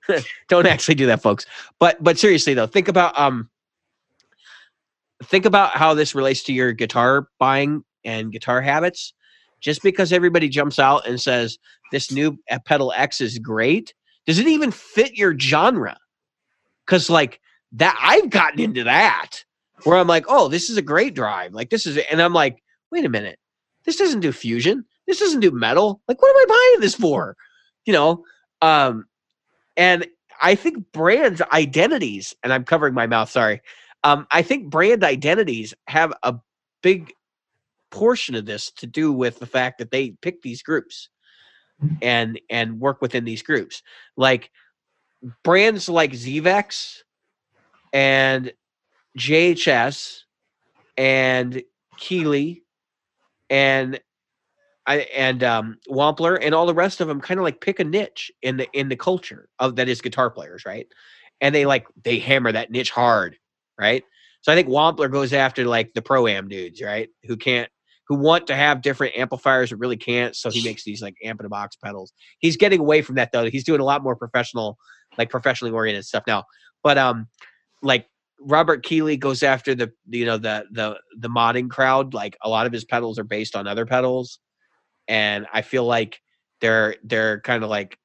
[0.50, 1.46] don't actually do that, folks.
[1.80, 3.48] But but seriously though, think about um
[5.24, 9.14] think about how this relates to your guitar buying and guitar habits.
[9.66, 11.58] Just because everybody jumps out and says
[11.92, 13.94] this new uh, pedal X is great,
[14.26, 15.98] does it even fit your genre?
[16.88, 17.42] Cuz like
[17.74, 19.44] that I've gotten into that
[19.84, 22.64] where I'm like, "Oh, this is a great drive." Like this is and I'm like,
[22.92, 23.40] "Wait a minute.
[23.86, 24.86] This doesn't do fusion.
[25.08, 26.02] This doesn't do metal.
[26.08, 27.36] Like what am I buying this for?"
[27.86, 28.24] you know
[28.62, 29.06] um
[29.78, 30.06] and
[30.42, 33.62] i think brands identities and i'm covering my mouth sorry
[34.04, 36.36] um i think brand identities have a
[36.82, 37.14] big
[37.96, 41.08] portion of this to do with the fact that they pick these groups
[42.02, 43.82] and and work within these groups
[44.18, 44.52] like
[45.44, 46.98] brands like zvex
[47.94, 48.52] and
[49.18, 50.20] jhs
[50.98, 51.64] and
[51.98, 52.64] keeley
[53.50, 54.00] and
[54.88, 57.84] I, and um, Wampler and all the rest of them kind of like pick a
[57.84, 60.88] niche in the in the culture of that is guitar players, right?
[61.42, 63.36] And they like they hammer that niche hard,
[63.80, 64.04] right?
[64.42, 67.10] So I think Wampler goes after like the pro am dudes, right?
[67.24, 67.68] Who can't
[68.08, 70.36] who want to have different amplifiers but really can't.
[70.36, 72.14] So he makes these like amp in a box pedals.
[72.40, 73.50] He's getting away from that though.
[73.50, 74.78] He's doing a lot more professional,
[75.18, 76.44] like professionally oriented stuff now.
[76.84, 77.28] But um,
[77.82, 78.08] like
[78.40, 82.14] Robert Keeley goes after the you know the the the modding crowd.
[82.14, 84.40] Like a lot of his pedals are based on other pedals
[85.08, 86.22] and I feel like
[86.62, 87.98] they're they're kind of like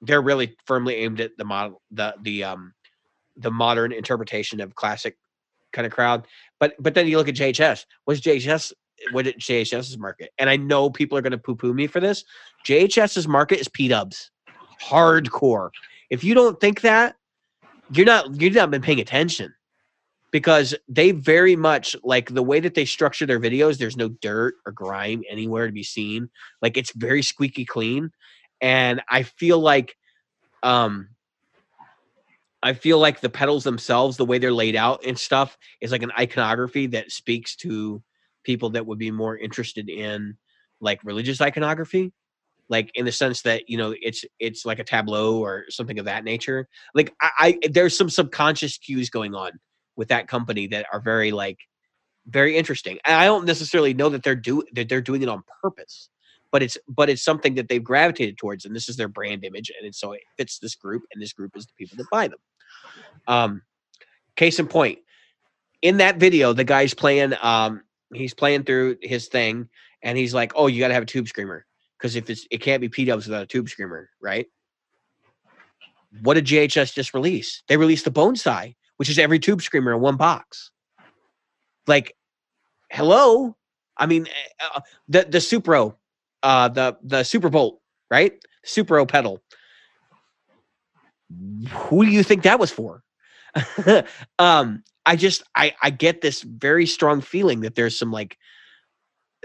[0.00, 2.72] they're really firmly aimed at the model the the um
[3.36, 5.16] the modern interpretation of classic
[5.72, 6.26] kind of crowd.
[6.60, 7.84] But but then you look at JHS.
[8.04, 8.72] What's JHS?
[9.12, 10.30] What did JHS's market?
[10.38, 12.24] And I know people are going to poo poo me for this.
[12.66, 14.30] JHS's market is P Dubs,
[14.82, 15.70] hardcore.
[16.10, 17.16] If you don't think that,
[17.90, 19.54] you're not you've not been paying attention
[20.30, 24.54] because they very much like the way that they structure their videos there's no dirt
[24.66, 26.28] or grime anywhere to be seen
[26.60, 28.10] like it's very squeaky clean
[28.60, 29.96] and i feel like
[30.62, 31.08] um
[32.62, 36.02] i feel like the pedals themselves the way they're laid out and stuff is like
[36.02, 38.02] an iconography that speaks to
[38.44, 40.36] people that would be more interested in
[40.80, 42.12] like religious iconography
[42.68, 46.04] like in the sense that you know it's it's like a tableau or something of
[46.04, 49.52] that nature like i, I there's some subconscious cues going on
[49.96, 51.58] with that company that are very like
[52.28, 52.98] very interesting.
[53.04, 56.10] And I don't necessarily know that they're do that they're doing it on purpose,
[56.52, 59.72] but it's but it's something that they've gravitated towards, and this is their brand image,
[59.80, 62.38] and so it fits this group, and this group is the people that buy them.
[63.26, 63.62] Um,
[64.36, 64.98] case in point,
[65.82, 67.82] in that video, the guy's playing um
[68.12, 69.68] he's playing through his thing,
[70.02, 71.66] and he's like, "Oh, you got to have a tube screamer
[71.98, 74.46] because if it's it can't be P Dubs without a tube screamer, right?"
[76.22, 77.62] What did JHS just release?
[77.68, 80.70] They released the Bonsai, which is every tube screamer in one box.
[81.86, 82.16] Like,
[82.90, 83.56] hello.
[83.96, 84.26] I mean,
[84.60, 85.94] uh, the the Supro,
[86.42, 87.80] uh, the the Super Bolt,
[88.10, 88.32] right?
[88.64, 89.42] Supro pedal.
[91.70, 93.02] Who do you think that was for?
[94.38, 98.36] um, I just I I get this very strong feeling that there's some like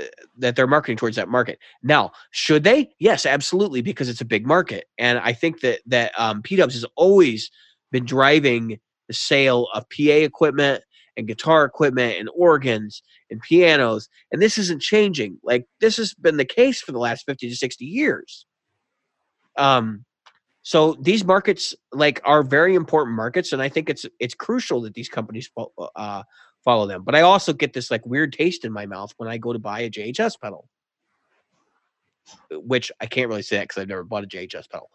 [0.02, 0.06] uh,
[0.38, 1.60] that they're marketing towards that market.
[1.82, 2.92] Now, should they?
[3.00, 6.74] Yes, absolutely, because it's a big market, and I think that that um, P Dubs
[6.74, 7.50] has always
[7.92, 10.84] been driving the sale of PA equipment
[11.16, 14.10] and guitar equipment and organs and pianos.
[14.32, 15.38] And this isn't changing.
[15.44, 18.46] Like this has been the case for the last 50 to 60 years.
[19.58, 20.06] Um,
[20.64, 24.94] so these markets like are very important markets, and I think it's it's crucial that
[24.94, 26.24] these companies fo- uh,
[26.64, 27.04] follow them.
[27.04, 29.60] But I also get this like weird taste in my mouth when I go to
[29.60, 30.70] buy a JHS pedal,
[32.52, 34.90] which I can't really say because I've never bought a JHS pedal.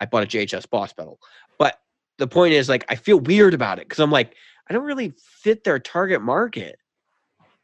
[0.00, 1.20] I bought a JHS Boss pedal,
[1.56, 1.78] but
[2.18, 4.34] the point is like I feel weird about it because I'm like
[4.68, 6.76] I don't really fit their target market.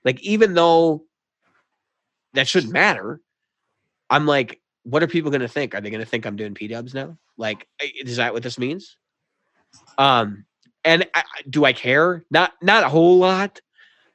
[0.04, 1.06] Like even though
[2.34, 3.20] that shouldn't matter,
[4.10, 5.74] I'm like, what are people going to think?
[5.74, 7.18] Are they going to think I'm doing P Dubs now?
[7.36, 8.96] Like, is that what this means?
[9.98, 10.46] Um,
[10.84, 12.24] and I, do I care?
[12.30, 13.60] Not not a whole lot,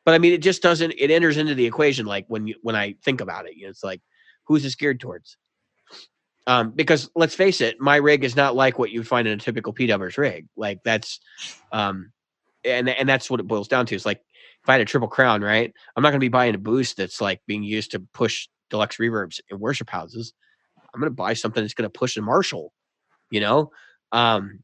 [0.04, 0.94] but I mean, it just doesn't.
[0.98, 3.56] It enters into the equation like when you when I think about it.
[3.56, 4.02] You know, it's like
[4.46, 5.38] who's this geared towards?
[6.48, 9.42] Um, because let's face it, my rig is not like what you'd find in a
[9.42, 10.48] typical P Dubbers rig.
[10.58, 11.20] Like that's,
[11.72, 12.12] um,
[12.66, 13.96] and and that's what it boils down to.
[13.96, 14.22] It's like
[14.64, 15.72] if I had a triple crown, right?
[15.96, 18.98] I'm not going to be buying a boost that's like being used to push deluxe
[18.98, 20.34] reverbs in worship houses.
[20.94, 22.74] I'm going to buy something that's going to push a Marshall.
[23.30, 23.72] You know,
[24.12, 24.60] um,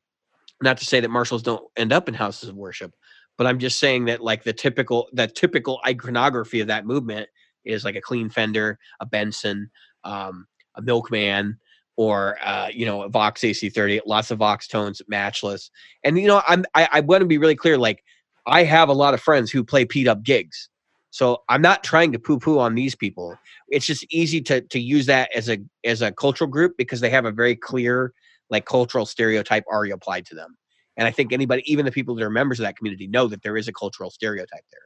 [0.61, 2.93] not to say that Marshalls don't end up in houses of worship,
[3.37, 7.29] but I'm just saying that like the typical the typical iconography of that movement
[7.65, 9.69] is like a clean fender, a Benson,
[10.03, 10.45] um,
[10.75, 11.57] a Milkman,
[11.95, 15.71] or uh, you know a Vox AC30, lots of Vox tones, matchless.
[16.03, 17.77] And you know I'm I, I want to be really clear.
[17.77, 18.03] Like
[18.45, 20.69] I have a lot of friends who play peed up gigs,
[21.09, 23.37] so I'm not trying to poo poo on these people.
[23.71, 27.09] It's just easy to to use that as a as a cultural group because they
[27.09, 28.13] have a very clear
[28.49, 30.57] like cultural stereotype already applied to them.
[30.97, 33.41] And I think anybody, even the people that are members of that community, know that
[33.41, 34.81] there is a cultural stereotype there.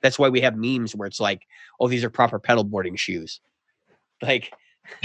[0.00, 1.42] That's why we have memes where it's like,
[1.80, 3.40] oh, these are proper pedal boarding shoes.
[4.22, 4.52] Like,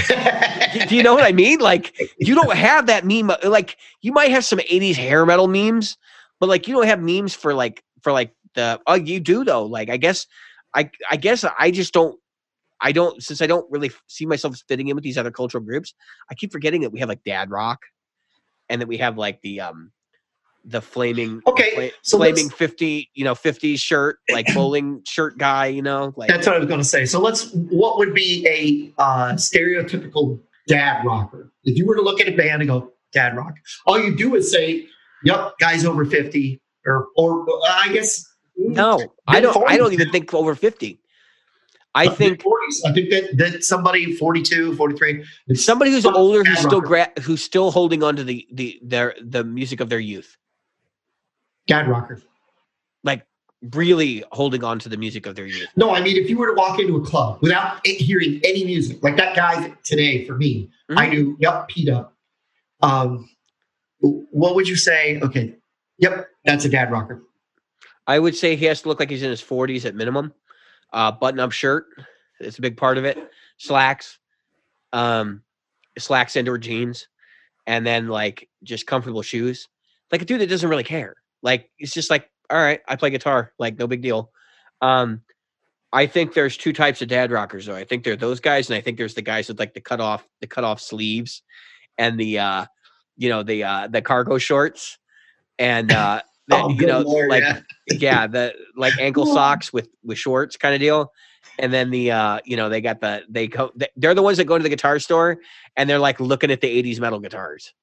[0.08, 1.60] do you know what I mean?
[1.60, 3.30] Like, you don't have that meme.
[3.32, 5.98] uh, Like, you might have some 80s hair metal memes,
[6.40, 9.66] but like, you don't have memes for like, for like the, oh, you do though.
[9.66, 10.28] Like, I guess,
[10.74, 12.18] I, I guess I just don't,
[12.84, 15.94] I don't, since I don't really see myself fitting in with these other cultural groups,
[16.30, 17.80] I keep forgetting that we have like dad rock
[18.70, 19.92] and that we have like the, um,
[20.66, 25.68] the flaming, Okay, fla- so flaming 50, you know, 50 shirt, like bowling shirt guy,
[25.68, 27.06] you know, like, That's what I was going to say.
[27.06, 27.52] So let's.
[27.54, 31.52] What would be a uh, stereotypical dad rocker?
[31.64, 33.56] If you were to look at a band and go dad rock,
[33.86, 34.88] all you do is say,
[35.26, 40.12] "Yep, guys over 50 or or uh, I guess no, I don't, I don't even
[40.12, 41.00] think over 50.
[41.96, 42.44] I think.
[42.86, 45.24] I think that that somebody 42, 43.
[45.54, 49.44] somebody who's older who's still gra- who's still holding on to the the their the
[49.44, 50.36] music of their youth
[51.68, 52.22] dad rocker.
[53.04, 53.26] like
[53.74, 56.48] really holding on to the music of their youth No, I mean if you were
[56.48, 60.36] to walk into a club without it- hearing any music, like that guy today for
[60.36, 61.12] me, I Mhm.
[61.12, 61.38] knew.
[61.40, 62.16] Yep, Pete up.
[62.82, 63.30] Um,
[64.00, 65.20] what would you say?
[65.22, 65.56] Okay,
[66.00, 67.22] yep, that's a dad rocker.
[68.06, 70.34] i would say he has to look like he's in his 40s at minimum
[70.94, 71.88] uh button up shirt.
[72.40, 73.18] It's a big part of it.
[73.58, 74.20] Slacks
[74.94, 75.42] um
[75.98, 77.08] slacks indoor jeans
[77.66, 79.68] and then like just comfortable shoes.
[80.12, 81.16] Like a dude that doesn't really care.
[81.42, 83.52] Like it's just like all right i play guitar.
[83.60, 84.32] Like no big deal.
[84.82, 85.22] Um
[85.92, 87.76] i think there's two types of dad rockers though.
[87.76, 89.82] I think there are those guys and i think there's the guys with like the
[89.82, 91.42] cut off the cut off sleeves
[91.98, 92.66] and the uh
[93.18, 94.98] you know the uh the cargo shorts
[95.60, 97.60] and uh that, Oh, you know Lord, like yeah.
[97.88, 101.12] yeah the like ankle socks with with shorts kind of deal
[101.60, 104.38] and then the uh you know they got the they go they- they're the ones
[104.38, 105.38] that go to the guitar store
[105.78, 107.74] and they're like looking at the 80s metal guitars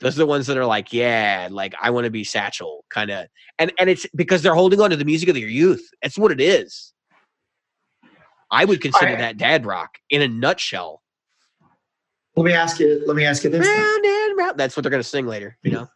[0.00, 3.10] those are the ones that are like yeah like i want to be satchel kind
[3.10, 3.26] of
[3.58, 6.32] and and it's because they're holding on to the music of their youth that's what
[6.32, 6.92] it is
[8.50, 9.18] i would consider Alright.
[9.18, 11.02] that dad rock in a nutshell
[12.36, 13.02] Let me ask you.
[13.06, 13.66] Let me ask you this.
[13.68, 15.86] round and round that's what they're going to sing later you know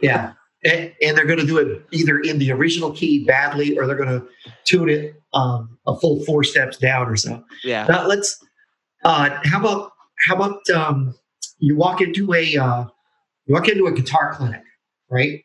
[0.00, 0.32] Yeah.
[0.62, 3.96] And, and they're going to do it either in the original key badly or they're
[3.96, 4.26] going to
[4.64, 7.42] tune it um, a full four steps down or so.
[7.64, 8.44] yeah Now let's.
[9.02, 9.92] Uh, how about
[10.26, 11.14] how about um,
[11.58, 12.84] you walk into a uh,
[13.46, 14.62] you walk into a guitar clinic,
[15.08, 15.42] right?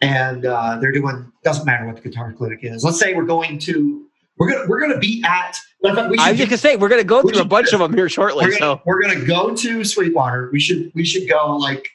[0.00, 2.84] And uh, they're doing doesn't matter what the guitar clinic is.
[2.84, 4.06] Let's say we're going to
[4.38, 5.58] we're gonna we're gonna be at.
[5.82, 7.40] matter of fact, we i was just going to say we're going to go through
[7.40, 10.50] a bunch do of them here shortly we're gonna, so we're gonna go to Sweetwater.
[10.52, 11.88] We should we should go like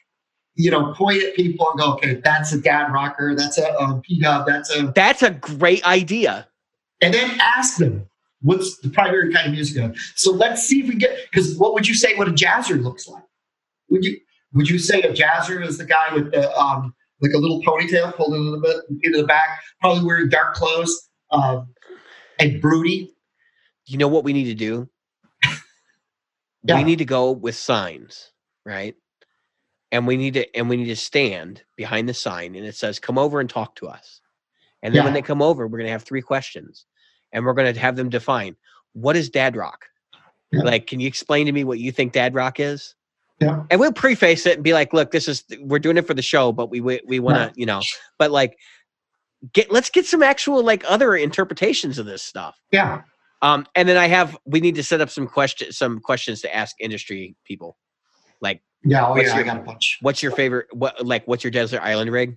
[0.54, 4.00] you know point at people and go okay that's a dad rocker that's a um,
[4.02, 6.46] P Dub that's a that's a great idea
[7.02, 8.08] and then ask them
[8.42, 9.82] what's the primary kind of music.
[9.82, 9.96] Of.
[10.14, 13.08] So let's see if we get because what would you say what a jazzer looks
[13.08, 13.24] like?
[13.88, 14.18] Would you
[14.52, 18.14] would you say a jazzer is the guy with the um like a little ponytail
[18.16, 21.68] pulled in a little bit into the back, probably wearing dark clothes um,
[22.38, 23.14] and broody?
[23.86, 24.88] you know what we need to do?
[26.64, 26.76] Yeah.
[26.76, 28.30] We need to go with signs,
[28.64, 28.94] right?
[29.92, 32.98] And we need to and we need to stand behind the sign and it says,
[32.98, 34.20] come over and talk to us.
[34.82, 36.86] And then when they come over, we're gonna have three questions.
[37.32, 38.56] And we're gonna have them define
[38.94, 39.86] what is dad rock?
[40.50, 40.62] Yeah.
[40.62, 42.94] Like, can you explain to me what you think dad rock is?
[43.40, 43.62] Yeah.
[43.70, 46.22] And we'll preface it and be like, look, this is we're doing it for the
[46.22, 47.80] show, but we we, we wanna, you know,
[48.18, 48.56] but like
[49.52, 52.60] get let's get some actual like other interpretations of this stuff.
[52.70, 53.02] Yeah,
[53.42, 56.54] Um, and then I have we need to set up some questions some questions to
[56.54, 57.76] ask industry people.
[58.40, 59.98] Like, yeah, oh What's yeah, I your- got a bunch.
[60.02, 60.66] what's your favorite?
[60.72, 62.36] What like what's your desert island rig?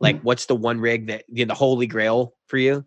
[0.00, 2.84] Like, what's the one rig that you know, the holy grail for you?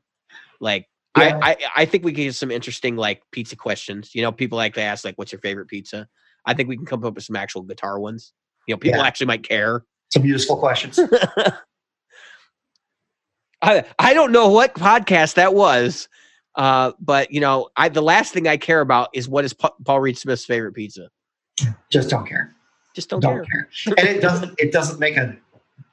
[0.59, 0.87] Like,
[1.17, 1.39] Yeah.
[1.41, 4.13] I, I I think we could get some interesting like pizza questions.
[4.13, 6.07] You know, people like to ask like, what's your favorite pizza?
[6.45, 8.33] I think we can come up with some actual guitar ones.
[8.67, 9.05] You know, people Yeah.
[9.07, 9.83] actually might care.
[10.13, 10.99] Some useful questions.
[13.61, 16.07] I I don't know what podcast that was,
[16.55, 19.73] uh, but you know, I the last thing I care about is what is Pa-
[19.83, 21.09] Paul Reed Smith's favorite pizza.
[21.91, 22.53] Just don't care.
[22.97, 23.69] Just don't, Don't care.
[23.85, 23.93] care.
[23.95, 25.37] And it doesn't it doesn't make a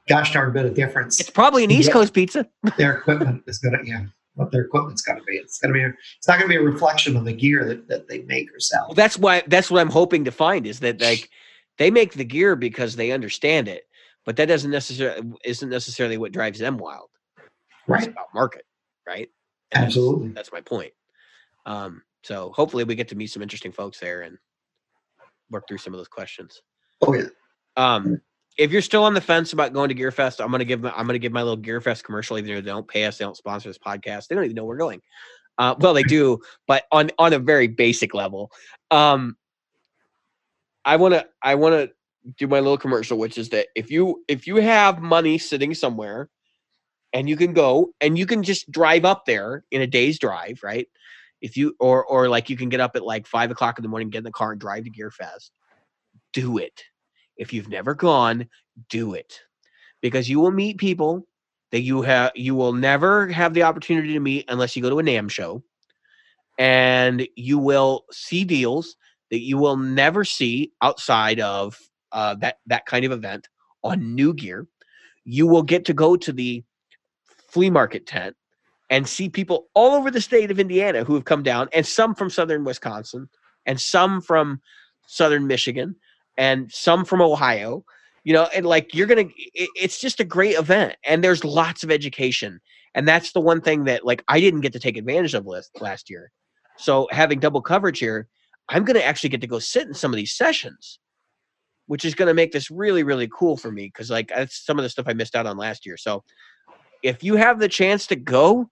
[0.08, 1.20] gosh darn bit of difference.
[1.20, 2.48] It's probably an East Coast pizza.
[2.78, 4.06] Their equipment is gonna Yeah.
[4.36, 5.36] what their equipment's to be.
[5.36, 5.82] It's to be.
[5.82, 8.58] It's not going to be a reflection of the gear that, that they make or
[8.58, 8.86] sell.
[8.88, 11.28] Well, that's why that's what I'm hoping to find is that like
[11.76, 13.82] they make the gear because they understand it,
[14.24, 17.10] but that doesn't necessarily isn't necessarily what drives them wild.
[17.36, 17.46] It's
[17.86, 18.08] Right.
[18.08, 18.64] about market,
[19.06, 19.28] right?
[19.72, 20.28] And that's- Absolutely.
[20.30, 20.94] That's my point.
[21.66, 24.38] Um, so hopefully we get to meet some interesting folks there and
[25.50, 26.62] work through some of those questions.
[27.06, 27.28] Oh yeah.
[27.76, 28.20] Um,
[28.56, 31.06] if you're still on the fence about going to GearFest, I'm gonna give my, I'm
[31.06, 32.38] gonna give my little GearFest commercial.
[32.38, 34.28] Even though they don't pay us, they don't sponsor this podcast.
[34.28, 35.00] They don't even know we're going.
[35.58, 38.50] Uh, well, they do, but on on a very basic level.
[38.90, 39.36] Um,
[40.84, 41.88] I wanna I wanna
[42.38, 46.28] do my little commercial, which is that if you if you have money sitting somewhere,
[47.14, 50.60] and you can go and you can just drive up there in a day's drive,
[50.62, 50.88] right?
[51.40, 53.88] If you or or like you can get up at like five o'clock in the
[53.88, 55.50] morning, get in the car and drive to GearFest.
[56.32, 56.82] Do it.
[57.36, 58.48] If you've never gone,
[58.88, 59.40] do it.
[60.00, 61.26] Because you will meet people
[61.72, 64.98] that you have you will never have the opportunity to meet unless you go to
[64.98, 65.62] a NAMM show.
[66.58, 68.96] And you will see deals
[69.30, 71.78] that you will never see outside of
[72.12, 73.48] uh, that that kind of event
[73.82, 74.66] on new gear.
[75.24, 76.62] You will get to go to the
[77.48, 78.36] flea market tent
[78.90, 82.14] and see people all over the state of Indiana who have come down, and some
[82.14, 83.28] from southern Wisconsin,
[83.66, 84.60] and some from
[85.06, 85.96] southern Michigan,
[86.36, 87.84] and some from Ohio.
[88.24, 91.84] You know, and like you're gonna, it, it's just a great event, and there's lots
[91.84, 92.58] of education,
[92.94, 95.70] and that's the one thing that like I didn't get to take advantage of last
[95.80, 96.30] last year.
[96.78, 98.28] So having double coverage here,
[98.70, 100.98] I'm gonna actually get to go sit in some of these sessions,
[101.86, 104.84] which is gonna make this really really cool for me because like that's some of
[104.84, 105.98] the stuff I missed out on last year.
[105.98, 106.24] So
[107.02, 108.70] if you have the chance to go,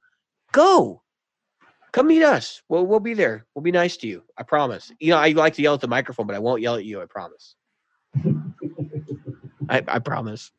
[0.53, 1.02] go.
[1.93, 2.63] Come meet us.
[2.69, 3.47] We'll we'll be there.
[3.55, 4.23] We'll be nice to you.
[4.39, 4.91] I promise.
[4.99, 7.03] You know, I like to yell at the microphone, but I won't yell at you.
[7.03, 7.55] I promise.
[9.69, 10.51] I, I promise.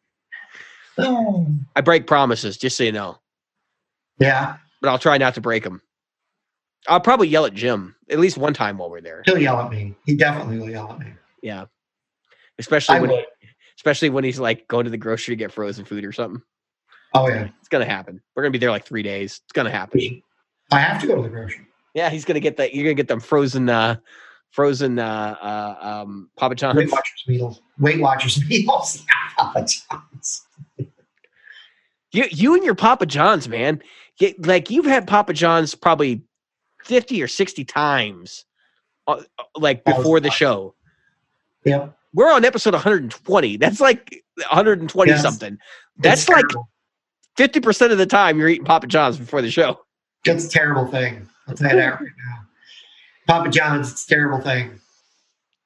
[0.97, 3.17] I break promises, just so you know.
[4.19, 4.57] Yeah.
[4.81, 5.81] But I'll try not to break them.
[6.87, 9.23] I'll probably yell at Jim at least one time while we're there.
[9.25, 9.95] He'll yell at me.
[10.05, 11.13] He definitely will yell at me.
[11.41, 11.65] Yeah.
[12.59, 13.25] Especially I when would.
[13.77, 16.41] especially when he's like going to the grocery to get frozen food or something.
[17.13, 17.47] Oh yeah.
[17.59, 18.21] It's gonna happen.
[18.35, 19.41] We're gonna be there like three days.
[19.45, 20.21] It's gonna happen.
[20.71, 21.65] I have to go to the grocery.
[21.93, 22.73] Yeah, he's gonna get that.
[22.73, 23.97] You're gonna get them frozen, uh,
[24.51, 26.77] frozen uh, uh, um, Papa John's.
[26.77, 27.61] Weight Watchers meals.
[27.79, 29.03] Weight Watchers meals.
[29.37, 30.45] Papa John's.
[32.11, 33.81] You, you and your Papa John's, man.
[34.19, 36.21] You, like you've had Papa John's probably
[36.83, 38.45] fifty or sixty times,
[39.07, 40.75] uh, uh, like before the show.
[41.65, 41.97] Yep.
[42.15, 43.57] We're on episode 120.
[43.57, 45.21] That's like 120 Yes.
[45.23, 45.57] something.
[45.97, 46.69] That's like terrible.
[47.37, 49.79] 50 percent of the time you're eating Papa John's before the show.
[50.25, 51.27] It's a terrible thing.
[51.47, 52.45] I'll tell you that right now.
[53.27, 54.79] Papa John's, it's a terrible thing.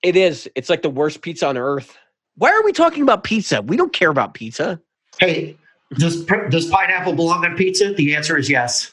[0.03, 0.49] It is.
[0.55, 1.97] It's like the worst pizza on earth.
[2.35, 3.61] Why are we talking about pizza?
[3.61, 4.79] We don't care about pizza.
[5.19, 5.57] Hey,
[5.95, 7.93] does does pineapple belong on pizza?
[7.93, 8.91] The answer is yes.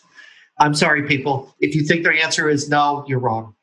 [0.60, 1.54] I'm sorry, people.
[1.60, 3.54] If you think their answer is no, you're wrong.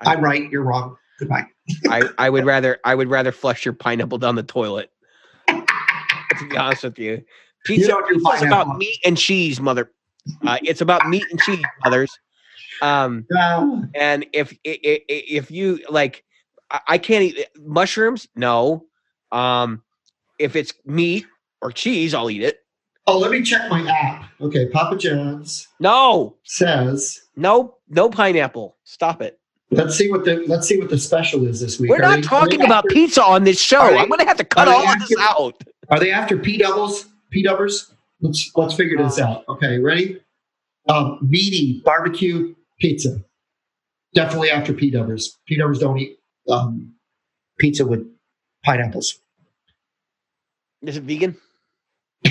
[0.00, 0.50] I'm right.
[0.50, 0.96] You're wrong.
[1.18, 1.46] Goodbye.
[1.88, 4.90] I, I would rather I would rather flush your pineapple down the toilet.
[5.48, 7.22] to be honest with you,
[7.64, 9.90] pizza do is about meat and cheese, mother.
[10.46, 12.10] Uh, it's about meat and cheese, mothers.
[12.80, 13.26] Um,
[13.94, 16.24] and if if you like,
[16.88, 18.28] I, can't eat mushrooms.
[18.34, 18.86] No.
[19.30, 19.82] Um,
[20.38, 21.26] if it's meat
[21.60, 22.58] or cheese, I'll eat it.
[23.06, 24.30] Oh, let me check my app.
[24.40, 27.20] Okay, Papa John's No, says.
[27.36, 28.76] no, no pineapple.
[28.84, 29.38] Stop it.
[29.70, 31.90] Let's see what the let's see what the special is this week.
[31.90, 33.86] We're Are not they- talking about after- pizza on this show.
[33.88, 35.62] they- I'm gonna have to cut all of this out.
[35.88, 37.06] Are they after P doubles?
[37.30, 37.92] P dubbers?
[38.22, 39.44] Let's let's figure this out.
[39.48, 40.20] Okay, ready?
[40.88, 43.22] Um, meaty barbecue pizza.
[44.14, 45.38] Definitely after P dubbers.
[45.46, 46.18] P dubbers don't eat
[46.48, 46.94] um,
[47.58, 48.06] pizza with
[48.64, 49.18] pineapples.
[50.82, 51.36] Is it vegan?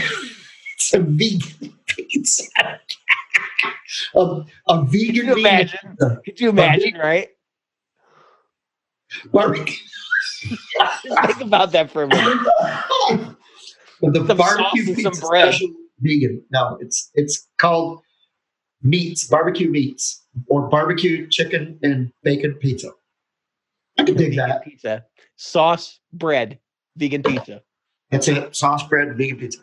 [0.76, 2.44] It's a vegan pizza.
[4.16, 5.80] a, a vegan Could you vegan imagine?
[5.92, 6.22] pizza.
[6.26, 7.28] Could you imagine, right?
[9.32, 9.76] Barbecue.
[11.28, 12.48] Think about that for a minute.
[14.02, 15.54] With the Some barbecue sauce pizza some bread.
[15.54, 15.70] special
[16.02, 16.44] vegan.
[16.52, 18.02] No, it's it's called
[18.82, 22.92] meats, barbecue meats, or barbecue chicken and bacon pizza.
[23.98, 24.64] I can dig that.
[24.64, 25.06] Pizza,
[25.36, 26.60] sauce, bread,
[26.98, 27.62] vegan pizza.
[28.10, 28.56] That's it.
[28.56, 29.60] Sauce bread, vegan pizza.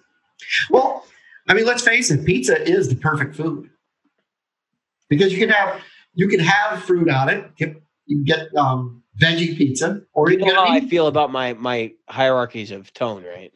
[0.70, 1.04] Well,
[1.48, 3.70] I mean, let's face it, pizza is the perfect food.
[5.08, 5.80] Because you can have
[6.14, 7.50] you can have fruit on it.
[7.58, 7.66] You
[8.08, 12.70] can get um, veggie pizza, or You know how I feel about my my hierarchies
[12.70, 13.52] of tone, right?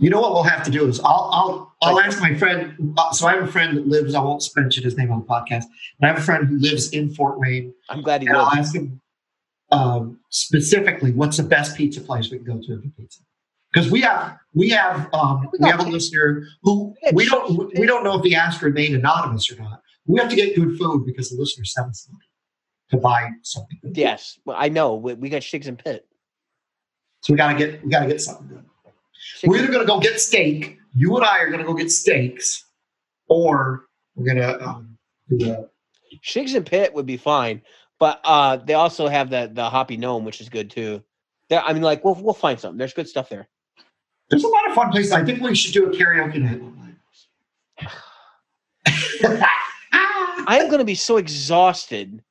[0.00, 2.94] You know what we'll have to do is I'll I'll I'll ask my friend.
[2.98, 4.14] uh, So I have a friend that lives.
[4.14, 5.64] I won't mention his name on the podcast.
[5.98, 8.50] But I have a friend who lives in Fort Wayne, I'm glad he and I'll
[8.52, 9.00] ask him
[9.70, 13.20] um, specifically what's the best pizza place we can go to for pizza.
[13.72, 17.86] because we have we have um, We we have a listener who we don't we
[17.86, 19.80] don't know if he asked to remain anonymous or not.
[20.06, 22.24] We have to get good food because the listener sent us money
[22.90, 23.78] to buy something.
[23.82, 23.96] Good.
[23.96, 24.94] Yes, well, I know.
[24.94, 26.06] We, we got Shigs In Pit.
[27.20, 28.64] So we gotta get we gotta get something good.
[29.44, 30.78] We're either gonna go get steak.
[30.94, 32.66] You and I are gonna go get steaks,
[33.28, 34.98] or we're gonna um,
[35.28, 35.70] do the
[36.22, 37.62] Shigs In Pit would be fine,
[37.98, 41.02] but uh, they also have the the Hoppy Gnome, which is good too.
[41.48, 42.78] There, I mean, like we'll we'll find something.
[42.78, 43.48] There's good stuff there.
[44.30, 45.12] There's a lot of fun places.
[45.12, 46.96] I think we should do a karaoke night one
[47.80, 47.90] night.
[50.46, 52.22] I'm gonna be so exhausted.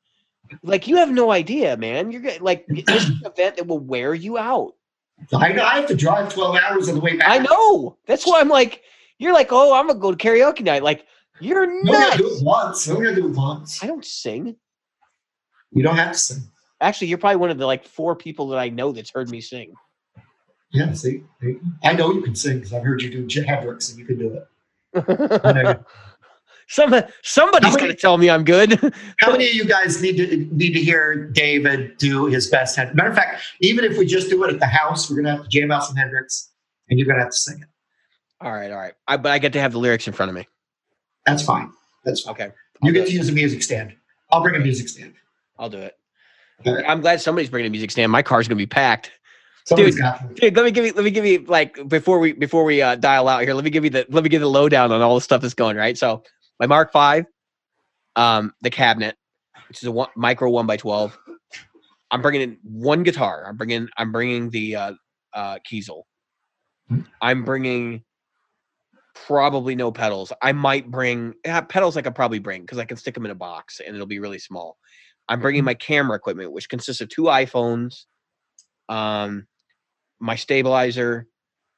[0.62, 2.12] Like you have no idea, man.
[2.12, 4.74] You're like this is an event that will wear you out.
[5.34, 7.30] I know I have to drive 12 hours on the way back.
[7.30, 7.98] I know.
[8.08, 8.82] That's why I'm like,
[9.20, 10.84] you're like, oh, I'm gonna go to karaoke night.
[10.84, 11.06] Like
[11.40, 12.88] you're gonna do it once.
[12.88, 13.84] We're gonna do it once.
[13.84, 14.56] I don't sing.
[15.72, 16.44] You don't have to sing.
[16.82, 19.42] Actually, you're probably one of the like four people that I know that's heard me
[19.42, 19.74] sing.
[20.72, 21.24] Yeah, see,
[21.84, 24.34] I know you can sing because I've heard you do J- and you can do
[24.34, 24.48] it.
[26.68, 28.80] Some somebody's gonna tell me I'm good.
[29.20, 32.78] How many of you guys need to need to hear David do his best?
[32.78, 35.44] Matter of fact, even if we just do it at the house, we're gonna have
[35.44, 36.50] to jam out some Hendrix,
[36.90, 37.68] and you're gonna have to sing it.
[38.42, 38.94] all right, all right.
[39.08, 40.48] I, but I get to have the lyrics in front of me.
[41.26, 41.72] That's fine.
[42.06, 42.34] That's fine.
[42.34, 42.46] Okay,
[42.82, 43.18] You I'll get do to it.
[43.18, 43.94] use a music stand.
[44.32, 45.14] I'll bring a music stand.
[45.60, 45.96] I'll do it.
[46.66, 46.84] Right.
[46.88, 48.12] I'm glad somebody's bringing a music stand.
[48.12, 49.12] My car's gonna be packed.
[49.66, 50.36] Somebody's Dude.
[50.36, 52.96] Dude, let me give you let me give you like before we before we uh,
[52.96, 53.54] dial out here.
[53.54, 55.42] Let me give you the let me give you the lowdown on all the stuff
[55.42, 55.98] that's going right.
[55.98, 56.24] So
[56.64, 57.26] my Mark Five,
[58.16, 59.18] um, the cabinet,
[59.68, 61.18] which is a one, micro one by twelve.
[62.10, 63.44] I'm bringing in one guitar.
[63.46, 64.94] I'm bringing I'm bringing the uh,
[65.34, 66.04] uh, Kiesel.
[67.22, 68.04] I'm bringing
[69.14, 70.32] probably no pedals.
[70.42, 71.98] I might bring yeah, pedals.
[71.98, 74.20] I could probably bring because I can stick them in a box and it'll be
[74.20, 74.78] really small.
[75.28, 78.06] I'm bringing my camera equipment, which consists of two iPhones,
[78.88, 79.48] um,
[80.20, 81.28] my stabilizer,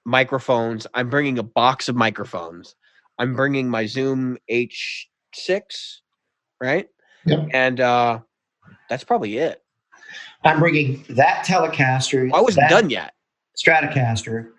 [0.05, 0.85] microphones.
[0.93, 2.75] I'm bringing a box of microphones.
[3.17, 5.61] I'm bringing my Zoom H6,
[6.61, 6.87] right?
[7.25, 7.47] Yep.
[7.53, 8.19] And uh,
[8.89, 9.61] that's probably it.
[10.43, 12.29] I'm bringing that Telecaster.
[12.33, 13.13] I wasn't done yet.
[13.57, 14.49] Stratocaster.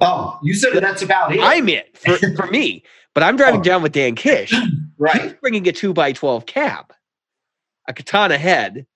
[0.00, 1.40] Oh, you said that that's about it.
[1.42, 2.84] I'm it for, for me,
[3.14, 3.64] but I'm driving Oh.
[3.64, 4.50] down with Dan Kish.
[4.50, 5.40] He's right.
[5.40, 6.92] bringing a two by 12 cab,
[7.88, 8.86] a katana head,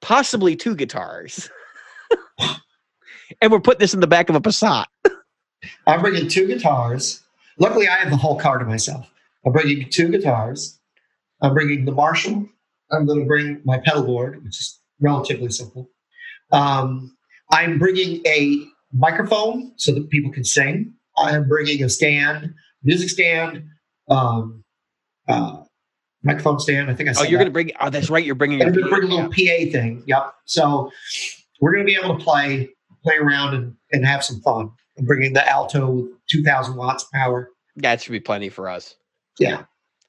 [0.00, 1.48] possibly two guitars.
[3.40, 4.86] and we're putting this in the back of a Passat.
[5.86, 7.22] I'm bringing two guitars.
[7.58, 9.08] Luckily, I have the whole car to myself.
[9.44, 10.78] I'm bringing two guitars.
[11.42, 12.48] I'm bringing the Marshall.
[12.90, 15.90] I'm going to bring my pedal board, which is relatively simple.
[16.52, 17.16] Um,
[17.52, 20.94] I'm bringing a microphone so that people can sing.
[21.16, 23.64] I'm bringing a stand, music stand,
[24.08, 24.64] um,
[25.28, 25.62] uh,
[26.22, 26.90] microphone stand.
[26.90, 28.24] I think I said Oh, you're going to bring, oh, that's right.
[28.24, 30.02] You're bringing I'm going to bring a little PA thing.
[30.06, 30.34] Yep.
[30.44, 30.90] So
[31.60, 32.68] we're going to be able to play,
[33.02, 34.70] play around and, and have some fun.
[35.00, 37.50] Bringing the Alto with 2,000 watts of power.
[37.76, 38.96] That should be plenty for us.
[39.38, 39.64] Yeah.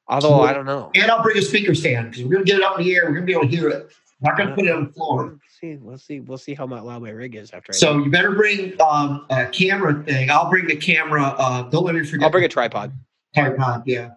[0.07, 0.89] Although I don't know.
[0.95, 2.95] And I'll bring a speaker stand because we're going to get it up in the
[2.95, 3.03] air.
[3.05, 3.91] We're going to be able to hear it.
[4.21, 5.37] I'm not going to put it on the floor.
[5.59, 5.75] See.
[5.75, 6.21] We'll see.
[6.21, 7.73] We'll see how loud my rig is after.
[7.73, 10.29] So you better bring um, a camera thing.
[10.31, 11.35] I'll bring the camera.
[11.37, 12.23] Uh, don't let me forget.
[12.23, 12.93] I'll bring a tripod.
[13.35, 13.83] tripod.
[13.85, 14.11] Yeah.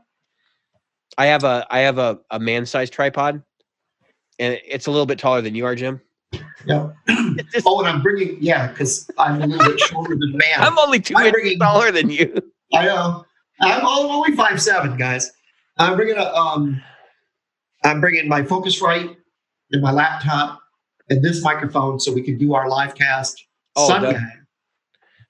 [1.18, 3.42] I have a I have a, a man sized tripod,
[4.38, 6.00] and it's a little bit taller than you are, Jim.
[6.66, 6.90] Yeah.
[7.52, 10.58] Just- Oh, and I'm bringing, yeah, because I'm a little bit shorter than man.
[10.60, 12.34] I'm only 2 I'm inches bringing- taller than you.
[12.74, 13.24] I know.
[13.60, 15.30] I'm all- only five seven, guys.
[15.78, 16.82] I'm bringing a um,
[17.84, 19.16] I'm bringing my Focusrite
[19.72, 20.60] and my laptop
[21.08, 23.44] and this microphone so we can do our live cast.
[23.76, 24.12] Oh, Sunday.
[24.12, 24.32] that-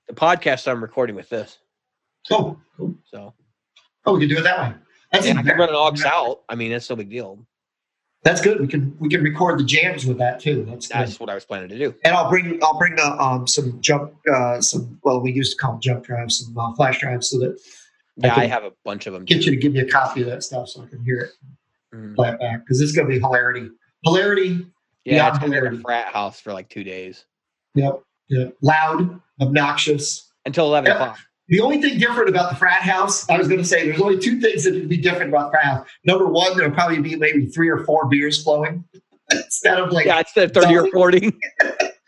[0.09, 1.59] The podcast I'm recording with this,
[2.31, 2.95] Oh, cool.
[3.05, 3.35] so
[4.07, 4.75] oh, we can do it that way.
[5.13, 5.73] That's yeah, even I can better.
[5.73, 6.43] run an aux out.
[6.49, 7.45] I mean, that's no big deal.
[8.23, 8.61] That's good.
[8.61, 10.67] We can we can record the jams with that too.
[10.69, 10.99] That's good.
[10.99, 11.95] That's what I was planning to do.
[12.05, 15.59] and I'll bring I'll bring uh, um some jump uh some well we used to
[15.59, 17.59] call them jump drives some uh, flash drives so that
[18.17, 19.25] Yeah, I can have a bunch of them.
[19.25, 21.31] get you to give me a copy of that stuff so I can hear it
[21.95, 22.15] Mm.
[22.15, 23.69] play it back because this is gonna be hilarity
[24.05, 24.65] hilarity
[25.05, 27.25] Yeah, it's gonna be in a frat house for like two days
[27.75, 28.01] Yep.
[28.29, 28.55] Yep.
[28.63, 30.31] Loud, obnoxious.
[30.47, 30.95] until eleven Yeah.
[30.95, 31.19] o'clock.
[31.51, 34.19] The only thing different about the frat house, I was going to say, there's only
[34.19, 35.87] two things that would be different about the frat house.
[36.05, 38.85] Number one, there'll probably be maybe three or four beers flowing
[39.33, 41.33] instead of like, Yeah, instead of thirty or forty.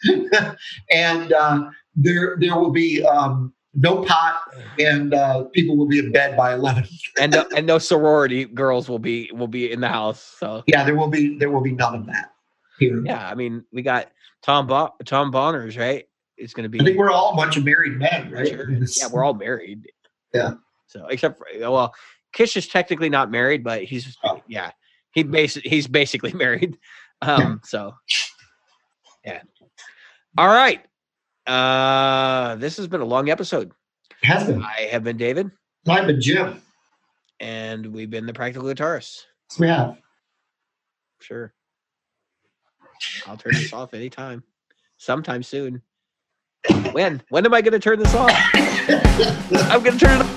[0.91, 4.43] and uh, there there will be um, no pot,
[4.79, 6.85] and uh, people will be in bed by eleven.
[7.21, 10.37] and no, and no sorority girls will be will be in the house.
[10.39, 12.31] So Yeah, there will be there will be none of that
[12.79, 13.03] here.
[13.05, 14.11] yeah, I mean, we got
[14.43, 14.69] Tom
[15.05, 16.05] Tom Bonners, right?
[16.43, 16.81] it's going to be.
[16.81, 18.53] I think we're all a bunch of married men, right?
[18.53, 19.87] yeah, we're all married.
[20.35, 20.55] Yeah.
[20.87, 21.95] So except for well,
[22.33, 24.43] Kish is technically not married, but he's oh.
[24.49, 24.73] yeah,
[25.13, 26.79] he basically he's basically married.
[27.23, 27.95] Um, so
[29.25, 29.43] yeah.
[30.37, 30.85] All right.
[31.47, 33.73] Uh, this has been a long episode.
[34.23, 34.63] It has been.
[34.63, 35.51] I have been David.
[35.89, 36.63] I've been Jim.
[37.41, 39.23] And we've been the Practical Guitarists.
[39.59, 39.97] We have.
[41.21, 41.53] Sure.
[43.27, 44.45] I'll turn this off anytime.
[44.97, 45.83] Sometime soon
[46.93, 48.31] when when am I going to turn this off?
[48.55, 50.32] I'm going to turn it off.